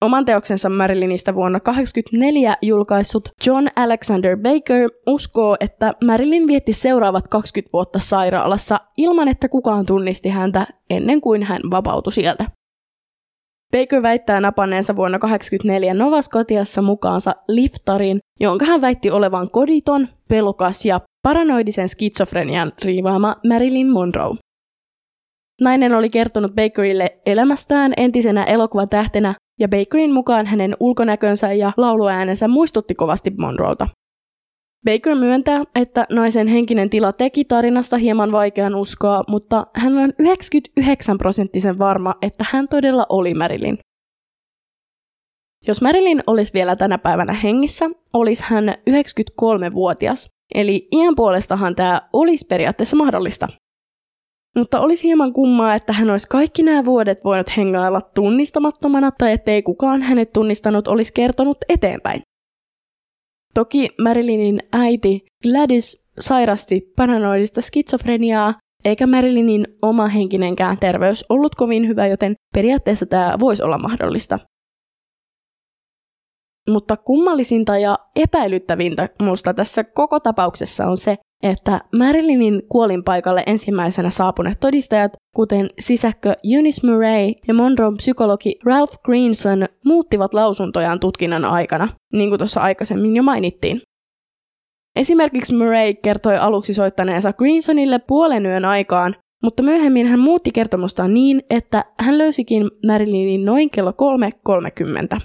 Oman 0.00 0.24
teoksensa 0.24 0.68
Marilynistä 0.68 1.34
vuonna 1.34 1.60
1984 1.60 2.56
julkaissut 2.62 3.28
John 3.46 3.66
Alexander 3.76 4.36
Baker 4.36 4.90
uskoo, 5.06 5.56
että 5.60 5.94
Marilyn 6.06 6.46
vietti 6.46 6.72
seuraavat 6.72 7.28
20 7.28 7.72
vuotta 7.72 7.98
sairaalassa 7.98 8.80
ilman, 8.96 9.28
että 9.28 9.48
kukaan 9.48 9.86
tunnisti 9.86 10.28
häntä 10.28 10.66
ennen 10.90 11.20
kuin 11.20 11.42
hän 11.42 11.60
vapautui 11.70 12.12
sieltä. 12.12 12.44
Baker 13.76 14.02
väittää 14.02 14.40
napanneensa 14.40 14.96
vuonna 14.96 15.18
1984 15.18 15.94
Novaskotiassa 15.94 16.82
mukaansa 16.82 17.34
liftarin, 17.48 18.18
jonka 18.40 18.64
hän 18.64 18.80
väitti 18.80 19.10
olevan 19.10 19.50
koditon, 19.50 20.08
pelokas 20.28 20.86
ja 20.86 21.00
paranoidisen 21.22 21.88
skitsofrenian 21.88 22.72
riivaama 22.84 23.36
Marilyn 23.48 23.90
Monroe. 23.90 24.36
Nainen 25.60 25.94
oli 25.94 26.10
kertonut 26.10 26.52
Bakerille 26.54 27.18
elämästään 27.26 27.92
entisenä 27.96 28.44
elokuvatähtenä, 28.44 29.34
ja 29.60 29.68
Bakerin 29.68 30.12
mukaan 30.12 30.46
hänen 30.46 30.76
ulkonäkönsä 30.80 31.52
ja 31.52 31.72
lauluäänensä 31.76 32.48
muistutti 32.48 32.94
kovasti 32.94 33.30
Monroeta. 33.38 33.88
Baker 34.84 35.14
myöntää, 35.14 35.62
että 35.74 36.06
naisen 36.10 36.48
henkinen 36.48 36.90
tila 36.90 37.12
teki 37.12 37.44
tarinasta 37.44 37.96
hieman 37.96 38.32
vaikean 38.32 38.74
uskoa, 38.74 39.24
mutta 39.28 39.66
hän 39.74 39.98
on 39.98 40.12
99 40.18 41.18
prosenttisen 41.18 41.78
varma, 41.78 42.14
että 42.22 42.44
hän 42.50 42.68
todella 42.68 43.06
oli 43.08 43.34
Marilyn. 43.34 43.78
Jos 45.66 45.82
Marilyn 45.82 46.22
olisi 46.26 46.52
vielä 46.54 46.76
tänä 46.76 46.98
päivänä 46.98 47.32
hengissä, 47.32 47.90
olisi 48.12 48.42
hän 48.46 48.74
93-vuotias, 48.90 50.28
eli 50.54 50.88
iän 50.92 51.14
puolestahan 51.16 51.74
tämä 51.74 52.02
olisi 52.12 52.46
periaatteessa 52.46 52.96
mahdollista. 52.96 53.48
Mutta 54.54 54.80
olisi 54.80 55.04
hieman 55.04 55.32
kummaa, 55.32 55.74
että 55.74 55.92
hän 55.92 56.10
olisi 56.10 56.28
kaikki 56.28 56.62
nämä 56.62 56.84
vuodet 56.84 57.24
voinut 57.24 57.56
hengailla 57.56 58.00
tunnistamattomana 58.00 59.10
tai 59.10 59.32
ettei 59.32 59.62
kukaan 59.62 60.02
hänet 60.02 60.32
tunnistanut 60.32 60.88
olisi 60.88 61.12
kertonut 61.14 61.58
eteenpäin. 61.68 62.22
Toki 63.54 63.88
Marilynin 64.02 64.62
äiti 64.72 65.26
Gladys 65.42 66.06
sairasti 66.20 66.92
paranoidista 66.96 67.60
skitsofreniaa, 67.60 68.54
eikä 68.84 69.06
Marilynin 69.06 69.66
oma 69.82 70.08
henkinenkään 70.08 70.78
terveys 70.78 71.24
ollut 71.28 71.54
kovin 71.54 71.88
hyvä, 71.88 72.06
joten 72.06 72.34
periaatteessa 72.54 73.06
tämä 73.06 73.36
voisi 73.40 73.62
olla 73.62 73.78
mahdollista. 73.78 74.38
Mutta 76.70 76.96
kummallisinta 76.96 77.78
ja 77.78 77.98
epäilyttävintä 78.16 79.08
minusta 79.18 79.54
tässä 79.54 79.84
koko 79.84 80.20
tapauksessa 80.20 80.86
on 80.86 80.96
se, 80.96 81.18
että 81.44 81.80
Marilynin 81.98 82.62
kuolinpaikalle 82.68 83.42
ensimmäisenä 83.46 84.10
saapuneet 84.10 84.60
todistajat, 84.60 85.12
kuten 85.36 85.70
sisäkkö 85.78 86.34
Eunice 86.54 86.86
Murray 86.86 87.32
ja 87.48 87.54
Monroe 87.54 87.96
psykologi 87.96 88.58
Ralph 88.64 88.98
Greenson, 89.04 89.66
muuttivat 89.84 90.34
lausuntojaan 90.34 91.00
tutkinnan 91.00 91.44
aikana, 91.44 91.88
niin 92.12 92.28
kuin 92.28 92.38
tuossa 92.38 92.60
aikaisemmin 92.60 93.16
jo 93.16 93.22
mainittiin. 93.22 93.82
Esimerkiksi 94.96 95.54
Murray 95.54 95.94
kertoi 95.94 96.36
aluksi 96.36 96.74
soittaneensa 96.74 97.32
Greensonille 97.32 97.98
puolen 97.98 98.46
yön 98.46 98.64
aikaan, 98.64 99.16
mutta 99.42 99.62
myöhemmin 99.62 100.06
hän 100.06 100.20
muutti 100.20 100.50
kertomustaan 100.50 101.14
niin, 101.14 101.42
että 101.50 101.84
hän 102.00 102.18
löysikin 102.18 102.70
Marilynin 102.86 103.44
noin 103.44 103.70
kello 103.70 103.92
3.30. 105.16 105.20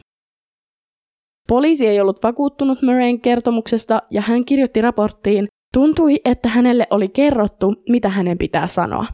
Poliisi 1.48 1.88
ei 1.88 2.02
ollut 2.02 2.24
vakuuttunut 2.24 2.82
Murrayn 2.82 3.22
kertomuksesta 3.22 4.02
ja 4.12 4.22
hän 4.22 4.46
kirjoitti 4.46 4.82
raporttiin, 4.82 5.48
Tuntui, 5.74 6.22
että 6.26 6.50
hänelle 6.50 6.88
oli 6.90 7.10
kerrottu, 7.10 7.76
mitä 7.90 8.10
hänen 8.10 8.38
pitää 8.38 8.68
sanoa. 8.68 9.06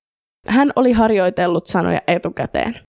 Hän 0.47 0.71
oli 0.75 0.91
harjoitellut 0.91 1.67
sanoja 1.67 2.01
etukäteen. 2.07 2.79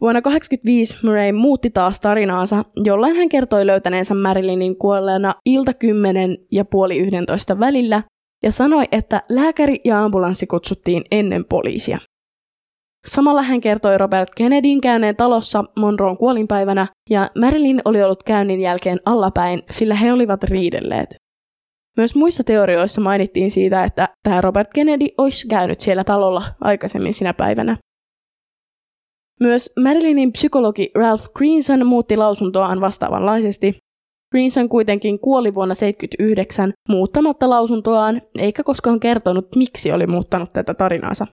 Vuonna 0.00 0.20
1985 0.22 1.06
Murray 1.06 1.32
muutti 1.32 1.70
taas 1.70 2.00
tarinaansa, 2.00 2.64
jollain 2.84 3.16
hän 3.16 3.28
kertoi 3.28 3.66
löytäneensä 3.66 4.14
Marilynin 4.14 4.76
kuolleena 4.76 5.34
ilta 5.46 5.74
10 5.74 6.36
ja 6.52 6.64
puoli 6.64 6.98
11 6.98 7.58
välillä 7.60 8.02
ja 8.42 8.52
sanoi, 8.52 8.84
että 8.92 9.22
lääkäri 9.28 9.80
ja 9.84 10.04
ambulanssi 10.04 10.46
kutsuttiin 10.46 11.04
ennen 11.10 11.44
poliisia. 11.44 11.98
Samalla 13.06 13.42
hän 13.42 13.60
kertoi 13.60 13.98
Robert 13.98 14.28
Kennedyn 14.36 14.80
käyneen 14.80 15.16
talossa 15.16 15.64
Monroon 15.76 16.16
kuolinpäivänä, 16.16 16.86
ja 17.10 17.30
Marilyn 17.38 17.82
oli 17.84 18.02
ollut 18.02 18.22
käynnin 18.22 18.60
jälkeen 18.60 19.00
allapäin, 19.04 19.62
sillä 19.70 19.94
he 19.94 20.12
olivat 20.12 20.44
riidelleet. 20.44 21.21
Myös 21.96 22.14
muissa 22.14 22.44
teorioissa 22.44 23.00
mainittiin 23.00 23.50
siitä, 23.50 23.84
että 23.84 24.08
tämä 24.22 24.40
Robert 24.40 24.68
Kennedy 24.74 25.06
olisi 25.18 25.48
käynyt 25.48 25.80
siellä 25.80 26.04
talolla 26.04 26.42
aikaisemmin 26.60 27.14
sinä 27.14 27.34
päivänä. 27.34 27.76
Myös 29.40 29.72
Marilynin 29.82 30.32
psykologi 30.32 30.90
Ralph 30.94 31.32
Greenson 31.32 31.86
muutti 31.86 32.16
lausuntoaan 32.16 32.80
vastaavanlaisesti. 32.80 33.76
Greenson 34.32 34.68
kuitenkin 34.68 35.18
kuoli 35.18 35.54
vuonna 35.54 35.74
1979 35.74 36.72
muuttamatta 36.88 37.50
lausuntoaan, 37.50 38.22
eikä 38.38 38.62
koskaan 38.64 39.00
kertonut, 39.00 39.56
miksi 39.56 39.92
oli 39.92 40.06
muuttanut 40.06 40.52
tätä 40.52 40.74
tarinaansa. 40.74 41.26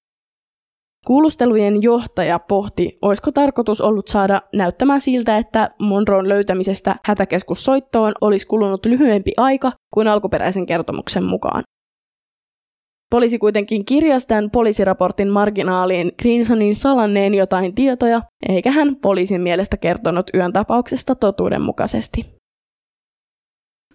Kuulustelujen 1.08 1.84
johtaja 1.84 2.40
pohti, 2.40 2.98
olisiko 3.02 3.32
tarkoitus 3.32 3.82
ollut 3.82 4.08
saada 4.08 4.42
näyttämään 4.56 5.02
siltä, 5.02 5.38
että 5.38 5.70
Monroon 5.80 6.30
löytämisestä 6.30 6.96
hätäkeskussoittoon 7.06 8.14
olisi 8.22 8.48
kulunut 8.48 8.86
lyhyempi 8.86 9.32
aika 9.38 9.72
kuin 9.94 10.08
alkuperäisen 10.08 10.66
kertomuksen 10.66 11.24
mukaan. 11.24 11.64
Poliisi 13.12 13.40
kuitenkin 13.40 13.86
kirjasi 13.86 14.28
tämän 14.28 14.52
poliisiraportin 14.52 15.30
marginaaliin 15.30 16.12
Greensonin 16.22 16.76
salanneen 16.76 17.36
jotain 17.36 17.76
tietoja, 17.76 18.22
eikä 18.50 18.72
hän 18.72 18.96
poliisin 18.96 19.42
mielestä 19.42 19.78
kertonut 19.78 20.26
yön 20.34 20.54
tapauksesta 20.54 21.16
totuudenmukaisesti. 21.16 22.39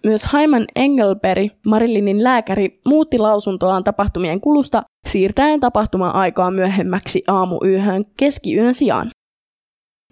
Myös 0.05 0.27
Hyman 0.33 0.65
Engelberg, 0.75 1.51
Marillinin 1.67 2.23
lääkäri, 2.23 2.79
muutti 2.85 3.17
lausuntoaan 3.17 3.83
tapahtumien 3.83 4.41
kulusta 4.41 4.83
siirtäen 5.07 5.59
tapahtuma-aikaa 5.59 6.51
myöhemmäksi 6.51 7.23
aamuyöhön 7.27 8.05
keskiyön 8.17 8.73
sijaan. 8.73 9.09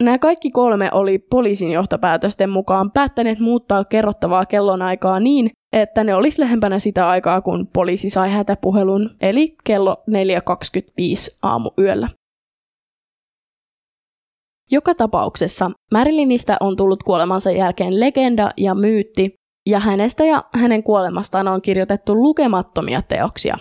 Nämä 0.02 0.20
kaikki 0.20 0.52
kolme 0.52 0.90
oli 0.94 1.20
poliisin 1.20 1.72
johtopäätösten 1.72 2.50
mukaan 2.50 2.92
päättäneet 2.92 3.40
muuttaa 3.40 3.84
kerrottavaa 3.84 4.46
kellonaikaa 4.46 5.20
niin, 5.20 5.50
että 5.74 6.04
ne 6.04 6.16
olisi 6.16 6.42
lähempänä 6.42 6.80
sitä 6.80 7.10
aikaa, 7.10 7.42
kun 7.42 7.68
poliisi 7.74 8.10
sai 8.10 8.32
hätäpuhelun, 8.32 9.16
eli 9.22 9.56
kello 9.64 10.04
4.25 10.10 11.38
aamuyöllä. 11.44 12.10
Joka 14.72 14.96
tapauksessa 14.96 15.72
Marilinistä 15.92 16.58
on 16.60 16.76
tullut 16.76 17.04
kuolemansa 17.04 17.52
jälkeen 17.52 18.00
legenda 18.00 18.52
ja 18.58 18.76
myytti, 18.76 19.43
ja 19.70 19.80
hänestä 19.80 20.26
ja 20.26 20.44
hänen 20.54 20.84
kuolemastaan 20.84 21.48
on 21.48 21.62
kirjoitettu 21.62 22.16
lukemattomia 22.16 23.02
teoksia. 23.02 23.58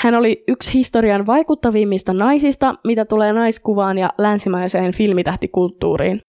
Hän 0.00 0.14
oli 0.14 0.44
yksi 0.48 0.74
historian 0.74 1.26
vaikuttavimmista 1.26 2.12
naisista, 2.12 2.74
mitä 2.84 3.04
tulee 3.04 3.32
naiskuvaan 3.32 3.98
ja 3.98 4.10
länsimaiseen 4.18 4.94
filmitähtikulttuuriin. 4.94 6.20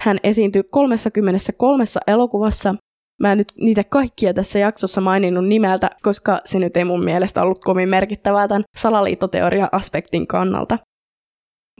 Hän 0.00 0.18
esiintyi 0.22 0.62
33 0.70 1.84
elokuvassa. 2.06 2.74
Mä 3.20 3.32
en 3.32 3.38
nyt 3.38 3.52
niitä 3.60 3.84
kaikkia 3.84 4.34
tässä 4.34 4.58
jaksossa 4.58 5.00
maininnut 5.00 5.48
nimeltä, 5.48 5.90
koska 6.02 6.40
se 6.44 6.58
nyt 6.58 6.76
ei 6.76 6.84
mun 6.84 7.04
mielestä 7.04 7.42
ollut 7.42 7.64
kovin 7.64 7.88
merkittävää 7.88 8.48
tämän 8.48 8.64
salaliittoteoria-aspektin 8.76 10.26
kannalta. 10.26 10.78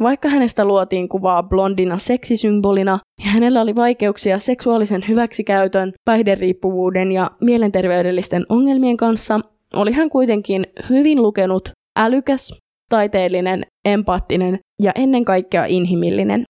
Vaikka 0.01 0.29
hänestä 0.29 0.65
luotiin 0.65 1.09
kuvaa 1.09 1.43
blondina 1.43 1.99
seksisymbolina 1.99 2.99
ja 3.25 3.31
hänellä 3.31 3.61
oli 3.61 3.75
vaikeuksia 3.75 4.39
seksuaalisen 4.39 5.05
hyväksikäytön, 5.09 5.93
päihderiippuvuuden 6.05 7.13
ja 7.13 7.31
mielenterveydellisten 7.41 8.47
ongelmien 8.49 8.97
kanssa, 8.97 9.41
oli 9.75 9.93
hän 9.93 10.11
kuitenkin 10.11 10.67
hyvin 10.91 11.23
lukenut, 11.23 11.69
älykäs, 11.99 12.59
taiteellinen, 12.91 13.63
empaattinen 13.85 14.59
ja 14.83 14.93
ennen 14.95 15.25
kaikkea 15.25 15.65
inhimillinen. 15.65 16.45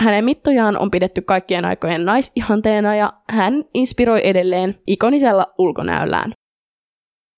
Hänen 0.00 0.24
mittojaan 0.24 0.78
on 0.78 0.90
pidetty 0.90 1.20
kaikkien 1.20 1.64
aikojen 1.64 2.04
naisihanteena 2.04 2.96
ja 2.96 3.12
hän 3.30 3.64
inspiroi 3.74 4.20
edelleen 4.24 4.78
ikonisella 4.86 5.46
ulkonäöllään. 5.58 6.32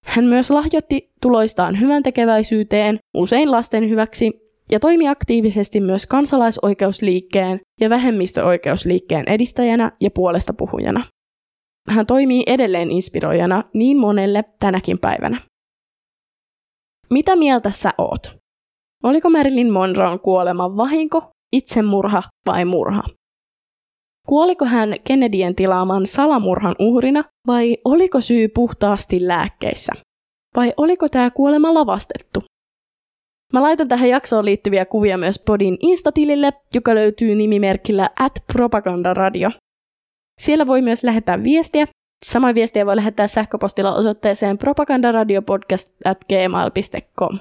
Hän 0.07 0.25
myös 0.25 0.51
lahjoitti 0.51 1.13
tuloistaan 1.23 1.81
hyvän 1.81 2.03
tekeväisyyteen, 2.03 2.99
usein 3.17 3.51
lasten 3.51 3.89
hyväksi, 3.89 4.48
ja 4.73 4.81
toimi 4.81 5.09
aktiivisesti 5.09 5.81
myös 5.81 6.07
kansalaisoikeusliikkeen 6.07 7.61
ja 7.81 7.91
vähemmistöoikeusliikkeen 7.91 9.29
edistäjänä 9.29 9.93
ja 10.01 10.11
puolesta 10.11 10.53
puhujana. 10.53 11.05
Hän 11.91 12.07
toimii 12.07 12.43
edelleen 12.47 12.91
inspiroijana 12.91 13.65
niin 13.75 13.99
monelle 13.99 14.45
tänäkin 14.59 14.99
päivänä. 14.99 15.41
Mitä 17.11 17.37
mieltä 17.37 17.71
sä 17.71 17.91
oot? 17.99 18.37
Oliko 19.03 19.31
Marilyn 19.31 19.73
Monroon 19.73 20.21
kuolema 20.21 20.77
vahinko, 20.77 21.31
itsemurha 21.53 22.23
vai 22.47 22.65
murha? 22.65 23.03
Kuoliko 24.27 24.65
hän 24.65 24.95
Kennedyen 25.05 25.55
tilaaman 25.55 26.07
salamurhan 26.07 26.75
uhrina 26.79 27.25
vai 27.47 27.77
oliko 27.85 28.21
syy 28.21 28.49
puhtaasti 28.49 29.29
lääkkeissä? 29.29 29.93
Vai 30.57 30.73
oliko 30.77 31.09
tämä 31.09 31.31
kuolema 31.31 31.75
lavastettu? 31.75 32.45
Mä 33.53 33.63
laitan 33.63 33.89
tähän 33.89 34.09
jaksoon 34.09 34.45
liittyviä 34.45 34.85
kuvia 34.85 35.19
myös 35.19 35.43
Podin 35.47 35.77
Instatilille, 35.81 36.53
joka 36.75 36.95
löytyy 36.95 37.35
nimimerkillä 37.35 38.11
at 38.21 38.33
propagandaradio. 38.53 39.51
Siellä 40.41 40.67
voi 40.67 40.83
myös 40.83 41.05
lähettää 41.05 41.43
viestiä. 41.43 41.87
Samoin 42.27 42.55
viestiä 42.55 42.87
voi 42.87 42.97
lähettää 42.97 43.27
sähköpostilla 43.27 43.95
osoitteeseen 43.95 44.59
propagandaradiopodcast.gmail.com. 44.59 47.39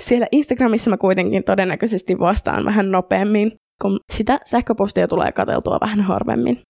Siellä 0.00 0.26
Instagramissa 0.32 0.90
mä 0.90 0.96
kuitenkin 0.96 1.44
todennäköisesti 1.44 2.18
vastaan 2.18 2.64
vähän 2.64 2.90
nopeammin, 2.90 3.52
kun 3.82 4.00
sitä 4.12 4.40
sähköpostia 4.44 5.08
tulee 5.08 5.32
kateltua 5.32 5.78
vähän 5.80 6.00
harvemmin. 6.00 6.60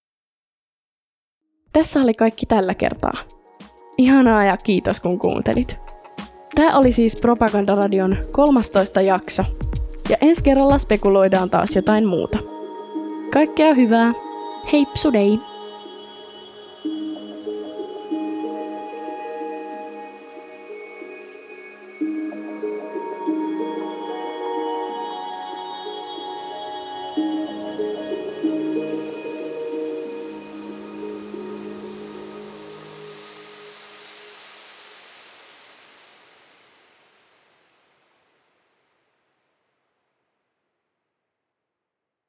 Tässä 1.72 2.00
oli 2.00 2.14
kaikki 2.14 2.46
tällä 2.46 2.74
kertaa. 2.74 3.12
Ihanaa 3.98 4.44
ja 4.44 4.56
kiitos 4.56 5.00
kun 5.00 5.18
kuuntelit. 5.18 5.93
Tämä 6.54 6.78
oli 6.78 6.92
siis 6.92 7.20
Propagandaradion 7.20 8.16
13 8.32 9.00
jakso. 9.00 9.44
Ja 10.08 10.16
ensi 10.20 10.42
kerralla 10.42 10.78
spekuloidaan 10.78 11.50
taas 11.50 11.76
jotain 11.76 12.06
muuta. 12.06 12.38
Kaikkea 13.32 13.74
hyvää! 13.74 14.12
Hei 14.72 14.86
psudei! 14.86 15.53